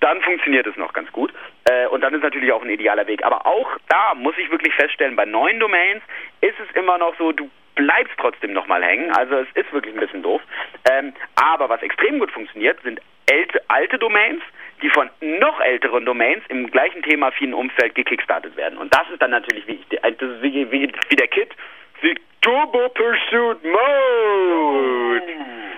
dann 0.00 0.20
funktioniert 0.22 0.66
es 0.66 0.76
noch 0.76 0.92
ganz 0.92 1.10
gut. 1.12 1.32
Äh, 1.64 1.86
und 1.88 2.00
dann 2.00 2.14
ist 2.14 2.22
natürlich 2.22 2.52
auch 2.52 2.62
ein 2.62 2.70
idealer 2.70 3.06
Weg. 3.06 3.24
Aber 3.24 3.46
auch 3.46 3.70
da 3.88 4.14
muss 4.14 4.36
ich 4.38 4.50
wirklich 4.50 4.74
feststellen, 4.74 5.16
bei 5.16 5.24
neuen 5.24 5.60
Domains 5.60 6.02
ist 6.40 6.58
es 6.58 6.74
immer 6.76 6.98
noch 6.98 7.16
so, 7.18 7.32
du 7.32 7.50
bleibst 7.74 8.14
trotzdem 8.18 8.52
nochmal 8.52 8.82
hängen. 8.82 9.10
Also 9.12 9.36
es 9.36 9.48
ist 9.54 9.72
wirklich 9.72 9.94
ein 9.94 10.00
bisschen 10.00 10.22
doof. 10.22 10.42
Ähm, 10.90 11.12
aber 11.36 11.68
was 11.68 11.82
extrem 11.82 12.18
gut 12.18 12.30
funktioniert, 12.30 12.80
sind 12.82 13.00
älte, 13.30 13.60
alte 13.68 13.98
Domains, 13.98 14.42
die 14.82 14.90
von 14.90 15.10
noch 15.20 15.60
älteren 15.60 16.04
Domains 16.04 16.42
im 16.48 16.70
gleichen 16.70 17.02
themaaffinen 17.02 17.54
Umfeld 17.54 17.94
gekickstartet 17.94 18.56
werden. 18.56 18.78
Und 18.78 18.94
das 18.94 19.08
ist 19.12 19.20
dann 19.20 19.30
natürlich 19.30 19.66
wie, 19.66 19.74
ist 19.74 20.42
wie, 20.42 20.70
wie, 20.70 20.92
wie 21.08 21.16
der 21.16 21.28
Kit, 21.28 21.54
wie 22.00 22.14
Turbo 22.40 22.88
Pursuit 22.88 23.62
Mode. 23.62 25.22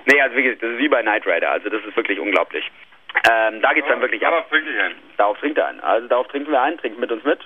Nee, 0.07 0.21
also 0.21 0.37
wie 0.37 0.55
das 0.55 0.71
ist 0.71 0.79
wie 0.79 0.89
bei 0.89 1.03
Knight 1.03 1.27
Rider. 1.27 1.51
Also 1.51 1.69
das 1.69 1.85
ist 1.85 1.97
wirklich 1.97 2.21
unglaublich. 2.21 2.71
Ähm, 3.31 3.61
da 3.61 3.73
geht's 3.73 3.89
dann 3.89 4.01
wirklich 4.01 4.27
ab. 4.27 4.33
Darauf 4.33 4.49
trinke 4.49 4.71
ich 4.71 4.81
ein. 4.81 4.95
Darauf 5.17 5.39
trinkt 5.39 5.59
er 5.59 5.67
ein. 5.69 5.81
Also 5.81 6.09
darauf 6.09 6.29
trinken 6.29 6.51
wir 6.51 6.61
ein, 6.61 6.79
trinkt 6.79 6.99
mit 6.99 7.13
uns 7.13 7.25
mit. 7.25 7.41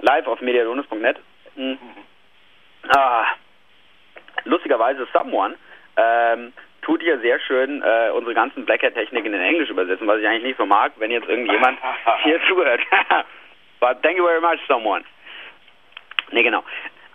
Live 0.00 0.26
auf 0.26 0.40
mediadonis.net. 0.40 1.18
Mhm. 1.56 1.78
Ah, 2.88 3.26
lustigerweise 4.44 5.06
Someone 5.12 5.54
ähm, 5.96 6.52
tut 6.82 7.02
hier 7.02 7.18
sehr 7.20 7.38
schön 7.40 7.82
äh, 7.82 8.10
unsere 8.10 8.34
ganzen 8.34 8.64
Black 8.66 8.82
Hat 8.82 8.94
Techniken 8.94 9.32
in 9.32 9.40
Englisch 9.40 9.70
übersetzen, 9.70 10.06
was 10.06 10.20
ich 10.20 10.26
eigentlich 10.26 10.42
nicht 10.42 10.58
so 10.58 10.66
mag, 10.66 10.92
wenn 10.96 11.10
jetzt 11.10 11.28
irgendjemand 11.28 11.78
hier 12.22 12.40
zuhört. 12.48 12.80
But 13.80 14.02
thank 14.02 14.16
you 14.16 14.24
very 14.24 14.40
much, 14.40 14.60
someone. 14.68 15.04
Nee, 16.30 16.42
genau. 16.42 16.64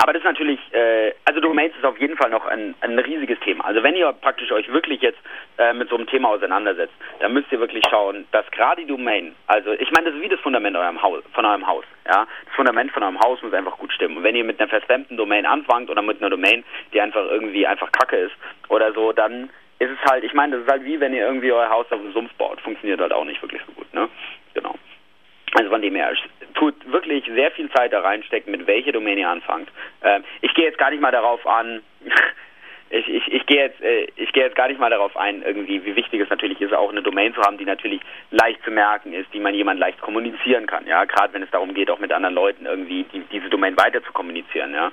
Aber 0.01 0.13
das 0.13 0.21
ist 0.21 0.25
natürlich, 0.25 0.59
äh, 0.73 1.13
also 1.25 1.41
Domains 1.41 1.75
ist 1.75 1.83
auf 1.83 1.99
jeden 1.99 2.15
Fall 2.15 2.29
noch 2.29 2.45
ein, 2.45 2.73
ein 2.79 2.97
riesiges 2.99 3.37
Thema. 3.41 3.65
Also 3.65 3.83
wenn 3.83 3.97
ihr 3.97 4.11
praktisch 4.13 4.49
euch 4.51 4.71
wirklich 4.71 5.01
jetzt 5.01 5.19
äh, 5.57 5.73
mit 5.73 5.89
so 5.89 5.97
einem 5.97 6.07
Thema 6.07 6.29
auseinandersetzt, 6.29 6.93
dann 7.19 7.33
müsst 7.33 7.51
ihr 7.51 7.59
wirklich 7.59 7.83
schauen, 7.89 8.25
dass 8.31 8.49
gerade 8.51 8.81
die 8.81 8.87
Domain, 8.87 9.35
also 9.47 9.73
ich 9.73 9.91
meine, 9.91 10.07
das 10.07 10.15
ist 10.15 10.21
wie 10.21 10.29
das 10.29 10.39
Fundament 10.39 10.77
eurem 10.77 11.01
Haus, 11.01 11.21
von 11.33 11.43
eurem 11.45 11.67
Haus. 11.67 11.83
Ja, 12.07 12.25
das 12.45 12.55
Fundament 12.55 12.93
von 12.93 13.03
eurem 13.03 13.19
Haus 13.19 13.41
muss 13.41 13.53
einfach 13.53 13.77
gut 13.77 13.91
stimmen. 13.91 14.17
Und 14.17 14.23
wenn 14.23 14.37
ihr 14.37 14.45
mit 14.45 14.57
einer 14.59 14.69
verstemmten 14.69 15.17
Domain 15.17 15.45
anfangt 15.45 15.89
oder 15.89 16.01
mit 16.01 16.21
einer 16.21 16.29
Domain, 16.29 16.63
die 16.93 17.01
einfach 17.01 17.25
irgendwie 17.25 17.67
einfach 17.67 17.91
Kacke 17.91 18.15
ist 18.15 18.35
oder 18.69 18.93
so, 18.93 19.11
dann 19.11 19.49
ist 19.79 19.91
es 19.91 20.11
halt, 20.11 20.23
ich 20.23 20.33
meine, 20.33 20.55
das 20.55 20.65
ist 20.65 20.71
halt 20.71 20.85
wie 20.85 20.99
wenn 21.01 21.13
ihr 21.13 21.25
irgendwie 21.25 21.51
euer 21.51 21.69
Haus 21.69 21.85
auf 21.91 21.99
dem 21.99 22.13
Sumpf 22.13 22.33
baut. 22.35 22.61
Funktioniert 22.61 23.01
halt 23.01 23.11
auch 23.11 23.25
nicht 23.25 23.41
wirklich 23.41 23.61
so 23.65 23.73
gut, 23.73 23.93
ne? 23.93 24.07
Genau. 24.53 24.75
Also 25.53 25.69
von 25.69 25.81
dem 25.81 25.95
her, 25.95 26.13
tut 26.53 26.75
wirklich 26.91 27.25
sehr 27.25 27.51
viel 27.51 27.69
Zeit 27.71 27.93
da 27.93 28.01
reinstecken, 28.01 28.51
mit 28.51 28.67
welcher 28.67 28.91
Domain 28.91 29.17
ihr 29.17 29.29
anfangt. 29.29 29.69
Ähm, 30.03 30.23
ich 30.41 30.53
gehe 30.53 30.65
jetzt 30.65 30.77
gar 30.77 30.91
nicht 30.91 31.01
mal 31.01 31.11
darauf 31.11 31.45
an, 31.47 31.81
ich, 32.89 33.07
ich, 33.07 33.33
ich 33.33 33.45
gehe 33.45 33.63
jetzt, 33.65 33.81
äh, 33.81 34.07
ich 34.15 34.29
jetzt 34.35 34.55
gar 34.55 34.67
nicht 34.67 34.79
mal 34.79 34.89
darauf 34.89 35.15
ein, 35.15 35.41
irgendwie, 35.41 35.83
wie 35.85 35.95
wichtig 35.95 36.21
es 36.21 36.29
natürlich 36.29 36.59
ist, 36.61 36.73
auch 36.73 36.89
eine 36.89 37.01
Domain 37.01 37.33
zu 37.33 37.41
haben, 37.41 37.57
die 37.57 37.65
natürlich 37.65 38.01
leicht 38.31 38.63
zu 38.63 38.71
merken 38.71 39.13
ist, 39.13 39.33
die 39.33 39.39
man 39.39 39.53
jemand 39.53 39.79
leicht 39.79 40.01
kommunizieren 40.01 40.65
kann, 40.65 40.85
ja, 40.87 41.05
gerade 41.05 41.33
wenn 41.33 41.43
es 41.43 41.51
darum 41.51 41.73
geht, 41.73 41.89
auch 41.89 41.99
mit 41.99 42.11
anderen 42.11 42.35
Leuten 42.35 42.65
irgendwie 42.65 43.05
die, 43.13 43.21
diese 43.31 43.49
Domain 43.49 43.77
weiter 43.77 44.03
zu 44.03 44.11
kommunizieren, 44.11 44.73
ja. 44.73 44.91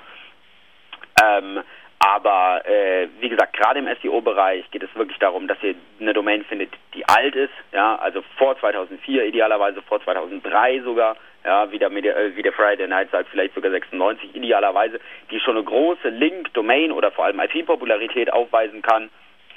Ähm, 1.22 1.60
aber 1.98 2.62
äh, 2.66 3.08
wie 3.20 3.28
gesagt, 3.28 3.56
gerade 3.56 3.78
im 3.78 3.88
SEO-Bereich 4.02 4.70
geht 4.70 4.82
es 4.82 4.94
wirklich 4.94 5.18
darum, 5.18 5.48
dass 5.48 5.62
ihr 5.62 5.74
eine 6.00 6.12
Domain 6.12 6.44
findet, 6.44 6.70
die 6.94 7.06
alt 7.08 7.34
ist, 7.34 7.52
ja, 7.72 7.96
also 7.96 8.22
vor 8.36 8.58
2004, 8.58 9.24
idealerweise 9.24 9.82
vor 9.82 10.02
2003 10.02 10.82
sogar, 10.82 11.16
ja, 11.44 11.70
wie 11.70 11.78
der, 11.78 11.90
äh, 11.90 12.36
wie 12.36 12.42
der 12.42 12.52
Friday 12.52 12.86
Night 12.86 13.10
sagt, 13.10 13.28
vielleicht 13.30 13.54
sogar 13.54 13.70
96, 13.70 14.34
idealerweise, 14.34 15.00
die 15.30 15.40
schon 15.40 15.56
eine 15.56 15.64
große 15.64 16.08
Link, 16.10 16.52
Domain 16.54 16.92
oder 16.92 17.10
vor 17.10 17.24
allem 17.24 17.40
IP-Popularität 17.40 18.32
aufweisen 18.32 18.82
kann, 18.82 19.10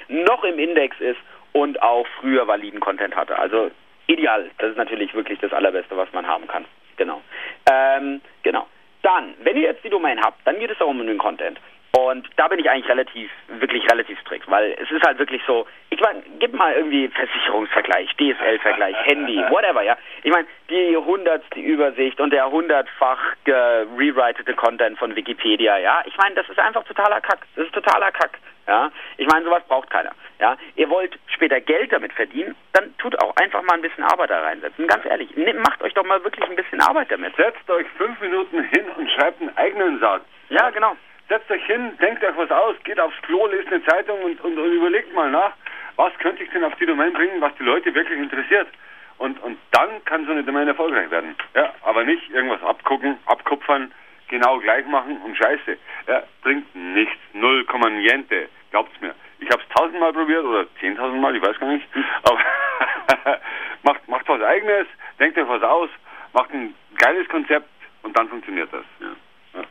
noch 0.08 0.42
im 0.44 0.58
Index 0.58 0.98
ist 1.00 1.20
und 1.52 1.82
auch 1.82 2.06
früher 2.20 2.46
validen 2.46 2.80
Content 2.80 3.14
hatte. 3.14 3.38
Also 3.38 3.70
ideal, 4.06 4.50
das 4.58 4.70
ist 4.70 4.76
natürlich 4.76 5.14
wirklich 5.14 5.38
das 5.40 5.52
Allerbeste, 5.52 5.96
was 5.96 6.12
man 6.12 6.26
haben 6.26 6.46
kann. 6.46 6.64
Genau. 6.96 7.22
Ähm, 7.70 8.20
genau. 8.42 8.66
Dann, 9.02 9.34
wenn 9.42 9.56
ihr 9.56 9.62
jetzt 9.62 9.84
die 9.84 9.90
Domain 9.90 10.20
habt, 10.20 10.46
dann 10.46 10.58
geht 10.58 10.70
es 10.70 10.78
darum 10.78 11.00
um 11.00 11.06
den 11.06 11.18
Content. 11.18 11.58
Und 11.92 12.28
da 12.36 12.46
bin 12.46 12.60
ich 12.60 12.70
eigentlich 12.70 12.88
relativ, 12.88 13.30
wirklich 13.48 13.84
relativ 13.90 14.18
strikt, 14.20 14.48
weil 14.48 14.76
es 14.80 14.88
ist 14.92 15.02
halt 15.04 15.18
wirklich 15.18 15.42
so, 15.44 15.66
ich 15.90 16.00
meine, 16.00 16.22
gib 16.38 16.54
mal 16.54 16.72
irgendwie 16.72 17.08
Versicherungsvergleich, 17.08 18.14
DSL-Vergleich, 18.16 18.94
Handy, 19.06 19.38
whatever, 19.48 19.82
ja. 19.82 19.96
Ich 20.22 20.30
meine, 20.30 20.46
die 20.68 20.96
hundertste 20.96 21.58
Übersicht 21.58 22.20
und 22.20 22.32
der 22.32 22.48
hundertfach 22.48 23.18
gerewritete 23.42 24.54
Content 24.54 24.98
von 24.98 25.16
Wikipedia, 25.16 25.78
ja. 25.78 26.02
Ich 26.06 26.16
meine, 26.16 26.36
das 26.36 26.48
ist 26.48 26.60
einfach 26.60 26.84
totaler 26.84 27.20
Kack. 27.20 27.40
Das 27.56 27.66
ist 27.66 27.74
totaler 27.74 28.12
Kack, 28.12 28.38
ja. 28.68 28.92
Ich 29.16 29.26
meine, 29.26 29.44
sowas 29.44 29.64
braucht 29.66 29.90
keiner, 29.90 30.12
ja. 30.38 30.56
Ihr 30.76 30.88
wollt 30.90 31.18
später 31.26 31.60
Geld 31.60 31.92
damit 31.92 32.12
verdienen, 32.12 32.54
dann 32.72 32.96
tut 32.98 33.20
auch 33.20 33.34
einfach 33.34 33.62
mal 33.62 33.74
ein 33.74 33.82
bisschen 33.82 34.04
Arbeit 34.04 34.30
da 34.30 34.40
reinsetzen. 34.42 34.86
Ganz 34.86 35.04
ehrlich, 35.06 35.28
macht 35.56 35.82
euch 35.82 35.94
doch 35.94 36.04
mal 36.04 36.22
wirklich 36.22 36.48
ein 36.48 36.54
bisschen 36.54 36.80
Arbeit 36.82 37.10
damit. 37.10 37.34
Setzt 37.34 37.68
euch 37.68 37.86
fünf 37.98 38.20
Minuten 38.20 38.62
hin 38.62 38.84
und 38.96 39.10
schreibt 39.10 39.40
einen 39.40 39.56
eigenen 39.56 39.98
Satz. 39.98 40.22
Ja, 40.50 40.70
genau 40.70 40.94
setzt 41.30 41.50
euch 41.50 41.64
hin, 41.64 41.96
denkt 41.98 42.22
euch 42.24 42.36
was 42.36 42.50
aus, 42.50 42.74
geht 42.84 43.00
aufs 43.00 43.16
Klo, 43.22 43.46
lest 43.46 43.68
eine 43.68 43.82
Zeitung 43.84 44.20
und, 44.22 44.40
und, 44.42 44.58
und, 44.58 44.72
überlegt 44.72 45.14
mal 45.14 45.30
nach, 45.30 45.52
was 45.96 46.12
könnte 46.18 46.42
ich 46.42 46.50
denn 46.50 46.64
auf 46.64 46.74
die 46.74 46.86
Domain 46.86 47.12
bringen, 47.12 47.40
was 47.40 47.54
die 47.54 47.62
Leute 47.62 47.94
wirklich 47.94 48.18
interessiert. 48.18 48.66
Und, 49.18 49.40
und 49.42 49.58
dann 49.70 50.04
kann 50.06 50.26
so 50.26 50.32
eine 50.32 50.42
Domain 50.42 50.66
erfolgreich 50.66 51.10
werden. 51.10 51.36
Ja, 51.54 51.72
aber 51.82 52.04
nicht 52.04 52.28
irgendwas 52.30 52.62
abgucken, 52.62 53.16
abkupfern, 53.26 53.92
genau 54.28 54.58
gleich 54.58 54.86
machen 54.86 55.18
und 55.18 55.36
scheiße. 55.36 55.76
Ja, 56.08 56.22
bringt 56.42 56.74
nichts. 56.74 57.16
Null 57.32 57.64
Komma 57.64 57.90
niente. 57.90 58.48
Glaubt's 58.70 59.00
mir. 59.00 59.14
Ich 59.38 59.48
habe 59.50 59.62
es 59.62 59.68
tausendmal 59.76 60.12
probiert 60.12 60.44
oder 60.44 60.66
zehntausendmal, 60.80 61.36
ich 61.36 61.42
weiß 61.42 61.58
gar 61.60 61.68
nicht. 61.68 61.86
Aber 62.24 62.38
macht, 63.84 64.08
macht 64.08 64.28
was 64.28 64.42
eigenes, 64.42 64.86
denkt 65.18 65.38
euch 65.38 65.48
was 65.48 65.62
aus, 65.62 65.90
macht 66.32 66.52
ein 66.52 66.74
geiles 66.96 67.28
Konzept 67.28 67.68
und 68.02 68.18
dann 68.18 68.28
funktioniert 68.28 68.72
das. 68.72 68.84
Ja. 69.00 69.60
Ja. 69.60 69.66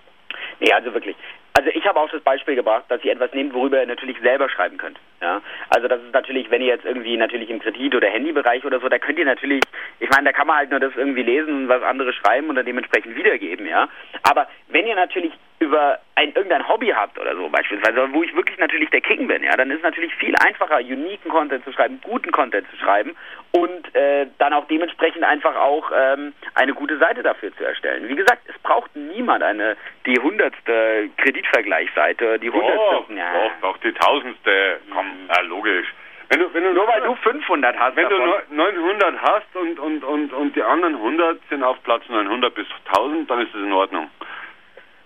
Nee, 0.60 0.72
also 0.72 0.94
wirklich. 0.94 1.16
Also 1.60 1.72
ich 1.74 1.86
habe 1.86 2.00
auch 2.00 2.10
das 2.10 2.22
Beispiel 2.22 2.56
gebracht, 2.56 2.86
dass 2.88 3.04
ihr 3.04 3.12
etwas 3.12 3.34
nehmt, 3.34 3.54
worüber 3.54 3.82
ihr 3.82 3.86
natürlich 3.86 4.18
selber 4.22 4.48
schreiben 4.48 4.78
könnt. 4.78 4.98
Ja, 5.22 5.42
also 5.70 5.90
das 5.90 6.02
ist 6.02 6.14
natürlich, 6.14 6.50
wenn 6.50 6.62
ihr 6.62 6.70
jetzt 6.70 6.86
irgendwie 6.86 7.18
natürlich 7.18 7.50
im 7.50 7.60
Kredit- 7.60 7.94
oder 7.94 8.08
Handybereich 8.08 8.64
oder 8.64 8.80
so, 8.80 8.88
da 8.88 8.98
könnt 8.98 9.20
ihr 9.20 9.26
natürlich, 9.26 9.62
ich 10.00 10.10
meine, 10.10 10.24
da 10.24 10.32
kann 10.32 10.48
man 10.48 10.56
halt 10.56 10.72
nur 10.72 10.80
das 10.80 10.96
irgendwie 10.96 11.22
lesen 11.22 11.64
und 11.64 11.68
was 11.68 11.84
andere 11.84 12.14
schreiben 12.14 12.48
und 12.48 12.56
dann 12.56 12.66
dementsprechend 12.66 13.14
wiedergeben, 13.14 13.68
ja. 13.68 13.90
Aber 14.24 14.48
wenn 14.70 14.88
ihr 14.88 14.96
natürlich 14.96 15.34
über 15.60 16.00
ein 16.16 16.34
irgendein 16.34 16.68
Hobby 16.68 16.88
habt 16.88 17.20
oder 17.20 17.36
so 17.36 17.50
beispielsweise, 17.50 18.12
wo 18.14 18.24
ich 18.24 18.36
wirklich 18.36 18.58
natürlich 18.60 18.90
der 18.90 19.02
King 19.02 19.28
bin, 19.28 19.44
ja, 19.44 19.56
dann 19.58 19.70
ist 19.72 19.78
es 19.78 19.84
natürlich 19.84 20.14
viel 20.16 20.34
einfacher, 20.46 20.78
uniken 20.78 21.30
Content 21.30 21.64
zu 21.66 21.72
schreiben, 21.74 22.00
guten 22.02 22.32
Content 22.32 22.70
zu 22.70 22.78
schreiben 22.78 23.16
und 23.52 23.96
äh, 23.96 24.28
dann 24.38 24.54
auch 24.54 24.68
dementsprechend 24.68 25.24
einfach 25.24 25.56
auch 25.56 25.92
ähm, 25.96 26.34
eine 26.56 26.74
gute 26.74 26.98
Seite 26.98 27.24
dafür 27.24 27.56
zu 27.56 27.66
erstellen. 27.66 28.08
Wie 28.08 28.16
gesagt, 28.16 28.44
es 28.48 28.58
braucht 28.60 28.96
niemand 28.96 29.44
eine 29.44 29.76
die 30.06 30.18
hundertste 30.20 31.10
Kreditvergleichsseite, 31.18 32.40
die 32.40 32.50
hundertste. 32.50 33.06
Oh, 33.10 33.14
ja. 33.14 33.34
Doch, 33.34 33.74
doch 33.74 33.78
die 33.80 33.94
tausendste. 33.94 34.80
Komm, 34.94 35.08
ja, 35.28 35.42
logisch. 35.42 35.88
Wenn 36.30 36.42
du, 36.42 36.54
wenn 36.54 36.64
du 36.64 36.74
nur 36.74 36.88
weil 36.88 37.02
du 37.02 37.16
500 37.16 37.78
hast. 37.78 37.96
Wenn 37.96 38.08
davon. 38.08 38.34
du 38.50 38.56
900 38.56 39.22
hast 39.22 39.56
und, 39.56 39.80
und, 39.80 40.04
und, 40.04 40.32
und 40.32 40.56
die 40.56 40.62
anderen 40.62 40.96
100 40.96 41.40
sind 41.50 41.64
auf 41.64 41.82
Platz 41.84 42.04
900 42.08 42.54
bis 42.54 42.68
1000, 42.94 43.30
dann 43.30 43.42
ist 43.42 43.54
das 43.54 43.62
in 43.62 43.74
Ordnung. 43.74 44.12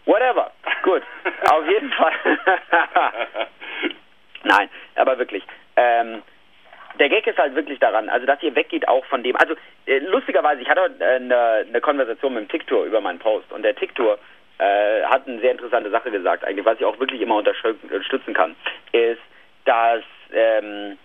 Whatever. 0.05 0.51
Gut. 0.83 1.03
Auf 1.49 1.67
jeden 1.67 1.91
Fall. 1.93 2.13
Nein, 4.43 4.69
aber 4.95 5.17
wirklich. 5.17 5.43
Ähm, 5.75 6.21
der 6.99 7.09
Gag 7.09 7.25
ist 7.25 7.37
halt 7.37 7.55
wirklich 7.55 7.79
daran, 7.79 8.09
also 8.09 8.25
dass 8.25 8.41
ihr 8.43 8.55
weggeht 8.55 8.87
auch 8.87 9.05
von 9.05 9.23
dem, 9.23 9.35
also 9.35 9.55
äh, 9.87 9.99
lustigerweise, 9.99 10.61
ich 10.61 10.69
hatte 10.69 10.81
heute 10.81 11.03
äh, 11.03 11.15
eine, 11.15 11.65
eine 11.67 11.81
Konversation 11.81 12.33
mit 12.35 12.43
dem 12.43 12.49
Ticktour 12.49 12.85
über 12.85 13.01
meinen 13.01 13.19
Post 13.19 13.51
und 13.51 13.63
der 13.63 13.75
Ticktour 13.75 14.19
äh, 14.59 15.03
hat 15.03 15.27
eine 15.27 15.39
sehr 15.39 15.51
interessante 15.51 15.89
Sache 15.89 16.11
gesagt, 16.11 16.43
eigentlich, 16.43 16.65
was 16.65 16.79
ich 16.79 16.85
auch 16.85 16.99
wirklich 16.99 17.21
immer 17.21 17.37
unterstützen 17.37 18.33
kann, 18.33 18.55
ist, 18.91 19.21
dass 19.65 20.03
ähm, 20.31 20.97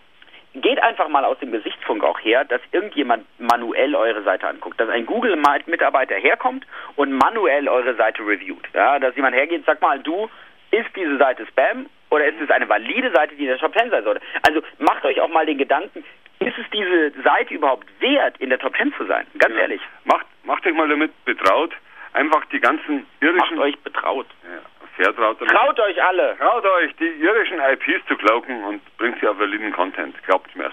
geht 0.55 0.83
einfach 0.83 1.09
mal 1.09 1.25
aus 1.25 1.39
dem 1.39 1.53
Gesichtspunkt 1.53 2.05
auch 2.05 2.19
her, 2.21 2.45
dass 2.45 2.61
irgendjemand 2.73 3.27
manuell 3.39 3.95
eure 3.95 4.23
Seite 4.23 4.49
anguckt, 4.49 4.81
dass 4.81 4.89
ein 4.89 5.07
Google-Mitarbeiter 5.07 6.17
herkommt 6.17 6.67
und 6.97 7.13
manuell 7.13 7.69
eure 7.69 7.95
Seite 7.95 8.27
reviewt. 8.27 8.65
Ja, 8.75 8.99
dass 8.99 9.15
jemand 9.17 9.35
hergeht 9.37 9.59
und 9.61 9.67
sagt 9.67 9.83
mal, 9.83 9.99
du, 10.01 10.29
ist 10.71 10.89
diese 10.97 11.17
Seite 11.19 11.47
Spam 11.47 11.87
oder 12.11 12.27
ist 12.27 12.41
es 12.43 12.51
eine 12.51 12.69
valide 12.69 13.11
Seite, 13.13 13.35
die 13.37 13.43
in 13.43 13.49
der 13.49 13.59
Top 13.59 13.77
10 13.77 13.91
sein 13.91 14.05
sollte? 14.05 14.21
Also 14.47 14.63
macht 14.79 15.05
euch 15.05 15.21
auch 15.21 15.29
mal 15.29 15.47
den 15.47 15.59
Gedanken, 15.59 16.05
ist 16.41 16.59
es 16.59 16.65
diese 16.73 17.11
Seite 17.23 17.55
überhaupt 17.55 17.87
wert, 18.01 18.37
in 18.39 18.51
der 18.51 18.59
Top 18.59 18.77
10 18.77 18.93
zu 18.97 19.05
sein? 19.07 19.27
Ganz 19.39 19.55
Ja. 19.55 19.63
ehrlich. 19.63 19.81
Macht, 20.05 20.27
macht 20.45 20.67
euch 20.67 20.75
mal 20.75 20.89
damit 20.89 21.13
betraut, 21.25 21.73
einfach 22.13 22.45
die 22.47 22.61
ganzen 22.61 23.07
irischen... 23.21 23.57
Macht 23.57 23.67
euch 23.67 23.79
betraut. 23.81 24.27
Ja, 24.45 25.05
vertraut. 25.05 25.39
Traut 25.39 25.81
euch 25.81 26.03
alle. 26.03 26.37
Traut 26.39 26.65
euch, 26.65 26.95
die 26.97 27.09
irischen 27.09 27.61
IPs 27.61 28.07
zu 28.07 28.17
glauben 28.17 28.65
und 28.65 28.99
bringt 28.99 29.21
sie 29.21 29.29
auf 29.29 29.39
validen 29.39 29.73
Content. 29.73 30.15
Glaubt 30.25 30.55
mir's. 30.57 30.73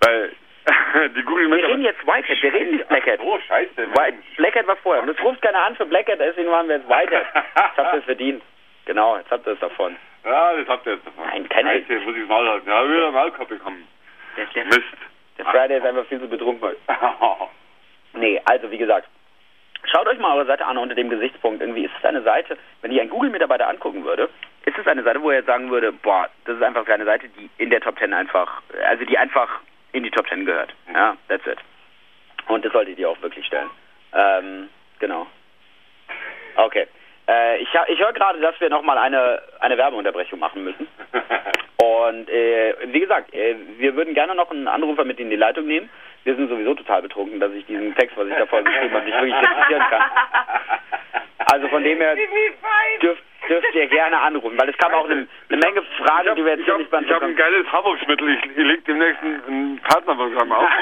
Weil 0.00 0.32
die 1.14 1.22
Google 1.22 1.50
Wir 1.50 1.68
reden 1.68 1.82
jetzt 1.82 2.06
Whitehead, 2.06 2.42
wir 2.42 2.52
reden 2.52 2.76
nicht 2.76 2.88
Blackhead. 2.88 3.20
Oh, 3.22 3.38
scheiße. 3.46 3.88
Blackhead 4.36 4.66
war 4.66 4.76
vorher. 4.76 5.02
Und 5.02 5.08
das 5.08 5.20
ruft 5.22 5.42
keiner 5.42 5.64
an 5.64 5.76
für 5.76 5.86
Blackhead, 5.86 6.18
deswegen 6.18 6.50
machen 6.50 6.68
wir 6.68 6.76
jetzt 6.76 6.88
Whitehead. 6.88 7.26
Jetzt 7.34 7.56
habt 7.76 7.94
ihr 7.94 7.98
es 7.98 8.04
verdient. 8.04 8.42
Genau, 8.86 9.16
jetzt 9.16 9.30
habt 9.30 9.46
ihr 9.46 9.52
es 9.52 9.60
davon. 9.60 9.96
Ja, 10.24 10.54
das 10.56 10.68
habt 10.68 10.86
ihr 10.86 10.94
jetzt 10.94 11.06
davon. 11.06 11.24
Nein, 11.26 11.48
keine 11.48 11.70
Scheiße, 11.70 12.00
muss 12.00 12.16
ich 12.16 12.26
mal 12.26 12.48
halten. 12.48 12.68
Ja, 12.68 12.88
wieder 12.88 13.10
mal 13.10 13.30
Kopf 13.32 13.48
bekommen. 13.48 13.86
Der, 14.36 14.46
der, 14.46 14.64
Mist. 14.64 14.82
der 15.38 15.44
Friday 15.44 15.78
ist 15.78 15.86
einfach 15.86 16.06
viel 16.06 16.20
zu 16.20 16.28
betrunken 16.28 16.68
heute. 16.68 16.78
Nee, 18.16 18.40
also 18.44 18.70
wie 18.70 18.78
gesagt, 18.78 19.08
schaut 19.86 20.06
euch 20.06 20.18
mal 20.18 20.36
eure 20.36 20.46
Seite 20.46 20.66
an 20.66 20.78
unter 20.78 20.94
dem 20.94 21.10
Gesichtspunkt. 21.10 21.60
Irgendwie 21.60 21.84
ist 21.84 21.92
es 21.98 22.04
eine 22.04 22.22
Seite, 22.22 22.56
wenn 22.82 22.92
ich 22.92 23.00
einen 23.00 23.10
Google-Mitarbeiter 23.10 23.68
angucken 23.68 24.04
würde, 24.04 24.28
ist 24.64 24.78
es 24.78 24.86
eine 24.86 25.02
Seite, 25.02 25.22
wo 25.22 25.30
er 25.30 25.42
sagen 25.42 25.70
würde, 25.70 25.92
boah, 25.92 26.28
das 26.44 26.56
ist 26.56 26.62
einfach 26.62 26.86
eine 26.86 27.04
Seite, 27.04 27.28
die 27.28 27.50
in 27.58 27.70
der 27.70 27.80
Top 27.80 27.98
10 27.98 28.12
einfach, 28.12 28.62
also 28.86 29.04
die 29.04 29.18
einfach 29.18 29.60
in 29.92 30.02
die 30.02 30.10
Top 30.10 30.28
10 30.28 30.46
gehört. 30.46 30.74
Ja, 30.92 31.16
that's 31.28 31.46
it. 31.46 31.58
Und 32.48 32.64
das 32.64 32.72
solltet 32.72 32.98
ihr 32.98 33.08
auch 33.08 33.20
wirklich 33.22 33.46
stellen. 33.46 33.70
Ähm, 34.12 34.68
genau. 34.98 35.26
Okay. 36.56 36.86
Äh, 37.26 37.58
ich 37.58 37.68
ich 37.88 38.00
höre 38.00 38.12
gerade, 38.12 38.40
dass 38.40 38.58
wir 38.60 38.68
nochmal 38.68 38.98
eine, 38.98 39.40
eine 39.60 39.78
Werbeunterbrechung 39.78 40.38
machen 40.38 40.64
müssen. 40.64 40.86
Und 41.76 42.28
äh, 42.28 42.74
wie 42.86 43.00
gesagt, 43.00 43.32
äh, 43.34 43.56
wir 43.78 43.96
würden 43.96 44.14
gerne 44.14 44.34
noch 44.34 44.50
einen 44.50 44.68
Anrufer 44.68 45.04
mit 45.04 45.20
in 45.20 45.30
die 45.30 45.36
Leitung 45.36 45.66
nehmen. 45.66 45.88
Wir 46.24 46.36
sind 46.36 46.48
sowieso 46.48 46.74
total 46.74 47.02
betrunken, 47.02 47.38
dass 47.38 47.52
ich 47.52 47.66
diesen 47.66 47.94
Text, 47.94 48.16
was 48.16 48.26
ich 48.26 48.34
da 48.34 48.46
vorhin 48.46 48.66
geschrieben 48.66 48.94
habe, 48.94 49.04
nicht 49.04 49.14
wirklich 49.14 49.34
rezitieren 49.34 49.82
kann. 49.90 50.02
Also 51.52 51.68
von 51.68 51.84
dem 51.84 51.98
her 51.98 52.16
dürft, 53.02 53.22
dürft 53.48 53.74
ihr 53.74 53.86
gerne 53.88 54.18
anrufen, 54.18 54.58
weil 54.58 54.70
es 54.70 54.76
kam 54.78 54.94
auch 54.94 55.04
eine, 55.04 55.28
eine 55.50 55.58
Menge 55.58 55.82
Fragen, 55.98 56.34
die 56.34 56.44
wir 56.44 56.56
jetzt 56.56 56.64
hier 56.64 56.72
habe 56.72 56.82
nicht 56.82 56.92
ich 56.92 56.98
hab 57.12 57.22
ein 57.22 57.34
beantworten 57.34 57.36
geiles 57.36 57.70
Haarwuchsmittel. 57.70 58.28
Ich, 58.30 58.44
ich 58.44 58.56
leg 58.56 58.84
demnächst 58.86 59.22
ein, 59.22 59.42
ein 59.46 59.80
Partnerprogramm 59.82 60.52
auf. 60.52 60.68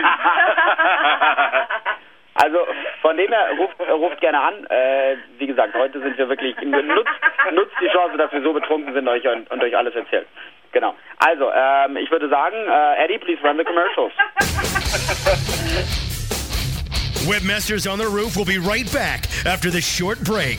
Also 2.35 2.67
von 3.03 3.17
dem 3.17 3.31
her 3.31 3.51
ruft, 3.59 3.79
ruft 3.79 4.21
gerne 4.21 4.41
an. 4.41 4.65
Äh, 4.67 5.17
wie 5.39 5.47
gesagt, 5.47 5.75
heute 5.75 6.01
sind 6.01 6.17
wir 6.17 6.29
wirklich 6.29 6.57
nutzt, 6.63 7.11
nutzt 7.53 7.77
die 7.81 7.89
Chance, 7.89 8.17
dass 8.17 8.33
wir 8.33 8.41
so 8.43 8.53
betrunken 8.55 8.95
sind 8.95 9.07
euch 9.07 9.27
und, 9.29 9.51
und 9.51 9.63
euch 9.63 9.77
alles 9.77 9.95
erzählt. 9.95 10.27
Genau. 10.73 10.95
Also 11.19 11.51
ähm, 11.55 11.97
ich 11.97 12.11
würde 12.11 12.29
sagen, 12.29 12.57
äh, 12.57 13.05
Eddie, 13.05 13.19
please 13.19 13.41
run 13.43 13.59
the 13.59 13.65
commercials. 13.65 14.13
Webmasters 17.27 17.87
on 17.87 17.99
the 17.99 18.09
Roof 18.09 18.37
will 18.37 18.45
be 18.45 18.59
right 18.59 18.91
back 18.93 19.29
after 19.47 19.71
this 19.71 19.85
short 19.85 20.19
break. 20.25 20.59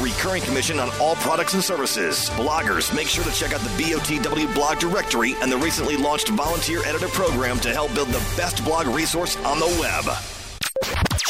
recurring 0.00 0.42
commission 0.42 0.78
on 0.78 0.90
all 1.00 1.16
products 1.16 1.54
and 1.54 1.62
services. 1.62 2.30
Bloggers, 2.30 2.94
make 2.94 3.08
sure 3.08 3.24
to 3.24 3.32
check 3.32 3.52
out 3.52 3.60
the 3.60 3.82
BOTW 3.82 4.54
blog 4.54 4.78
directory 4.78 5.34
and 5.40 5.50
the 5.50 5.58
recently 5.58 5.96
launched 5.96 6.28
volunteer 6.28 6.84
editor 6.84 7.08
program 7.08 7.58
to 7.60 7.72
help 7.72 7.94
build 7.94 8.08
the 8.08 8.34
best 8.36 8.64
blog 8.64 8.86
resource 8.86 9.36
on 9.38 9.58
the 9.58 9.66
web. 9.80 10.41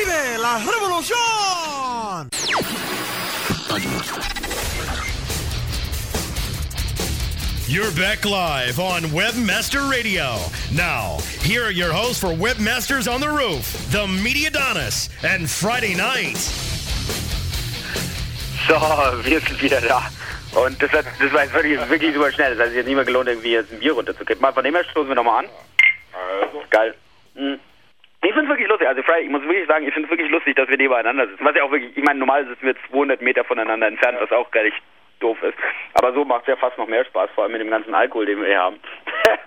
¡Vive 0.00 0.38
la 0.38 0.58
revolución! 0.58 2.28
You're 7.68 7.90
back 7.90 8.24
live 8.24 8.80
on 8.80 9.02
Webmaster 9.12 9.90
Radio. 9.90 10.38
Now, 10.72 11.18
here 11.42 11.66
are 11.66 11.70
your 11.70 11.92
hosts 11.92 12.18
for 12.18 12.28
Webmasters 12.28 13.12
on 13.12 13.20
the 13.20 13.28
Roof, 13.28 13.76
the 13.90 14.06
Media 14.06 14.50
Donis, 14.50 15.10
and 15.22 15.50
Friday 15.50 15.94
Night. 15.94 16.38
So, 18.66 18.78
wir 19.22 19.40
sind 19.40 19.60
wieder 19.60 19.82
da. 19.82 20.08
Und 20.58 20.80
das, 20.82 20.90
hat, 20.92 21.04
das 21.20 21.30
war 21.34 21.42
jetzt 21.42 21.52
wirklich, 21.52 21.78
wirklich 21.90 22.14
super 22.14 22.32
schnell. 22.32 22.52
Das 22.56 22.60
hat 22.60 22.68
sich 22.68 22.76
jetzt 22.76 22.86
nicht 22.86 22.96
mehr 22.96 23.04
gelohnt, 23.04 23.28
irgendwie 23.28 23.52
jetzt 23.52 23.70
ein 23.70 23.80
Bier 23.80 23.92
runterzukippen. 23.92 24.40
Mal 24.40 24.54
von 24.54 24.64
dem 24.64 24.74
her 24.74 24.84
stoßen 24.84 25.08
wir 25.08 25.14
nochmal 25.14 25.44
an. 25.44 25.50
Geil. 26.70 26.94
Mhm. 27.34 27.60
Ich 28.22 28.32
finde 28.32 28.42
es 28.42 28.48
wirklich 28.48 28.68
lustig. 28.68 28.86
Also, 28.86 29.02
Fry, 29.02 29.22
ich 29.22 29.30
muss 29.30 29.42
wirklich 29.42 29.66
sagen, 29.66 29.86
ich 29.86 29.94
finde 29.94 30.06
es 30.06 30.10
wirklich 30.10 30.30
lustig, 30.30 30.56
dass 30.56 30.68
wir 30.68 30.76
nebeneinander 30.76 31.26
sitzen. 31.26 31.44
Was 31.44 31.56
ja 31.56 31.64
auch 31.64 31.70
wirklich, 31.70 31.96
ich 31.96 32.04
meine, 32.04 32.18
normal 32.18 32.46
sitzen 32.46 32.66
wir 32.66 32.74
200 32.90 33.22
Meter 33.22 33.44
voneinander 33.44 33.86
entfernt, 33.86 34.18
was 34.20 34.30
auch 34.30 34.50
gar 34.50 34.62
nicht 34.62 34.76
doof 35.20 35.42
ist. 35.42 35.56
Aber 35.94 36.12
so 36.12 36.24
macht 36.24 36.42
es 36.42 36.48
ja 36.48 36.56
fast 36.56 36.76
noch 36.76 36.86
mehr 36.86 37.04
Spaß, 37.04 37.30
vor 37.34 37.44
allem 37.44 37.52
mit 37.52 37.62
dem 37.62 37.70
ganzen 37.70 37.94
Alkohol, 37.94 38.26
den 38.26 38.40
wir 38.40 38.48
hier 38.48 38.60
haben. 38.60 38.78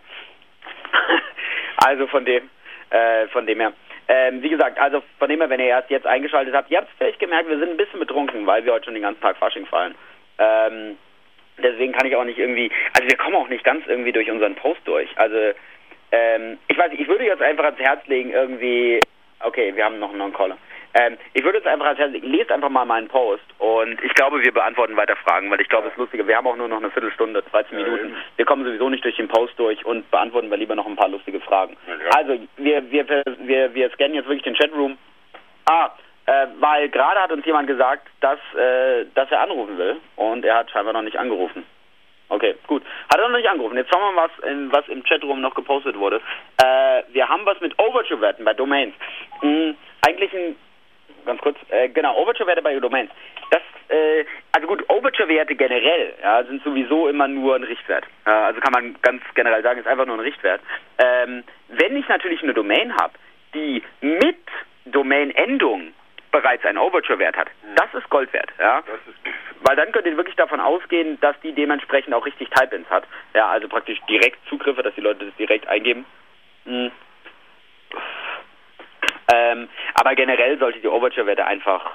also 1.86 2.08
von 2.08 2.26
dem, 2.26 2.50
äh, 2.90 3.28
von 3.28 3.46
dem 3.46 3.60
her. 3.60 3.74
Ähm, 4.08 4.42
wie 4.42 4.50
gesagt, 4.50 4.80
also 4.80 5.04
von 5.20 5.30
dem 5.30 5.40
her, 5.40 5.50
wenn 5.50 5.60
ihr 5.60 5.68
erst 5.68 5.90
jetzt 5.90 6.08
eingeschaltet 6.08 6.54
habt, 6.54 6.70
ihr 6.72 6.78
habt 6.78 6.90
es 6.90 6.98
vielleicht 6.98 7.20
gemerkt, 7.20 7.50
wir 7.50 7.60
sind 7.60 7.70
ein 7.70 7.78
bisschen 7.78 8.00
betrunken, 8.00 8.46
weil 8.46 8.66
wir 8.66 8.74
heute 8.74 8.86
schon 8.86 8.96
den 8.96 9.04
ganzen 9.04 9.22
Tag 9.22 9.38
Fasching 9.38 9.66
feiern. 9.66 9.96
Ähm, 10.40 10.98
deswegen 11.58 11.94
kann 11.94 12.08
ich 12.08 12.16
auch 12.16 12.26
nicht 12.26 12.40
irgendwie, 12.40 12.72
also 12.96 13.08
wir 13.08 13.18
kommen 13.18 13.36
auch 13.36 13.50
nicht 13.50 13.64
ganz 13.64 13.86
irgendwie 13.88 14.12
durch 14.12 14.30
unseren 14.30 14.56
Post 14.56 14.82
durch. 14.86 15.10
Also 15.16 15.54
ähm, 16.14 16.60
ich 16.68 16.78
weiß 16.78 16.92
nicht, 16.92 17.02
ich 17.02 17.08
würde 17.08 17.26
jetzt 17.26 17.42
einfach 17.42 17.66
ans 17.66 17.80
Herz 17.80 18.06
legen 18.06 18.32
irgendwie, 18.32 19.02
okay, 19.40 19.76
wir 19.76 19.84
haben 19.84 19.98
noch 19.98 20.14
einen 20.14 20.32
Caller. 20.32 20.58
Ähm, 20.94 21.18
ich 21.34 21.44
würde 21.44 21.58
jetzt 21.58 21.68
einfach 21.68 21.88
ans 21.88 22.00
Herz 22.00 22.12
legen, 22.12 22.28
lest 22.28 22.52
einfach 22.52 22.70
mal 22.70 22.86
meinen 22.86 23.08
Post 23.08 23.44
und 23.58 24.02
ich 24.04 24.14
glaube, 24.14 24.40
wir 24.44 24.54
beantworten 24.54 24.96
weiter 24.96 25.16
Fragen, 25.16 25.50
weil 25.50 25.60
ich 25.60 25.70
glaube, 25.70 25.88
es 25.88 25.94
ist 25.94 25.98
lustiger. 25.98 26.28
Wir 26.28 26.38
haben 26.38 26.46
auch 26.46 26.56
nur 26.56 26.68
noch 26.68 26.78
eine 26.78 26.92
Viertelstunde, 26.92 27.42
13 27.42 27.76
Minuten. 27.76 28.16
Wir 28.36 28.46
kommen 28.46 28.64
sowieso 28.64 28.90
nicht 28.90 29.04
durch 29.04 29.16
den 29.16 29.28
Post 29.28 29.58
durch 29.58 29.84
und 29.86 30.10
beantworten 30.12 30.52
wir 30.52 30.58
lieber 30.58 30.76
noch 30.76 30.86
ein 30.86 30.96
paar 30.96 31.10
lustige 31.10 31.40
Fragen. 31.40 31.76
Also, 32.16 32.38
wir, 32.58 32.92
wir, 32.92 33.08
wir, 33.40 33.74
wir 33.74 33.90
scannen 33.92 34.14
jetzt 34.14 34.28
wirklich 34.28 34.44
den 34.44 34.56
Chatroom. 34.56 35.00
Ah, 35.66 35.90
äh, 36.28 36.48
weil 36.60 36.90
gerade 36.90 37.22
hat 37.22 37.32
uns 37.32 37.46
jemand 37.46 37.68
gesagt, 37.68 38.08
dass, 38.22 38.40
äh, 38.56 39.06
dass 39.16 39.32
er 39.32 39.42
anrufen 39.42 39.80
will 39.80 39.98
und 40.16 40.46
er 40.46 40.58
hat 40.58 40.70
scheinbar 40.70 40.94
noch 40.94 41.02
nicht 41.02 41.18
angerufen. 41.18 41.66
Okay, 42.34 42.56
gut. 42.66 42.82
Hat 43.12 43.20
er 43.20 43.30
noch 43.30 43.38
nicht 43.38 43.48
angerufen. 43.48 43.78
Jetzt 43.78 43.94
schauen 43.94 44.02
wir 44.02 44.12
mal, 44.12 44.28
was, 44.28 44.50
in, 44.50 44.72
was 44.72 44.88
im 44.88 45.04
Chatroom 45.04 45.40
noch 45.40 45.54
gepostet 45.54 45.96
wurde. 45.96 46.20
Äh, 46.58 47.04
wir 47.12 47.30
haben 47.30 47.46
was 47.46 47.62
mit 47.62 47.78
Overture-Werten 47.78 48.44
bei 48.44 48.56
Domains. 48.56 48.96
Hm, 49.42 49.78
eigentlich 50.02 50.34
ein 50.34 50.56
ganz 51.28 51.40
kurz. 51.42 51.58
Äh, 51.70 51.90
genau, 51.90 52.18
Overture-Werte 52.18 52.64
bei 52.64 52.80
Domains. 52.80 53.12
Das, 53.52 53.62
äh, 53.90 54.26
also 54.52 54.66
gut, 54.66 54.84
Overture-Werte 54.90 55.54
generell 55.54 56.16
ja, 56.24 56.44
sind 56.46 56.64
sowieso 56.64 57.08
immer 57.08 57.28
nur 57.28 57.56
ein 57.56 57.64
Richtwert. 57.64 58.06
Ja, 58.26 58.48
also 58.48 58.60
kann 58.62 58.74
man 58.74 58.96
ganz 59.04 59.22
generell 59.36 59.62
sagen, 59.62 59.80
ist 59.80 59.88
einfach 59.88 60.08
nur 60.08 60.16
ein 60.16 60.22
Richtwert. 60.22 60.62
Ähm, 60.98 61.44
wenn 61.68 61.96
ich 61.96 62.08
natürlich 62.08 62.42
eine 62.42 62.56
Domain 62.56 62.96
habe, 62.96 63.14
die 63.54 63.84
mit 64.02 64.40
Domain-Endung 64.86 65.94
bereits 66.34 66.66
einen 66.66 66.80
Overture-Wert 66.80 67.38
hat, 67.38 67.48
das 67.76 67.94
ist 67.94 68.10
Gold 68.10 68.34
wert. 68.34 68.50
Ja? 68.60 68.84
Weil 69.62 69.78
dann 69.78 69.92
könnt 69.94 70.08
ihr 70.08 70.18
wirklich 70.18 70.36
davon 70.36 70.60
ausgehen, 70.60 71.18
dass 71.22 71.40
die 71.42 71.54
dementsprechend 71.54 72.14
auch 72.14 72.26
richtig 72.26 72.50
Type-Ins 72.50 72.90
hat. 72.90 73.06
Ja, 73.34 73.48
also 73.48 73.70
praktisch 73.70 74.00
direkt 74.10 74.38
Zugriffe, 74.50 74.84
dass 74.84 74.96
die 74.96 75.02
Leute 75.02 75.26
das 75.26 75.36
direkt 75.36 75.68
eingeben. 75.68 76.06
Hm. 76.66 76.92
Ähm, 79.34 79.70
aber 79.94 80.16
generell 80.16 80.58
solltet 80.58 80.84
ihr 80.84 80.92
Overture-Werte 80.92 81.46
einfach, 81.46 81.92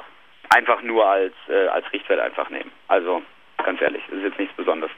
einfach 0.54 0.80
nur 0.82 1.06
als, 1.06 1.34
äh, 1.48 1.66
als 1.66 1.92
Richtwert 1.92 2.20
einfach 2.20 2.48
nehmen. 2.48 2.70
Also, 2.86 3.22
ganz 3.62 3.82
ehrlich, 3.82 4.02
ist 4.08 4.22
jetzt 4.22 4.38
nichts 4.38 4.56
Besonderes. 4.56 4.92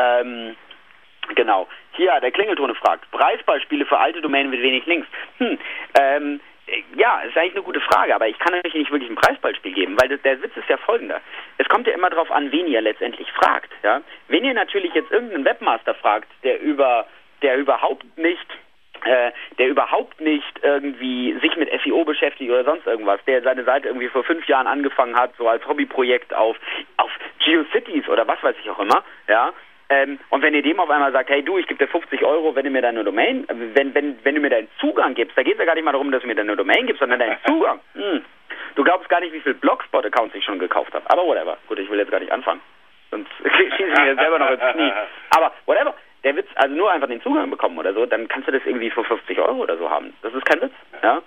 Ähm, 0.00 0.56
genau. 1.34 1.68
Hier, 1.92 2.18
der 2.20 2.32
Klingeltone 2.32 2.74
fragt, 2.74 3.10
Preisbeispiele 3.12 3.86
für 3.86 3.98
alte 3.98 4.20
Domänen 4.20 4.50
mit 4.50 4.60
wenig 4.60 4.84
Links. 4.86 5.06
Hm, 5.38 5.58
ähm, 5.98 6.40
ja, 6.96 7.20
ist 7.20 7.36
eigentlich 7.36 7.54
eine 7.54 7.62
gute 7.62 7.80
Frage, 7.80 8.14
aber 8.14 8.28
ich 8.28 8.38
kann 8.38 8.54
euch 8.54 8.74
nicht 8.74 8.90
wirklich 8.90 9.10
ein 9.10 9.16
Preisbeispiel 9.16 9.72
geben, 9.72 9.96
weil 10.00 10.16
der 10.16 10.42
Witz 10.42 10.56
ist 10.56 10.68
ja 10.68 10.76
folgender. 10.76 11.20
Es 11.58 11.68
kommt 11.68 11.86
ja 11.86 11.94
immer 11.94 12.10
darauf 12.10 12.30
an, 12.30 12.52
wen 12.52 12.66
ihr 12.66 12.80
letztendlich 12.80 13.30
fragt. 13.32 13.72
Ja? 13.82 14.00
Wenn 14.28 14.44
ihr 14.44 14.54
natürlich 14.54 14.94
jetzt 14.94 15.10
irgendeinen 15.10 15.44
Webmaster 15.44 15.94
fragt, 15.94 16.28
der 16.44 16.60
über, 16.60 17.06
der 17.42 17.56
überhaupt 17.56 18.06
nicht 18.16 18.46
äh, 19.04 19.32
der 19.58 19.68
überhaupt 19.68 20.20
nicht 20.20 20.60
irgendwie 20.62 21.36
sich 21.40 21.56
mit 21.56 21.68
SEO 21.82 22.04
beschäftigt 22.04 22.50
oder 22.50 22.62
sonst 22.62 22.86
irgendwas, 22.86 23.18
der 23.26 23.42
seine 23.42 23.64
Seite 23.64 23.88
irgendwie 23.88 24.08
vor 24.08 24.22
fünf 24.22 24.46
Jahren 24.46 24.68
angefangen 24.68 25.16
hat, 25.16 25.32
so 25.38 25.48
als 25.48 25.66
Hobbyprojekt 25.66 26.32
auf, 26.32 26.56
auf 26.98 27.10
GeoCities 27.40 28.08
oder 28.08 28.28
was 28.28 28.40
weiß 28.42 28.54
ich 28.62 28.70
auch 28.70 28.78
immer, 28.78 29.02
ja, 29.26 29.52
ähm, 29.92 30.18
und 30.30 30.42
wenn 30.42 30.54
ihr 30.54 30.62
dem 30.62 30.80
auf 30.80 30.88
einmal 30.88 31.12
sagt, 31.12 31.28
hey 31.28 31.42
du, 31.42 31.58
ich 31.58 31.66
gebe 31.66 31.84
dir 31.84 31.90
50 31.90 32.24
Euro, 32.24 32.54
wenn 32.54 32.64
du 32.64 32.70
mir 32.70 32.80
deine 32.80 33.04
Domain, 33.04 33.46
wenn, 33.48 33.94
wenn, 33.94 34.16
wenn 34.24 34.34
du 34.34 34.40
mir 34.40 34.50
deinen 34.50 34.68
Zugang 34.80 35.14
gibst, 35.14 35.36
da 35.36 35.42
geht 35.42 35.54
es 35.54 35.58
ja 35.58 35.66
gar 35.66 35.74
nicht 35.74 35.84
mal 35.84 35.92
darum, 35.92 36.10
dass 36.10 36.22
du 36.22 36.28
mir 36.28 36.34
deine 36.34 36.56
Domain 36.56 36.86
gibst, 36.86 37.00
sondern 37.00 37.18
deinen 37.18 37.36
Zugang. 37.46 37.80
Hm. 37.94 38.24
Du 38.74 38.84
glaubst 38.84 39.08
gar 39.10 39.20
nicht, 39.20 39.34
wie 39.34 39.40
viel 39.40 39.54
Blogspot-Accounts 39.54 40.34
ich 40.34 40.44
schon 40.44 40.58
gekauft 40.58 40.94
habe. 40.94 41.04
Aber 41.10 41.26
whatever. 41.26 41.58
Gut, 41.68 41.78
ich 41.78 41.90
will 41.90 41.98
jetzt 41.98 42.10
gar 42.10 42.20
nicht 42.20 42.32
anfangen. 42.32 42.60
Sonst 43.10 43.30
schieße 43.42 43.90
ich 43.90 44.00
mir 44.00 44.14
selber 44.14 44.38
noch 44.38 44.50
ins 44.50 44.72
Knie. 44.72 44.92
Aber 45.36 45.52
whatever. 45.66 45.94
Der 46.24 46.36
Witz, 46.36 46.48
also 46.54 46.74
nur 46.74 46.90
einfach 46.90 47.08
den 47.08 47.20
Zugang 47.20 47.50
bekommen 47.50 47.78
oder 47.78 47.92
so, 47.92 48.06
dann 48.06 48.28
kannst 48.28 48.48
du 48.48 48.52
das 48.52 48.62
irgendwie 48.64 48.90
für 48.90 49.04
50 49.04 49.38
Euro 49.40 49.62
oder 49.62 49.76
so 49.76 49.90
haben. 49.90 50.14
Das 50.22 50.32
ist 50.32 50.46
kein 50.46 50.62
Witz. 50.62 50.72
Ja? 51.02 51.20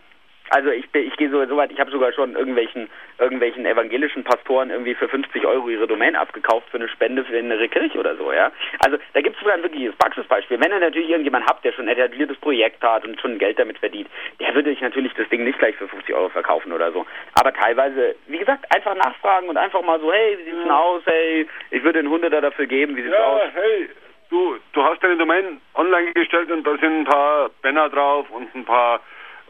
Also 0.49 0.69
ich, 0.69 0.85
ich 0.93 1.17
gehe 1.17 1.29
so, 1.29 1.39
weit, 1.57 1.71
ich 1.71 1.79
habe 1.79 1.91
sogar 1.91 2.11
schon 2.13 2.35
irgendwelchen 2.35 2.89
irgendwelchen 3.17 3.65
evangelischen 3.65 4.23
Pastoren 4.23 4.69
irgendwie 4.69 4.93
für 4.93 5.07
50 5.07 5.45
Euro 5.45 5.69
ihre 5.69 5.87
Domain 5.87 6.15
abgekauft 6.15 6.69
für 6.69 6.77
eine 6.77 6.89
Spende 6.89 7.23
für 7.23 7.37
eine 7.37 7.67
Kirche 7.69 7.97
oder 7.97 8.15
so, 8.15 8.31
ja. 8.31 8.51
Also 8.79 8.97
da 9.13 9.21
gibt 9.21 9.35
es 9.35 9.41
sogar 9.41 9.55
ein 9.55 9.63
wirkliches 9.63 9.95
Praxisbeispiel. 9.95 10.59
Wenn 10.59 10.71
ihr 10.71 10.79
natürlich 10.79 11.09
irgendjemand 11.09 11.45
habt, 11.47 11.63
der 11.63 11.71
schon 11.71 11.85
ein 11.85 11.97
etabliertes 11.97 12.37
Projekt 12.37 12.83
hat 12.83 13.05
und 13.05 13.19
schon 13.19 13.39
Geld 13.39 13.57
damit 13.57 13.79
verdient, 13.79 14.09
der 14.39 14.53
würde 14.53 14.69
sich 14.69 14.81
natürlich 14.81 15.13
das 15.13 15.29
Ding 15.29 15.43
nicht 15.43 15.59
gleich 15.59 15.75
für 15.75 15.87
50 15.87 16.13
Euro 16.13 16.29
verkaufen 16.29 16.73
oder 16.73 16.91
so. 16.91 17.05
Aber 17.35 17.53
teilweise, 17.53 18.15
wie 18.27 18.37
gesagt, 18.37 18.65
einfach 18.75 18.95
nachfragen 18.95 19.47
und 19.47 19.57
einfach 19.57 19.81
mal 19.81 19.99
so, 19.99 20.11
hey, 20.11 20.37
wie 20.39 20.43
sieht's 20.43 20.61
denn 20.61 20.71
aus, 20.71 21.01
hey, 21.05 21.47
ich 21.71 21.83
würde 21.83 21.99
einen 21.99 22.09
Hunderter 22.09 22.41
dafür 22.41 22.65
geben, 22.65 22.95
wie 22.95 23.03
sieht's 23.03 23.15
aus? 23.15 23.41
Ja, 23.41 23.61
hey, 23.61 23.89
du, 24.29 24.57
du 24.73 24.83
hast 24.83 25.01
deine 25.03 25.17
Domain 25.17 25.61
online 25.73 26.11
gestellt 26.13 26.51
und 26.51 26.65
da 26.65 26.71
sind 26.77 26.99
ein 26.99 27.05
paar 27.05 27.49
Banner 27.61 27.89
drauf 27.89 28.29
und 28.31 28.53
ein 28.53 28.65
paar 28.65 28.99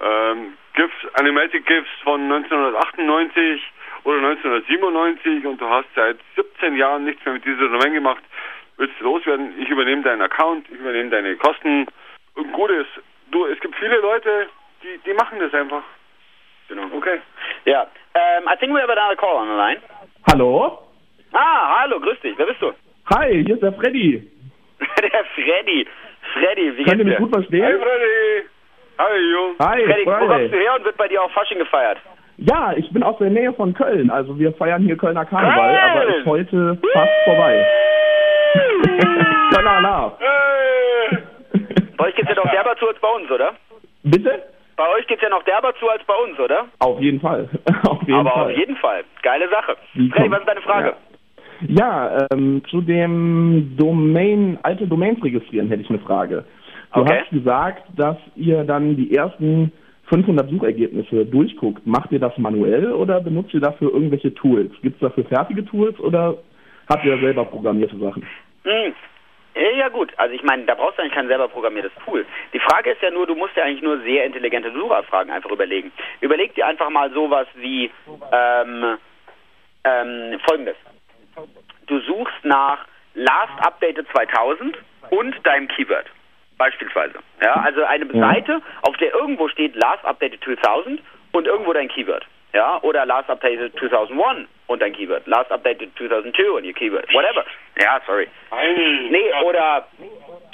ähm, 0.02 0.54
GIFs, 0.76 0.93
Animatic 1.13 1.65
GIFs 1.65 1.89
von 2.03 2.21
1998 2.32 3.61
oder 4.03 4.17
1997 4.17 5.45
und 5.45 5.59
du 5.59 5.69
hast 5.69 5.88
seit 5.95 6.17
17 6.36 6.76
Jahren 6.78 7.05
nichts 7.05 7.23
mehr 7.26 7.34
mit 7.36 7.45
dieser 7.45 7.67
Domain 7.69 7.93
gemacht, 7.93 8.23
willst 8.78 8.93
du 8.99 9.05
loswerden, 9.05 9.53
ich 9.59 9.69
übernehme 9.69 10.03
deinen 10.03 10.21
Account, 10.21 10.67
ich 10.69 10.80
übernehme 10.80 11.09
deine 11.09 11.36
Kosten 11.38 11.88
und 12.36 12.51
gut 12.53 12.69
ist, 12.71 12.89
du, 13.32 13.45
es 13.47 13.59
gibt 13.59 13.76
viele 13.78 13.97
Leute, 13.97 14.47
die, 14.84 14.99
die 15.05 15.13
machen 15.13 15.39
das 15.39 15.53
einfach. 15.53 15.84
Genau. 16.67 16.86
Okay. 16.95 17.19
Ja. 17.65 17.84
Um, 18.13 18.47
I 18.47 18.55
think 18.57 18.73
we 18.73 18.80
have 18.82 18.89
another 18.91 19.15
call 19.15 19.38
on 19.38 19.47
the 19.47 19.55
line. 19.55 19.80
Hallo? 20.32 20.80
Ah, 21.34 21.82
hallo, 21.82 21.99
grüß 21.99 22.19
dich. 22.21 22.38
Wer 22.38 22.45
bist 22.47 22.61
du? 22.61 22.71
Hi, 23.13 23.43
hier 23.45 23.55
ist 23.55 23.61
der 23.63 23.73
Freddy. 23.73 24.32
Der 25.01 25.26
Freddy. 25.36 25.88
Freddy, 26.34 26.78
wie 26.78 26.84
Könnt 26.84 26.97
ihr 26.99 27.05
geht's 27.05 27.05
mich 27.05 27.15
dir? 27.17 27.21
gut 27.23 27.34
verstehen? 27.34 27.63
Hey 27.63 27.78
Freddy! 27.78 28.49
Hi 28.98 29.18
Jung! 29.32 29.56
Hi, 29.60 29.84
Freddy, 29.84 30.06
wo 30.06 30.12
kommst 30.28 30.54
du 30.54 30.58
her 30.58 30.76
und 30.78 30.86
wird 30.86 30.98
bei 30.98 31.08
dir 31.08 31.22
auch 31.22 31.32
Fasching 31.32 31.60
gefeiert? 31.60 31.98
Ja, 32.38 32.74
ich 32.76 32.89
bin 32.91 33.04
aus 33.04 33.18
der 33.18 33.30
Nähe 33.30 33.54
von 33.54 33.74
Köln. 33.74 34.10
Also 34.10 34.38
wir 34.39 34.54
feiern 34.54 34.84
hier 34.84 34.98
Kölner 34.98 35.26
Karneval, 35.26 35.56
Köln! 35.56 35.91
aber 35.91 36.18
ist 36.18 36.26
heute 36.26 36.78
fast 36.93 37.12
vorbei. 37.26 37.66
Kölner 39.54 39.72
Alarm. 39.78 40.12
Bei 41.98 42.06
euch 42.08 42.16
geht's 42.16 42.30
ja 42.30 42.36
noch 42.36 42.52
derber 42.52 42.76
zu 42.78 42.88
als 42.88 43.00
bei 43.00 43.08
uns, 43.10 43.30
oder? 43.32 43.52
Bitte? 44.04 44.43
Bei 44.78 44.89
euch 44.98 45.08
geht's 45.08 45.22
ja 45.22 45.30
noch 45.30 45.43
derber 45.43 45.74
zu 45.76 45.89
als 45.89 46.04
bei 46.06 46.16
uns, 46.16 46.38
oder? 46.39 46.66
Auf 46.80 47.00
jeden 47.00 47.20
Fall. 47.22 47.50
auf 47.88 48.02
jeden 48.02 48.20
Aber 48.20 48.32
Fall. 48.32 48.52
auf 48.52 48.58
jeden 48.58 48.76
Fall. 48.78 49.04
Geile 49.24 49.50
Sache. 49.50 49.76
Freddy, 50.12 50.32
was 50.32 50.39
ist 50.39 50.48
deine 50.48 50.62
Frage? 50.62 50.93
Ja, 51.68 52.28
ähm, 52.32 52.62
zu 52.70 52.82
dem 52.82 53.76
Domain, 53.78 54.60
alte 54.64 54.86
Domains 54.88 55.24
registrieren 55.24 55.70
hätte 55.70 55.84
ich 55.84 55.89
eine 55.89 56.00
Frage. 56.00 56.43
Du 56.96 57.02
Okay. 57.02 57.20
hast 57.20 57.30
gesagt, 57.30 57.84
dass 57.98 58.18
ihr 58.36 58.64
dann 58.64 58.96
die 58.96 59.14
ersten 59.16 59.72
500 60.10 60.50
Suchergebnisse 60.50 61.26
durchguckt. 61.26 61.86
Macht 61.86 62.12
ihr 62.12 62.20
das 62.20 62.38
manuell 62.38 62.91
oder 62.93 63.20
benutzt 63.20 63.54
ihr 63.54 63.60
dafür 63.60 63.91
irgendwelche 63.93 64.34
Tools? 64.34 64.72
Gibt 64.82 64.96
es 64.96 65.02
dafür 65.02 65.26
fertige 65.26 65.66
Tools 65.66 66.00
oder 66.00 66.38
habt 66.89 67.04
ihr 67.06 67.18
selber 67.20 67.43
programmierte 67.46 67.98
Sachen? 67.98 68.26
Hm. 68.64 68.93
Ja, 69.78 69.88
gut, 69.88 70.12
also 70.18 70.36
ich 70.36 70.43
meine, 70.43 70.66
da 70.66 70.76
brauchst 70.76 70.98
du 70.98 71.02
eigentlich 71.02 71.14
kein 71.16 71.28
selber 71.28 71.48
programmiertes 71.48 71.91
Tool. 72.06 72.26
Die 72.54 72.60
Frage 72.60 72.91
ist 72.91 73.02
ja 73.02 73.10
nur, 73.10 73.26
du 73.26 73.36
musst 73.36 73.56
ja 73.56 73.64
eigentlich 73.64 73.82
nur 73.82 74.00
sehr 74.02 74.26
intelligente 74.26 74.72
Suchanfragen 74.74 75.32
einfach 75.32 75.50
überlegen. 75.50 75.91
Überleg 76.20 76.54
dir 76.56 76.68
einfach 76.68 76.89
mal 76.89 77.10
sowas 77.14 77.48
wie 77.56 77.89
ähm, 78.34 78.98
ähm, 79.86 80.39
folgendes. 80.46 80.76
Du 81.88 82.00
suchst 82.02 82.43
nach 82.43 82.80
Last 83.14 83.58
Updated 83.60 84.08
2000 84.14 84.78
und 85.12 85.36
deinem 85.46 85.70
Keyword. 85.70 86.06
Beispielsweise. 86.58 87.20
Ja, 87.41 87.53
also 87.56 87.84
eine 87.84 88.06
Ja. 88.06 88.34
Seite, 88.34 88.62
auf 88.82 88.95
der 88.97 89.14
irgendwo 89.14 89.47
steht 89.49 89.76
Last 89.76 90.06
Updated 90.06 90.43
2000 90.43 91.01
und 91.34 91.47
irgendwo 91.47 91.74
dein 91.74 91.88
Keyword. 91.89 92.26
Ja, 92.53 92.80
oder 92.84 93.06
Last 93.06 93.30
Updated 93.30 93.78
2001 93.78 94.47
und 94.68 94.82
dein 94.82 94.93
Keyword. 94.93 95.28
Last 95.28 95.51
Updated 95.51 95.91
2002 95.97 96.49
und 96.51 96.64
ihr 96.64 96.74
Keyword. 96.74 97.14
Whatever. 97.14 97.43
Ja, 97.82 97.99
sorry. 98.06 98.30
Nee, 99.10 99.30
oder 99.43 99.86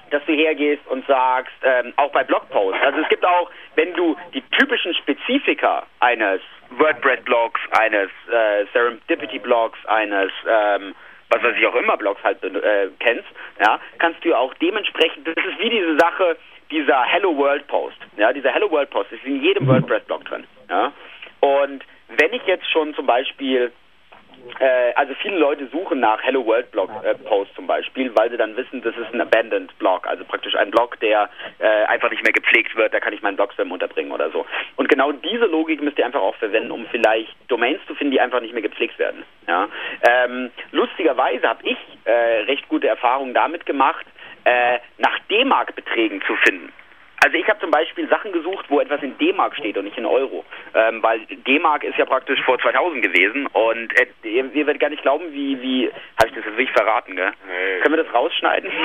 dass 0.10 0.26
du 0.26 0.34
hergehst 0.34 0.82
und 0.88 1.06
sagst, 1.06 1.54
ähm, 1.64 1.94
auch 1.98 2.12
bei 2.12 2.24
Blogposts. 2.24 2.82
Also 2.84 3.00
es 3.02 3.08
gibt 3.10 3.24
auch, 3.24 3.52
wenn 3.76 3.94
du 3.94 4.18
die 4.34 4.42
typischen 4.58 4.96
Spezifika 4.96 5.84
eines 6.00 6.42
WordPress-Blogs, 6.72 7.62
eines 7.80 8.10
äh, 8.32 8.66
Serendipity-Blogs, 8.74 9.78
eines 9.86 10.32
ähm, 10.48 10.96
was 11.32 11.42
weiß 11.42 11.56
ich 11.58 11.66
auch 11.66 11.76
immer 11.76 11.98
Blogs 11.98 12.22
halt 12.24 12.44
äh, 12.44 12.90
kennst, 13.00 13.28
ja, 13.60 13.80
kannst 13.98 14.24
du 14.24 14.36
auch 14.36 14.54
dementsprechend, 14.56 15.28
das 15.28 15.36
ist 15.36 15.60
wie 15.60 15.70
diese 15.70 15.98
Sache, 15.98 16.38
dieser 16.70 17.04
Hello 17.04 17.36
World 17.36 17.68
Post. 17.68 17.98
Ja, 18.18 18.32
dieser 18.34 18.52
Hello 18.52 18.70
World 18.70 18.90
Post 18.90 19.12
ist 19.12 19.24
in 19.24 19.42
jedem 19.42 19.68
WordPress-Blog 19.68 20.26
drin. 20.26 20.46
Ja. 20.70 20.92
Und 21.40 21.84
wenn 22.10 22.34
ich 22.34 22.44
jetzt 22.46 22.70
schon 22.70 22.94
zum 22.94 23.06
Beispiel 23.06 23.72
äh, 24.60 24.94
also 24.96 25.14
viele 25.22 25.38
Leute 25.38 25.68
suchen 25.68 26.00
nach 26.00 26.22
Hello 26.24 26.46
World 26.46 26.72
Blog 26.72 26.90
äh, 27.04 27.16
Post 27.16 27.54
zum 27.56 27.68
Beispiel, 27.68 28.12
weil 28.16 28.30
sie 28.30 28.38
dann 28.38 28.56
wissen, 28.56 28.82
das 28.82 28.96
ist 28.96 29.14
ein 29.14 29.22
Abandoned 29.22 29.78
Blog, 29.80 30.08
also 30.08 30.24
praktisch 30.26 30.56
ein 30.56 30.72
Blog, 30.72 31.00
der 31.00 31.30
äh, 31.60 31.86
einfach 31.86 32.10
nicht 32.10 32.24
mehr 32.24 32.34
gepflegt 32.34 32.76
wird, 32.76 32.94
da 32.94 33.00
kann 33.00 33.14
ich 33.14 33.22
meinen 33.22 33.36
Blogspam 33.36 33.72
unterbringen 33.72 34.12
oder 34.12 34.30
so. 34.32 34.46
Und 34.76 34.90
genau 34.90 35.12
diese 35.12 35.46
Logik 35.46 35.82
müsst 35.82 35.98
ihr 35.98 36.06
einfach 36.06 36.22
auch 36.22 36.36
verwenden, 36.36 36.72
um 36.72 36.86
vielleicht 36.88 37.36
Domains 37.48 37.80
zu 37.88 37.96
finden, 37.96 38.12
die 38.12 38.22
einfach 38.22 38.42
nicht 38.42 38.54
mehr 38.54 38.62
gepflegt 38.62 38.98
werden. 39.00 39.24
Ja? 39.48 39.68
Ähm, 40.08 40.52
lustigerweise 40.72 41.48
habe 41.48 41.64
ich 41.64 41.78
äh, 42.06 42.44
recht 42.44 42.68
gute 42.70 42.88
Erfahrungen 42.88 43.34
damit 43.34 43.66
gemacht, 43.66 44.06
äh, 44.44 44.80
nach 44.98 45.18
D-Mark-Beträgen 45.30 46.22
zu 46.26 46.36
finden. 46.38 46.72
Also 47.24 47.38
ich 47.38 47.48
habe 47.48 47.60
zum 47.60 47.70
Beispiel 47.70 48.08
Sachen 48.10 48.32
gesucht, 48.32 48.66
wo 48.70 48.80
etwas 48.80 49.04
in 49.04 49.16
D-Mark 49.20 49.56
steht 49.56 49.78
und 49.78 49.86
nicht 49.86 49.98
in 49.98 50.08
Euro. 50.08 50.44
Ähm, 50.74 51.04
weil 51.04 51.20
D-Mark 51.28 51.84
ist 51.84 51.98
ja 51.98 52.06
praktisch 52.06 52.42
vor 52.42 52.58
2000 52.58 53.04
gewesen 53.04 53.46
und 53.48 53.94
äh, 54.00 54.08
ihr, 54.24 54.46
ihr 54.54 54.66
werdet 54.66 54.80
gar 54.80 54.90
nicht 54.90 55.04
glauben, 55.04 55.32
wie, 55.32 55.62
wie, 55.62 55.92
habe 56.20 56.30
ich 56.30 56.34
das 56.34 56.46
jetzt 56.46 56.58
wirklich 56.58 56.72
verraten, 56.72 57.16
gell? 57.16 57.32
Können 57.82 57.96
wir 57.96 58.04
das 58.04 58.14
rausschneiden? 58.14 58.72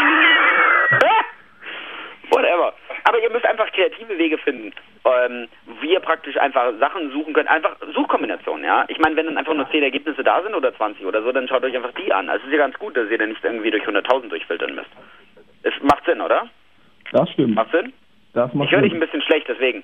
Whatever. 2.30 2.74
Aber 3.04 3.22
ihr 3.22 3.30
müsst 3.30 3.46
einfach 3.46 3.72
kreative 3.72 4.18
Wege 4.18 4.36
finden, 4.36 4.72
ähm, 5.04 5.48
wie 5.80 5.92
ihr 5.92 6.00
praktisch 6.00 6.36
einfach 6.36 6.72
Sachen 6.78 7.12
suchen 7.12 7.32
könnt. 7.32 7.48
Einfach 7.48 7.76
Suchkombinationen, 7.94 8.64
ja. 8.64 8.84
Ich 8.88 8.98
meine, 8.98 9.16
wenn 9.16 9.26
dann 9.26 9.38
einfach 9.38 9.54
nur 9.54 9.70
10 9.70 9.82
Ergebnisse 9.82 10.22
da 10.22 10.42
sind 10.42 10.54
oder 10.54 10.76
20 10.76 11.06
oder 11.06 11.22
so, 11.22 11.32
dann 11.32 11.48
schaut 11.48 11.64
euch 11.64 11.74
einfach 11.74 11.92
die 11.92 12.12
an. 12.12 12.28
Also 12.28 12.42
es 12.42 12.48
ist 12.48 12.58
ja 12.58 12.64
ganz 12.66 12.78
gut, 12.78 12.96
dass 12.96 13.08
ihr 13.08 13.16
dann 13.16 13.30
nicht 13.30 13.42
irgendwie 13.42 13.70
durch 13.70 13.84
100.000 13.84 14.28
durchfiltern 14.28 14.74
müsst. 14.74 14.90
Es 15.62 15.72
macht 15.82 16.04
Sinn, 16.04 16.20
oder? 16.20 16.48
Das 17.12 17.30
stimmt. 17.30 17.54
Macht 17.54 17.70
Sinn? 17.70 17.92
Das 18.36 18.52
macht 18.52 18.66
Ich 18.68 18.72
höre 18.74 18.82
dich 18.82 18.92
ein 18.92 19.00
bisschen 19.00 19.22
schlecht, 19.22 19.48
deswegen. 19.48 19.82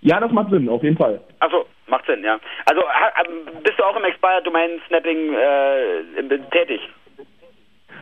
Ja, 0.00 0.18
das 0.18 0.32
macht 0.32 0.48
Sinn, 0.50 0.70
auf 0.70 0.82
jeden 0.82 0.96
Fall. 0.96 1.20
Achso, 1.40 1.66
macht 1.86 2.06
Sinn, 2.06 2.24
ja. 2.24 2.40
Also 2.64 2.80
ähm, 2.80 3.62
bist 3.62 3.78
du 3.78 3.84
auch 3.84 3.94
im 3.94 4.04
Expired 4.04 4.46
Domain 4.46 4.80
Snapping 4.88 5.34
äh, 5.34 6.38
tätig? 6.50 6.80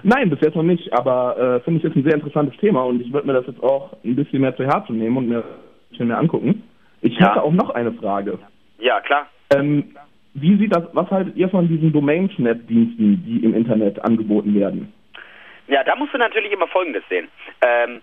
Nein, 0.05 0.31
bis 0.31 0.41
jetzt 0.41 0.55
noch 0.55 0.63
nicht, 0.63 0.93
aber 0.93 1.57
äh, 1.57 1.61
finde 1.65 1.81
ich 1.81 1.85
ist 1.85 1.97
ein 1.97 2.05
sehr 2.05 2.15
interessantes 2.15 2.57
Thema 2.61 2.85
und 2.85 3.01
ich 3.01 3.13
würde 3.13 3.27
mir 3.27 3.33
das 3.33 3.49
jetzt 3.49 3.61
auch 3.61 3.93
ein 4.05 4.15
bisschen 4.15 4.41
mehr 4.41 4.57
zu 4.57 4.65
Herzen 4.65 4.97
nehmen 4.99 5.17
und 5.17 5.29
mir 5.29 5.39
ein 5.39 5.45
bisschen 5.91 6.07
mehr 6.07 6.19
angucken. 6.19 6.63
Ich 7.01 7.19
Ja. 7.19 7.31
hätte 7.31 7.43
auch 7.43 7.51
noch 7.53 7.71
eine 7.71 7.93
Frage. 7.95 8.39
Ja, 8.79 9.01
klar. 9.01 9.27
Ähm, 9.53 9.97
wie 10.35 10.57
sieht 10.59 10.77
das, 10.77 10.85
was 10.93 11.11
haltet 11.11 11.35
ihr 11.35 11.49
von 11.49 11.67
diesen 11.67 11.93
Domain-Snap-Diensten, 11.93 13.25
die 13.27 13.45
im 13.45 13.53
Internet 13.53 14.01
angeboten 14.05 14.55
werden? 14.55 14.93
Ja, 15.67 15.83
da 15.83 15.97
musst 15.97 16.15
du 16.15 16.19
natürlich 16.19 16.53
immer 16.53 16.69
Folgendes 16.69 17.03
sehen. 17.09 17.27
Ähm, 17.63 18.01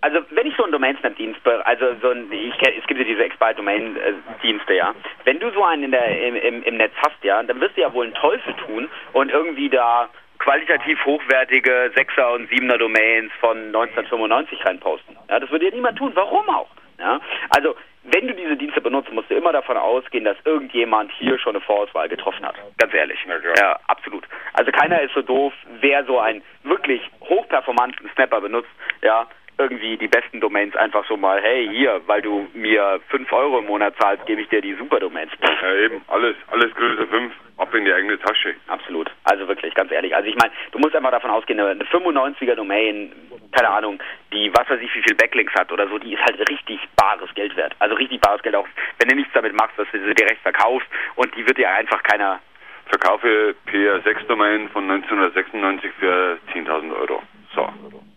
also 0.00 0.20
wenn 0.30 0.46
ich 0.46 0.56
so 0.56 0.62
einen 0.64 0.72
Domain-Snap-Dienst, 0.72 1.42
be- 1.44 1.64
also 1.66 1.94
so 2.00 2.10
ein, 2.10 2.30
ich, 2.32 2.54
es 2.60 2.86
gibt 2.86 3.00
ja 3.00 3.06
diese 3.06 3.24
Expired-Domain-Dienste, 3.24 4.74
ja. 4.74 4.94
Wenn 5.24 5.38
du 5.40 5.50
so 5.50 5.64
einen 5.64 5.84
in 5.84 5.90
der, 5.90 6.26
im, 6.26 6.36
im, 6.36 6.62
im 6.62 6.76
Netz 6.76 6.92
hast, 7.04 7.22
ja, 7.22 7.42
dann 7.42 7.60
wirst 7.60 7.76
du 7.76 7.80
ja 7.82 7.92
wohl 7.92 8.04
einen 8.06 8.14
Teufel 8.14 8.54
tun 8.66 8.88
und 9.12 9.30
irgendwie 9.30 9.68
da 9.68 10.08
qualitativ 10.38 11.04
hochwertige 11.04 11.92
6er 11.94 12.34
und 12.34 12.50
7er 12.50 12.78
Domains 12.78 13.30
von 13.40 13.58
1995 13.66 14.64
reinposten. 14.64 15.16
Ja, 15.28 15.38
das 15.38 15.50
würde 15.50 15.66
ja 15.66 15.70
niemand 15.74 15.98
tun. 15.98 16.12
Warum 16.14 16.48
auch? 16.48 16.68
Ja, 16.98 17.20
also 17.50 17.74
wenn 18.04 18.26
du 18.26 18.34
diese 18.34 18.56
Dienste 18.56 18.80
benutzt, 18.80 19.12
musst 19.12 19.30
du 19.30 19.34
immer 19.34 19.52
davon 19.52 19.76
ausgehen, 19.76 20.24
dass 20.24 20.36
irgendjemand 20.44 21.12
hier 21.12 21.38
schon 21.38 21.54
eine 21.54 21.60
Vorauswahl 21.64 22.08
getroffen 22.08 22.44
hat. 22.46 22.54
Ganz 22.78 22.94
ehrlich. 22.94 23.18
Ja, 23.58 23.78
absolut. 23.88 24.24
Also 24.54 24.70
keiner 24.72 25.00
ist 25.02 25.12
so 25.12 25.20
doof, 25.20 25.52
wer 25.80 26.04
so 26.04 26.18
einen 26.18 26.42
wirklich 26.62 27.02
hochperformanten 27.20 28.08
Snapper 28.14 28.40
benutzt, 28.40 28.70
ja, 29.02 29.26
irgendwie 29.60 29.96
die 29.96 30.08
besten 30.08 30.40
Domains 30.40 30.74
einfach 30.76 31.06
so 31.06 31.16
mal, 31.16 31.40
hey, 31.40 31.68
hier, 31.68 32.00
weil 32.06 32.22
du 32.22 32.48
mir 32.54 33.00
5 33.08 33.32
Euro 33.32 33.58
im 33.58 33.66
Monat 33.66 33.94
zahlst, 34.00 34.26
gebe 34.26 34.40
ich 34.40 34.48
dir 34.48 34.60
die 34.60 34.74
Super-Domains. 34.74 35.32
Ja, 35.62 35.74
eben, 35.74 36.02
alles, 36.08 36.36
alles 36.48 36.74
Größe 36.74 37.06
5, 37.06 37.32
ab 37.58 37.74
in 37.74 37.84
die 37.84 37.92
eigene 37.92 38.18
Tasche. 38.18 38.54
Absolut. 38.68 39.10
Also 39.24 39.46
wirklich, 39.48 39.74
ganz 39.74 39.92
ehrlich. 39.92 40.14
Also 40.14 40.28
ich 40.28 40.36
meine, 40.36 40.52
du 40.72 40.78
musst 40.78 40.96
einfach 40.96 41.10
davon 41.10 41.30
ausgehen, 41.30 41.60
eine 41.60 41.84
95er 41.84 42.54
Domain, 42.54 43.12
keine 43.52 43.68
Ahnung, 43.68 44.02
die 44.32 44.50
was 44.54 44.68
weiß 44.68 44.80
ich 44.80 44.94
wie 44.94 45.02
viel 45.02 45.16
Backlinks 45.16 45.54
hat 45.54 45.70
oder 45.72 45.88
so, 45.88 45.98
die 45.98 46.14
ist 46.14 46.22
halt 46.22 46.38
richtig 46.48 46.80
bares 46.96 47.32
Geld 47.34 47.56
wert. 47.56 47.74
Also 47.78 47.94
richtig 47.94 48.20
bares 48.20 48.42
Geld 48.42 48.56
auch, 48.56 48.66
wenn 48.98 49.08
du 49.08 49.16
nichts 49.16 49.32
damit 49.34 49.54
machst, 49.54 49.78
dass 49.78 49.90
du 49.92 49.98
sie 49.98 50.14
direkt 50.14 50.42
verkaufst 50.42 50.88
und 51.16 51.34
die 51.36 51.46
wird 51.46 51.58
dir 51.58 51.70
einfach 51.70 52.02
keiner... 52.02 52.40
Verkaufe 52.86 53.54
PR6-Domain 53.68 54.68
von 54.70 54.90
1996 54.90 55.92
für 56.00 56.38
10.000 56.52 56.92
Euro. 56.92 57.22
So, 57.54 57.68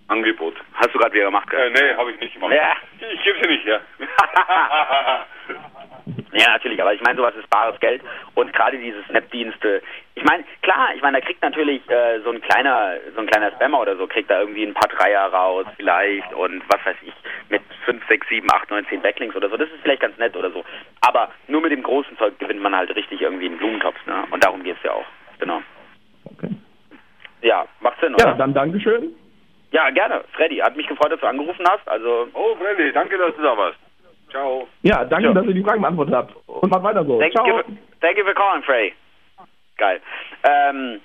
Angebot. 0.07 0.55
Hast 0.73 0.93
du 0.93 0.99
gerade 0.99 1.13
wieder 1.13 1.25
gemacht? 1.25 1.51
Äh, 1.53 1.69
nee, 1.69 1.95
habe 1.95 2.11
ich 2.11 2.19
nicht 2.19 2.33
gemacht. 2.33 2.53
Ja. 2.53 2.73
Ich 3.13 3.23
gebe 3.23 3.39
sie 3.41 3.47
nicht 3.47 3.65
her. 3.65 3.81
Ja, 6.33 6.49
natürlich, 6.51 6.81
aber 6.81 6.93
ich 6.93 7.01
meine, 7.01 7.15
sowas 7.15 7.35
ist 7.35 7.49
bares 7.49 7.79
Geld 7.79 8.01
und 8.33 8.51
gerade 8.53 8.77
diese 8.77 9.03
Snap-Dienste. 9.03 9.83
Ich 10.15 10.23
meine, 10.23 10.43
klar, 10.63 10.89
ich 10.95 11.01
meine, 11.01 11.19
da 11.19 11.25
kriegt 11.25 11.41
natürlich 11.43 11.87
äh, 11.89 12.19
so 12.21 12.31
ein 12.31 12.41
kleiner, 12.41 12.95
so 13.13 13.21
ein 13.21 13.27
kleiner 13.27 13.51
Spammer 13.51 13.79
oder 13.79 13.95
so, 13.95 14.07
kriegt 14.07 14.31
da 14.31 14.39
irgendwie 14.39 14.63
ein 14.63 14.73
paar 14.73 14.87
Dreier 14.87 15.31
raus 15.31 15.65
vielleicht 15.77 16.33
und 16.33 16.63
was 16.67 16.83
weiß 16.85 16.97
ich, 17.03 17.13
mit 17.49 17.61
5, 17.85 18.01
6, 18.07 18.27
7, 18.27 18.51
8, 18.51 18.71
9, 18.71 18.85
10 18.87 19.01
Backlinks 19.01 19.35
oder 19.35 19.47
so. 19.49 19.57
Das 19.57 19.69
ist 19.69 19.81
vielleicht 19.83 20.01
ganz 20.01 20.17
nett 20.17 20.35
oder 20.35 20.51
so. 20.51 20.65
Aber 21.01 21.31
nur 21.47 21.61
mit 21.61 21.71
dem 21.71 21.83
großen 21.83 22.17
Zeug 22.17 22.37
gewinnt 22.39 22.61
man 22.61 22.75
halt 22.75 22.95
richtig 22.95 23.21
irgendwie 23.21 23.45
einen 23.45 23.57
Blumentopf, 23.57 24.03
ne? 24.07 24.25
Und 24.31 24.43
darum 24.43 24.63
geht's 24.63 24.81
ja 24.83 24.91
auch. 24.91 25.05
Genau. 25.39 25.61
Ja, 27.41 27.67
macht 27.81 27.99
Sinn, 27.99 28.15
oder? 28.15 28.25
Ja, 28.25 28.33
dann 28.33 28.53
Dankeschön. 28.53 29.13
Ja, 29.73 29.89
gerne. 29.89 30.23
Freddy, 30.33 30.57
hat 30.57 30.77
mich 30.77 30.87
gefreut, 30.87 31.11
dass 31.11 31.19
du 31.19 31.25
angerufen 31.25 31.65
hast. 31.67 31.87
Also. 31.89 32.27
Oh, 32.33 32.55
Freddy, 32.55 32.91
danke, 32.93 33.17
dass 33.17 33.35
du 33.35 33.41
da 33.41 33.57
warst. 33.57 33.77
Ciao. 34.29 34.67
Ja, 34.83 35.03
danke, 35.03 35.27
Ja. 35.27 35.33
dass 35.33 35.45
ihr 35.45 35.53
die 35.53 35.63
Fragen 35.63 35.81
beantwortet 35.81 36.13
habt. 36.15 36.35
Und 36.47 36.69
macht 36.69 36.83
weiter 36.83 37.03
so. 37.03 37.19
Thank 37.19 37.33
Ciao. 37.33 37.47
you, 37.47 37.63
thank 37.99 38.17
you 38.17 38.23
for 38.23 38.35
calling, 38.35 38.61
Freddy. 38.63 38.93
Geil. 39.77 39.99
Ähm, 40.43 41.01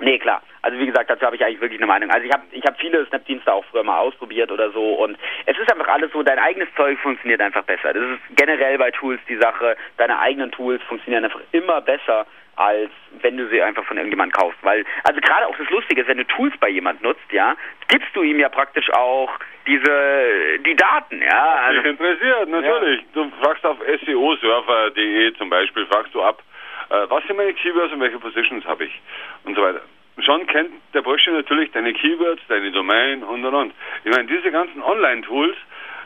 nee, 0.00 0.18
klar. 0.18 0.42
Also 0.62 0.78
wie 0.78 0.86
gesagt, 0.86 1.10
dazu 1.10 1.24
habe 1.26 1.36
ich 1.36 1.44
eigentlich 1.44 1.60
wirklich 1.60 1.78
eine 1.78 1.86
Meinung. 1.86 2.10
Also 2.10 2.26
ich 2.26 2.32
habe 2.32 2.42
ich 2.52 2.64
hab 2.64 2.78
viele 2.78 3.04
Snap-Dienste 3.06 3.52
auch 3.52 3.64
früher 3.66 3.82
mal 3.82 3.98
ausprobiert 3.98 4.50
oder 4.50 4.70
so 4.72 4.94
und 4.94 5.18
es 5.46 5.58
ist 5.58 5.70
einfach 5.72 5.88
alles 5.88 6.10
so, 6.12 6.22
dein 6.22 6.38
eigenes 6.38 6.68
Zeug 6.76 6.98
funktioniert 7.00 7.40
einfach 7.40 7.64
besser. 7.64 7.92
Das 7.94 8.02
ist 8.02 8.36
generell 8.36 8.76
bei 8.76 8.90
Tools 8.90 9.20
die 9.28 9.36
Sache, 9.38 9.76
deine 9.96 10.18
eigenen 10.18 10.50
Tools 10.52 10.82
funktionieren 10.82 11.24
einfach 11.24 11.40
immer 11.52 11.80
besser 11.80 12.26
als 12.56 12.90
wenn 13.22 13.36
du 13.36 13.48
sie 13.48 13.62
einfach 13.62 13.84
von 13.84 13.96
irgendjemandem 13.96 14.38
kaufst. 14.38 14.58
Weil, 14.62 14.84
also 15.04 15.20
gerade 15.20 15.46
auch 15.46 15.56
das 15.56 15.68
Lustige 15.70 16.02
ist, 16.02 16.08
wenn 16.08 16.18
du 16.18 16.26
Tools 16.26 16.54
bei 16.60 16.68
jemand 16.68 17.02
nutzt, 17.02 17.32
ja, 17.32 17.56
gibst 17.88 18.14
du 18.14 18.22
ihm 18.22 18.38
ja 18.38 18.48
praktisch 18.48 18.90
auch 18.92 19.30
diese, 19.66 20.58
die 20.66 20.76
Daten, 20.76 21.22
ja. 21.22 21.54
Also, 21.66 21.82
Dich 21.82 21.90
interessiert, 21.90 22.48
natürlich. 22.48 23.04
Du 23.12 23.30
fragst 23.42 23.64
auf 23.64 23.78
SEO-Surfer.de 24.04 25.34
zum 25.34 25.50
Beispiel, 25.50 25.86
fragst 25.86 26.14
du 26.14 26.22
ab, 26.22 26.42
äh, 26.90 27.06
was 27.08 27.24
sind 27.26 27.36
meine 27.36 27.54
Keywords 27.54 27.92
und 27.92 28.00
welche 28.00 28.18
Positions 28.18 28.64
habe 28.64 28.84
ich 28.84 29.00
und 29.44 29.54
so 29.54 29.62
weiter. 29.62 29.82
Schon 30.18 30.46
kennt 30.46 30.70
der 30.92 31.02
Bursche 31.02 31.30
natürlich 31.30 31.70
deine 31.72 31.92
Keywords, 31.92 32.42
deine 32.48 32.70
Domain 32.72 33.22
und 33.22 33.44
und 33.44 33.54
und. 33.54 33.74
Ich 34.04 34.10
meine, 34.10 34.26
diese 34.26 34.50
ganzen 34.50 34.82
Online-Tools 34.82 35.56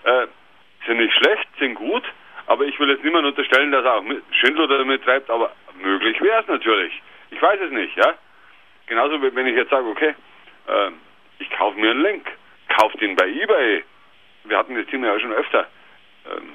äh, 0.04 0.26
sind 0.86 0.98
nicht 0.98 1.14
schlecht, 1.14 1.48
sind 1.58 1.74
gut, 1.74 2.04
aber 2.46 2.64
ich 2.64 2.78
will 2.78 2.90
jetzt 2.90 3.02
niemand 3.02 3.26
unterstellen, 3.26 3.72
dass 3.72 3.84
er 3.84 3.94
auch 3.94 4.04
Schindler 4.30 4.68
damit 4.68 5.02
treibt, 5.04 5.30
aber 5.30 5.52
möglich 5.80 6.20
wäre 6.20 6.40
es 6.42 6.48
natürlich. 6.48 7.00
Ich 7.30 7.40
weiß 7.40 7.60
es 7.60 7.70
nicht, 7.70 7.96
ja. 7.96 8.14
Genauso 8.86 9.20
wie 9.22 9.34
wenn 9.34 9.46
ich 9.46 9.56
jetzt 9.56 9.70
sage, 9.70 9.86
okay, 9.86 10.14
äh, 10.68 10.90
ich 11.38 11.50
kaufe 11.50 11.78
mir 11.78 11.90
einen 11.90 12.02
Link, 12.02 12.26
kaufe 12.68 12.96
den 12.98 13.16
bei 13.16 13.28
Ebay. 13.28 13.84
Wir 14.44 14.58
hatten 14.58 14.76
das 14.76 14.86
Thema 14.86 15.08
ja 15.08 15.20
schon 15.20 15.32
öfter. 15.32 15.66
Ähm, 16.30 16.52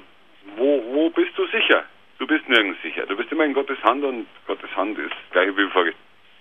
wo, 0.56 0.82
wo 0.92 1.10
bist 1.10 1.36
du 1.36 1.46
sicher? 1.48 1.84
Du 2.18 2.26
bist 2.26 2.48
nirgends 2.48 2.80
sicher. 2.82 3.06
Du 3.06 3.16
bist 3.16 3.32
immer 3.32 3.44
in 3.44 3.54
Gottes 3.54 3.82
Hand 3.82 4.04
und 4.04 4.26
Gottes 4.46 4.74
Hand 4.76 4.98
ist 4.98 5.10
das 5.10 5.30
gleiche 5.32 5.56
wie 5.56 5.68
vor 5.70 5.84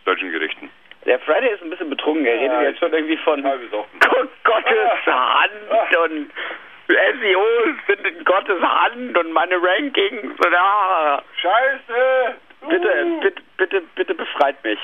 deutschen 0.05 0.31
Gerichten. 0.31 0.69
der 1.05 1.19
Freddy 1.19 1.47
ist 1.47 1.61
ein 1.61 1.69
bisschen 1.69 1.89
betrunken, 1.89 2.25
er 2.25 2.39
redet 2.39 2.61
jetzt 2.61 2.79
schon 2.79 2.93
irgendwie 2.93 3.17
von 3.17 3.41
Gott, 3.43 4.29
Gottes 4.43 5.05
Hand 5.05 5.97
und 6.03 6.31
SEOs 6.87 7.75
sind 7.87 8.07
in 8.07 8.25
Gottes 8.25 8.61
Hand 8.61 9.17
und 9.17 9.31
meine 9.31 9.61
Rankings 9.61 10.23
und 10.23 10.53
ah. 10.55 11.21
Scheiße! 11.39 12.35
Bitte, 12.67 13.19
bitte, 13.21 13.41
bitte, 13.57 13.81
bitte 13.95 14.15
befreit 14.15 14.63
mich. 14.63 14.79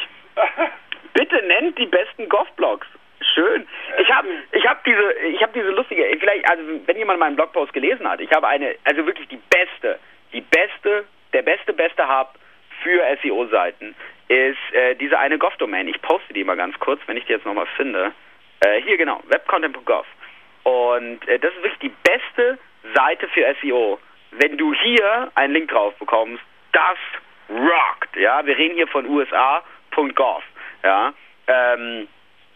Bitte 1.13 1.41
nennt 1.47 1.77
die 1.77 1.85
besten 1.85 2.27
Golfblogs. 2.27 2.87
Schön. 3.33 3.65
Ich 3.99 4.11
habe 4.11 4.27
ich 4.51 4.67
habe 4.67 4.79
diese 4.85 5.13
ich 5.27 5.41
habe 5.41 5.53
diese 5.53 5.69
lustige 5.69 6.05
vielleicht 6.19 6.49
also 6.49 6.63
wenn 6.85 6.97
jemand 6.97 7.19
meinen 7.19 7.35
Blogpost 7.35 7.73
gelesen 7.73 8.07
hat, 8.07 8.19
ich 8.19 8.31
habe 8.31 8.47
eine 8.47 8.75
also 8.83 9.05
wirklich 9.05 9.27
die 9.29 9.39
beste, 9.49 9.99
die 10.33 10.41
beste, 10.41 11.05
der 11.33 11.41
beste 11.41 11.73
beste 11.73 12.07
Hub 12.07 12.35
für 12.83 13.01
SEO 13.21 13.47
Seiten 13.47 13.95
ist 14.27 14.57
äh, 14.73 14.95
diese 14.95 15.17
eine 15.17 15.37
Golf 15.37 15.55
Domain. 15.57 15.87
Ich 15.87 16.01
poste 16.01 16.33
die 16.33 16.43
mal 16.43 16.57
ganz 16.57 16.77
kurz, 16.79 16.99
wenn 17.07 17.17
ich 17.17 17.25
die 17.25 17.33
jetzt 17.33 17.45
nochmal 17.45 17.67
finde. 17.77 18.11
Äh, 18.61 18.81
hier 18.81 18.97
genau, 18.97 19.21
webcontent.gov. 19.27 20.05
Und 20.63 21.27
äh, 21.27 21.39
das 21.39 21.51
ist 21.53 21.63
wirklich 21.63 21.91
die 21.91 22.09
beste 22.09 22.57
Seite 22.95 23.27
für 23.29 23.55
SEO. 23.61 23.99
Wenn 24.31 24.57
du 24.57 24.73
hier 24.73 25.31
einen 25.35 25.53
Link 25.53 25.69
drauf 25.69 25.95
bekommst, 25.95 26.43
das 26.71 26.97
rockt. 27.49 28.15
Ja, 28.15 28.45
wir 28.45 28.57
reden 28.57 28.75
hier 28.75 28.87
von 28.87 29.05
USA.gov. 29.07 30.43
Ja, 30.83 31.13
ähm, 31.47 32.07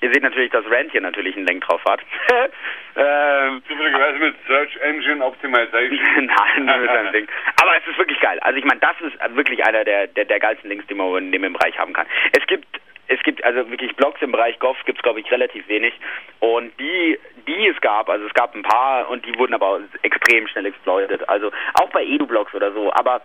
ihr 0.01 0.13
seht 0.13 0.23
natürlich, 0.23 0.51
dass 0.51 0.65
Rand 0.69 0.91
hier 0.91 1.01
natürlich 1.01 1.35
einen 1.35 1.47
Link 1.47 1.63
drauf 1.65 1.81
hat. 1.85 2.01
ähm, 2.95 3.61
Zufälligerweise 3.67 4.19
mit 4.19 4.35
Search 4.47 4.75
Engine 4.77 5.25
Optimization. 5.25 6.25
Nein, 6.25 6.81
mit 6.81 6.89
seinem 6.89 7.11
Ding. 7.11 7.27
Aber 7.61 7.75
es 7.77 7.87
ist 7.87 7.97
wirklich 7.97 8.19
geil. 8.19 8.39
Also 8.41 8.57
ich 8.57 8.65
meine, 8.65 8.79
das 8.79 8.95
ist 9.01 9.35
wirklich 9.35 9.65
einer 9.65 9.83
der, 9.83 10.07
der, 10.07 10.25
der 10.25 10.39
geilsten 10.39 10.69
Links, 10.69 10.85
die 10.87 10.93
man 10.93 11.17
in 11.17 11.31
dem 11.31 11.53
Bereich 11.53 11.77
haben 11.77 11.93
kann. 11.93 12.07
Es 12.37 12.45
gibt 12.47 12.79
es 13.09 13.19
gibt 13.23 13.43
also 13.43 13.69
wirklich 13.71 13.95
Blogs 13.95 14.21
im 14.21 14.31
Bereich 14.31 14.59
Golf 14.59 14.77
gibt 14.85 14.99
es 14.99 15.03
glaube 15.03 15.19
ich 15.19 15.31
relativ 15.31 15.67
wenig 15.67 15.93
und 16.39 16.71
die 16.79 17.19
die 17.47 17.67
es 17.67 17.81
gab 17.81 18.07
also 18.07 18.25
es 18.25 18.33
gab 18.33 18.55
ein 18.55 18.61
paar 18.61 19.09
und 19.09 19.25
die 19.25 19.37
wurden 19.37 19.55
aber 19.55 19.81
extrem 20.03 20.47
schnell 20.47 20.67
exploitet 20.67 21.27
also 21.27 21.51
auch 21.73 21.89
bei 21.89 22.03
Edu-Blogs 22.03 22.53
oder 22.53 22.71
so 22.71 22.93
aber 22.93 23.21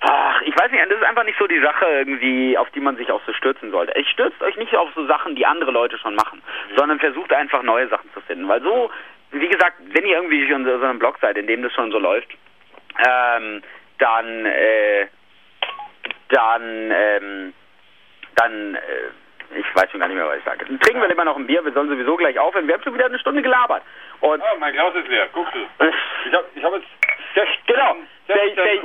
ach 0.00 0.42
ich 0.42 0.56
weiß 0.58 0.70
nicht 0.70 0.84
das 0.90 0.98
ist 0.98 1.04
einfach 1.04 1.24
nicht 1.24 1.38
so 1.38 1.46
die 1.46 1.60
Sache 1.60 1.86
irgendwie 1.86 2.56
auf 2.56 2.70
die 2.70 2.80
man 2.80 2.96
sich 2.96 3.10
auch 3.10 3.20
so 3.26 3.32
stürzen 3.32 3.70
sollte 3.70 3.98
ich 3.98 4.08
stürzt 4.10 4.40
euch 4.42 4.56
nicht 4.56 4.74
auf 4.76 4.90
so 4.94 5.06
Sachen 5.06 5.34
die 5.34 5.46
andere 5.46 5.70
Leute 5.70 5.98
schon 5.98 6.14
machen 6.14 6.42
sondern 6.76 6.98
versucht 6.98 7.32
einfach 7.32 7.62
neue 7.62 7.88
Sachen 7.88 8.12
zu 8.12 8.20
finden 8.22 8.48
weil 8.48 8.62
so 8.62 8.90
wie 9.32 9.48
gesagt 9.48 9.76
wenn 9.80 10.06
ihr 10.06 10.16
irgendwie 10.16 10.48
schon 10.48 10.64
so, 10.64 10.78
so 10.78 10.84
einem 10.84 10.98
Blog 10.98 11.18
seid 11.20 11.36
in 11.36 11.46
dem 11.46 11.62
das 11.62 11.72
schon 11.72 11.90
so 11.90 11.98
läuft 11.98 12.28
ähm, 13.06 13.62
dann 13.98 14.46
äh, 14.46 15.06
dann 16.28 16.90
ähm, 16.92 17.54
dann, 18.38 18.74
äh, 18.74 19.58
ich 19.58 19.66
weiß 19.74 19.90
schon 19.90 20.00
gar 20.00 20.08
nicht 20.08 20.16
mehr, 20.16 20.26
was 20.26 20.38
ich 20.38 20.44
sage. 20.44 20.64
Trinken 20.66 21.00
wir 21.00 21.10
immer 21.10 21.24
noch 21.24 21.36
ein 21.36 21.46
Bier, 21.46 21.64
wir 21.64 21.72
sollen 21.72 21.88
sowieso 21.88 22.16
gleich 22.16 22.38
aufhören. 22.38 22.66
Wir 22.66 22.74
haben 22.74 22.82
schon 22.82 22.94
wieder 22.94 23.06
eine 23.06 23.18
Stunde 23.18 23.42
gelabert. 23.42 23.82
Und 24.20 24.42
Ah, 24.42 24.54
mein 24.60 24.72
Glas 24.72 24.94
ist 24.94 25.08
leer, 25.08 25.28
guckst 25.32 25.54
du. 25.54 25.84
Ich 26.26 26.34
habe 26.34 26.46
ich 26.54 26.62
hab 26.62 26.72
jetzt 26.74 27.66
genau, 27.66 27.96
der, 28.28 28.36
16 28.36 28.56
der, 28.56 28.76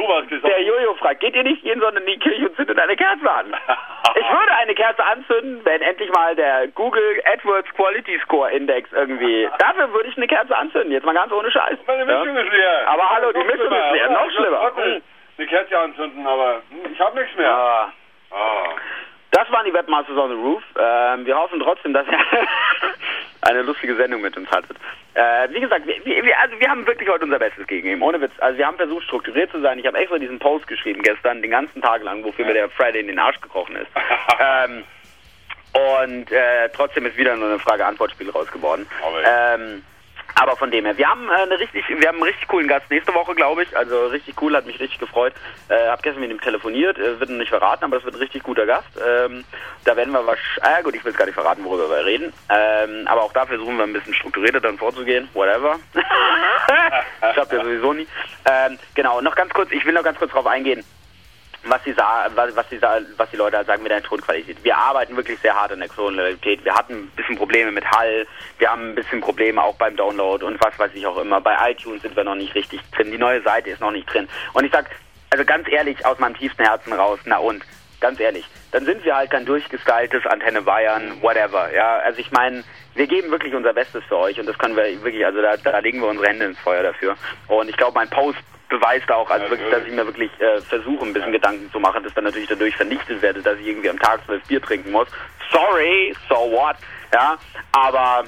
Gesoffen. 0.44 0.50
der 0.50 0.62
Jojo 0.62 0.94
fragt, 0.96 1.20
geht 1.22 1.36
ihr 1.36 1.44
nicht 1.44 1.64
jeden 1.64 1.82
Sonntag 1.82 2.02
in 2.02 2.08
die 2.08 2.20
Kirche 2.20 2.50
und 2.50 2.56
zündet 2.56 2.80
eine 2.80 2.96
Kerze 2.96 3.32
an? 3.32 3.48
ich 4.16 4.30
würde 4.30 4.52
eine 4.60 4.76
Kerze 4.76 5.04
anzünden, 5.06 5.62
wenn 5.64 5.82
endlich 5.82 6.12
mal 6.12 6.36
der 6.36 6.68
Google 6.70 7.22
AdWords 7.26 7.70
Quality 7.76 8.20
Score 8.24 8.52
Index 8.52 8.92
irgendwie, 8.92 9.50
dafür 9.60 9.92
würde 9.94 10.10
ich 10.10 10.18
eine 10.18 10.28
Kerze 10.28 10.56
anzünden, 10.56 10.92
jetzt 10.92 11.06
mal 11.06 11.14
ganz 11.14 11.32
ohne 11.32 11.52
Scheiß. 11.52 11.78
Meine 11.88 12.06
Mischung 12.06 12.36
ist 12.36 12.52
leer. 12.52 12.88
Aber 12.88 13.10
hallo, 13.10 13.32
die 13.32 13.44
Mischung 13.44 13.72
ist 13.72 13.92
leer, 13.92 14.10
noch 14.10 14.32
schlimmer. 14.32 14.72
Gott, 14.76 15.02
eine 15.38 15.48
Kerze 15.48 15.80
anzünden, 15.80 16.28
aber 16.28 16.62
hm, 16.70 16.92
ich 16.92 17.00
habe 17.00 17.20
nichts 17.20 17.36
mehr. 17.38 17.48
Ja. 17.48 17.94
Ah. 18.32 18.76
Das 19.32 19.52
waren 19.52 19.66
die 19.66 19.74
Webmasters 19.74 20.16
on 20.16 20.30
the 20.30 20.36
Roof. 20.36 20.64
Ähm, 20.78 21.26
wir 21.26 21.36
hoffen 21.36 21.60
trotzdem, 21.60 21.92
dass 21.92 22.06
ihr 22.08 22.18
eine 23.44 23.62
lustige 23.62 23.96
Sendung 23.96 24.22
mit 24.22 24.36
uns 24.38 24.50
hattet. 24.50 24.78
Äh, 25.14 25.50
wie 25.52 25.60
gesagt, 25.60 25.86
wir, 25.86 26.04
wir, 26.06 26.40
also 26.40 26.60
wir 26.60 26.70
haben 26.70 26.86
wirklich 26.88 27.10
heute 27.10 27.26
unser 27.26 27.40
Bestes 27.40 27.68
gegeben. 27.68 28.02
Ohne 28.02 28.20
Witz. 28.22 28.32
Also 28.40 28.58
wir 28.58 28.66
haben 28.66 28.78
versucht, 28.78 29.04
strukturiert 29.04 29.52
zu 29.52 29.62
sein. 29.62 29.80
Ich 29.80 29.86
habe 29.86 29.98
extra 29.98 30.18
diesen 30.18 30.40
Post 30.40 30.68
geschrieben 30.68 31.02
gestern, 31.04 31.42
den 31.42 31.52
ganzen 31.52 31.82
Tag 31.82 32.04
lang, 32.04 32.24
wofür 32.24 32.46
mir 32.46 32.54
der 32.54 32.70
Friday 32.70 33.02
in 33.02 33.08
den 33.08 33.20
Arsch 33.20 33.40
gekrochen 33.42 33.76
ist. 33.76 33.92
ähm, 34.40 34.84
und 36.00 36.32
äh, 36.32 36.70
trotzdem 36.74 37.06
ist 37.06 37.18
wieder 37.18 37.36
nur 37.36 37.50
eine 37.50 37.60
Frage-Antwort-Spiel 37.60 38.30
raus 38.30 38.52
geworden. 38.52 38.88
Ähm, 39.26 39.84
aber 40.36 40.56
von 40.58 40.72
dem 40.72 40.86
her, 40.86 40.98
wir 40.98 41.08
haben 41.08 41.30
äh, 41.30 41.44
eine 41.44 41.60
richtig, 41.60 41.88
wir 41.88 42.08
haben 42.08 42.16
einen 42.16 42.24
richtig 42.24 42.48
coolen 42.48 42.68
Gast 42.68 42.90
nächste 42.90 43.14
Woche, 43.14 43.36
glaube 43.36 43.64
ich. 43.64 43.78
Also 43.78 44.08
richtig 44.08 44.42
cool, 44.42 44.56
hat 44.56 44.66
mich 44.66 44.80
richtig 44.80 45.00
gefreut. 45.00 45.34
Äh, 45.70 45.88
hab 45.88 46.02
gestern 46.02 46.22
mit 46.22 46.32
ihm 46.32 46.42
telefoniert, 46.42 46.98
äh, 46.98 47.20
wird 47.20 47.30
ihn 47.30 47.38
nicht 47.38 47.50
verraten, 47.50 47.86
aber 47.86 47.98
es 47.98 48.04
wird 48.04 48.16
ein 48.16 48.22
richtig 48.22 48.44
guter 48.44 48.66
Gast. 48.66 48.88
Ähm, 48.98 49.44
da 49.86 49.96
werden 49.96 50.12
wir 50.12 50.26
wahrscheinlich, 50.26 50.64
ah, 50.64 50.82
gut, 50.82 50.96
ich 50.96 51.04
will 51.04 51.12
jetzt 51.12 51.20
gar 51.20 51.26
nicht 51.26 51.36
verraten, 51.36 51.64
worüber 51.64 51.90
wir 51.90 52.06
reden. 52.06 52.34
Ähm, 52.50 53.08
aber 53.08 53.24
auch 53.24 53.34
da 53.34 53.46
versuchen 53.46 53.78
wir 53.78 53.84
ein 53.84 53.94
bisschen 53.94 54.14
strukturierter 54.14 54.62
dann 54.62 54.78
vorzugehen. 54.78 55.30
Whatever. 55.34 55.80
ich 55.96 57.38
hab 57.38 57.52
ja 57.52 57.64
sowieso 57.64 57.94
nie. 57.94 58.08
Ähm, 58.46 58.78
genau, 58.96 59.22
noch 59.22 59.36
ganz 59.36 59.54
kurz, 59.54 59.72
ich 59.72 59.86
will 59.86 59.94
noch 59.94 60.04
ganz 60.04 60.18
kurz 60.18 60.32
darauf 60.32 60.48
eingehen 60.48 60.84
was 61.66 61.82
die, 61.84 61.96
was, 61.96 62.68
die, 62.70 62.82
was 62.82 63.30
die 63.30 63.38
Leute 63.38 63.58
halt 63.58 63.68
sagen 63.68 63.84
mit 63.84 63.92
der 63.92 64.04
Tonqualität. 64.04 64.64
Wir 64.64 64.78
arbeiten 64.78 65.16
wirklich 65.16 65.40
sehr 65.40 65.56
hart 65.56 65.72
an 65.72 65.80
der 65.80 65.90
Tonqualität. 65.90 66.64
Wir 66.66 66.74
hatten 66.74 66.94
ein 66.94 67.12
bisschen 67.16 67.38
Probleme 67.38 67.72
mit 67.72 67.90
Hall, 67.90 68.28
wir 68.58 68.70
haben 68.70 68.92
ein 68.92 68.96
bisschen 68.96 69.22
Probleme 69.22 69.62
auch 69.62 69.76
beim 69.76 69.96
Download 69.96 70.46
und 70.46 70.60
was 70.62 70.78
weiß 70.78 70.92
ich 70.94 71.06
auch 71.06 71.18
immer. 71.18 71.42
Bei 71.42 71.72
iTunes 71.72 72.02
sind 72.02 72.16
wir 72.16 72.24
noch 72.24 72.36
nicht 72.36 72.54
richtig 72.56 72.82
drin. 72.92 73.12
Die 73.12 73.18
neue 73.18 73.42
Seite 73.42 73.70
ist 73.70 73.82
noch 73.82 73.92
nicht 73.92 74.12
drin. 74.12 74.28
Und 74.54 74.66
ich 74.66 74.72
sag, 74.72 74.90
also 75.30 75.46
ganz 75.46 75.68
ehrlich, 75.70 76.06
aus 76.06 76.20
meinem 76.20 76.36
tiefsten 76.38 76.64
Herzen 76.64 76.94
raus, 76.94 77.20
na 77.26 77.38
und, 77.38 77.64
ganz 78.00 78.20
ehrlich, 78.20 78.46
dann 78.72 78.86
sind 78.86 79.06
wir 79.06 79.16
halt 79.16 79.32
kein 79.32 79.46
durchgestyltes 79.46 80.26
Antenne 80.26 80.62
Bayern, 80.62 81.22
whatever. 81.22 81.74
Ja, 81.74 82.00
also 82.00 82.20
ich 82.20 82.32
meine, 82.32 82.64
wir 82.96 83.08
geben 83.08 83.32
wirklich 83.32 83.56
unser 83.56 83.74
Bestes 83.74 84.04
für 84.06 84.18
euch 84.18 84.40
und 84.40 84.48
das 84.48 84.58
können 84.58 84.76
wir 84.76 84.84
wirklich, 85.04 85.26
also 85.26 85.42
da, 85.42 85.56
da 85.58 85.80
legen 85.80 86.02
wir 86.02 86.10
unsere 86.10 86.28
Hände 86.28 86.46
ins 86.46 86.60
Feuer 86.60 86.84
dafür. 86.84 87.16
Und 87.48 87.70
ich 87.70 87.78
glaube, 87.78 87.96
mein 87.96 88.10
Post 88.10 88.40
beweist 88.70 89.12
auch, 89.12 89.30
also 89.30 89.50
wirklich, 89.50 89.70
dass 89.70 89.86
ich 89.86 89.92
mir 89.92 90.06
wirklich 90.06 90.32
äh, 90.40 90.62
versuche, 90.62 91.06
ein 91.06 91.14
bisschen 91.14 91.32
Gedanken 91.32 91.72
zu 91.72 91.80
machen, 91.80 92.04
dass 92.04 92.14
dann 92.14 92.24
natürlich 92.24 92.50
dadurch 92.50 92.76
vernichtet 92.76 93.22
werde, 93.22 93.42
dass 93.42 93.58
ich 93.60 93.68
irgendwie 93.68 93.90
am 93.90 94.00
Tag 94.00 94.24
zwölf 94.26 94.44
Bier 94.48 94.62
trinken 94.62 94.92
muss. 94.92 95.08
Sorry, 95.52 96.16
so 96.28 96.36
what? 96.36 96.76
Ja, 97.14 97.38
aber 97.72 98.24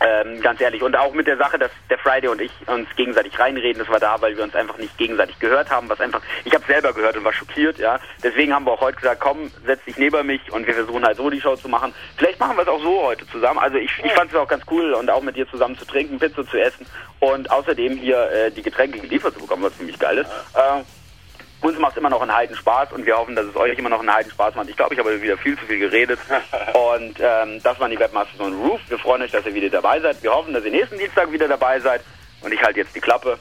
ähm, 0.00 0.40
ganz 0.40 0.60
ehrlich, 0.60 0.82
und 0.82 0.96
auch 0.96 1.12
mit 1.12 1.26
der 1.26 1.36
Sache, 1.36 1.58
dass 1.58 1.70
der 1.90 1.98
Friday 1.98 2.28
und 2.28 2.40
ich 2.40 2.52
uns 2.66 2.88
gegenseitig 2.96 3.38
reinreden, 3.38 3.80
das 3.80 3.88
war 3.88 4.00
da, 4.00 4.20
weil 4.20 4.36
wir 4.36 4.44
uns 4.44 4.54
einfach 4.54 4.78
nicht 4.78 4.96
gegenseitig 4.98 5.38
gehört 5.38 5.70
haben, 5.70 5.88
was 5.88 6.00
einfach, 6.00 6.20
ich 6.44 6.54
habe 6.54 6.64
selber 6.66 6.92
gehört 6.92 7.16
und 7.16 7.24
war 7.24 7.32
schockiert, 7.32 7.78
ja. 7.78 7.98
Deswegen 8.22 8.54
haben 8.54 8.64
wir 8.64 8.72
auch 8.72 8.80
heute 8.80 8.96
gesagt, 8.96 9.20
komm, 9.20 9.50
setz 9.64 9.84
dich 9.84 9.96
neben 9.96 10.26
mich 10.26 10.52
und 10.52 10.66
wir 10.66 10.74
versuchen 10.74 11.04
halt 11.04 11.16
so 11.16 11.30
die 11.30 11.40
Show 11.40 11.56
zu 11.56 11.68
machen. 11.68 11.92
Vielleicht 12.16 12.38
machen 12.38 12.56
wir 12.56 12.62
es 12.62 12.68
auch 12.68 12.82
so 12.82 13.02
heute 13.02 13.26
zusammen. 13.28 13.58
Also 13.58 13.76
ich, 13.76 13.90
ich 14.04 14.12
fand 14.12 14.30
es 14.30 14.36
auch 14.36 14.48
ganz 14.48 14.64
cool 14.70 14.92
und 14.94 15.10
auch 15.10 15.22
mit 15.22 15.36
dir 15.36 15.48
zusammen 15.48 15.76
zu 15.76 15.84
trinken, 15.84 16.18
Pizza 16.18 16.46
zu 16.46 16.56
essen 16.56 16.86
und 17.20 17.50
außerdem 17.50 17.96
hier 17.96 18.30
äh, 18.30 18.50
die 18.50 18.62
Getränke 18.62 19.00
geliefert 19.00 19.34
zu 19.34 19.40
bekommen, 19.40 19.64
was 19.64 19.76
ziemlich 19.76 19.98
geil 19.98 20.18
ist. 20.18 20.30
Äh, 20.54 20.82
uns 21.60 21.78
macht 21.78 21.96
immer 21.96 22.10
noch 22.10 22.22
einen 22.22 22.34
Heiden 22.34 22.56
Spaß 22.56 22.92
und 22.92 23.04
wir 23.04 23.16
hoffen, 23.16 23.34
dass 23.34 23.46
es 23.46 23.56
euch 23.56 23.76
immer 23.78 23.88
noch 23.88 24.00
einen 24.00 24.12
Heiden 24.12 24.30
Spaß 24.30 24.54
macht. 24.54 24.68
Ich 24.68 24.76
glaube, 24.76 24.94
ich 24.94 25.00
habe 25.00 25.20
wieder 25.20 25.36
viel 25.36 25.58
zu 25.58 25.66
viel 25.66 25.78
geredet. 25.78 26.18
und 26.74 27.18
ähm, 27.20 27.60
das 27.62 27.78
waren 27.80 27.90
die 27.90 27.98
Webmasters 27.98 28.40
on 28.40 28.54
Roof. 28.62 28.80
Wir 28.88 28.98
freuen 28.98 29.22
euch, 29.22 29.30
dass 29.30 29.44
ihr 29.46 29.54
wieder 29.54 29.68
dabei 29.68 30.00
seid. 30.00 30.22
Wir 30.22 30.32
hoffen, 30.32 30.52
dass 30.52 30.64
ihr 30.64 30.70
nächsten 30.70 30.98
Dienstag 30.98 31.32
wieder 31.32 31.48
dabei 31.48 31.80
seid. 31.80 32.02
Und 32.42 32.52
ich 32.52 32.62
halte 32.62 32.80
jetzt 32.80 32.94
die 32.94 33.00
Klappe. 33.00 33.38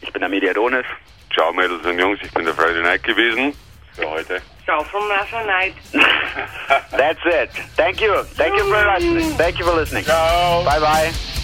Ich 0.00 0.12
bin 0.12 0.20
der 0.20 0.28
Mediadonis. 0.28 0.86
Ciao 1.32 1.52
Mädels 1.52 1.84
und 1.86 1.98
Jungs, 1.98 2.18
ich 2.22 2.32
bin 2.32 2.44
der 2.44 2.54
Friday 2.54 2.82
Night 2.82 3.04
gewesen. 3.04 3.54
Für 3.94 4.10
heute. 4.10 4.42
Ciao 4.64 4.82
from 4.84 5.08
last 5.08 5.32
night. 5.46 5.74
That's 6.90 7.20
it. 7.24 7.50
Thank 7.76 8.00
you. 8.00 8.24
Thank 8.36 8.56
you 8.56 8.64
for 8.64 8.84
listening. 8.84 9.36
Thank 9.36 9.58
you 9.58 9.64
for 9.64 9.74
listening. 9.74 10.04
Ciao. 10.04 10.64
Bye 10.64 10.80
bye. 10.80 11.39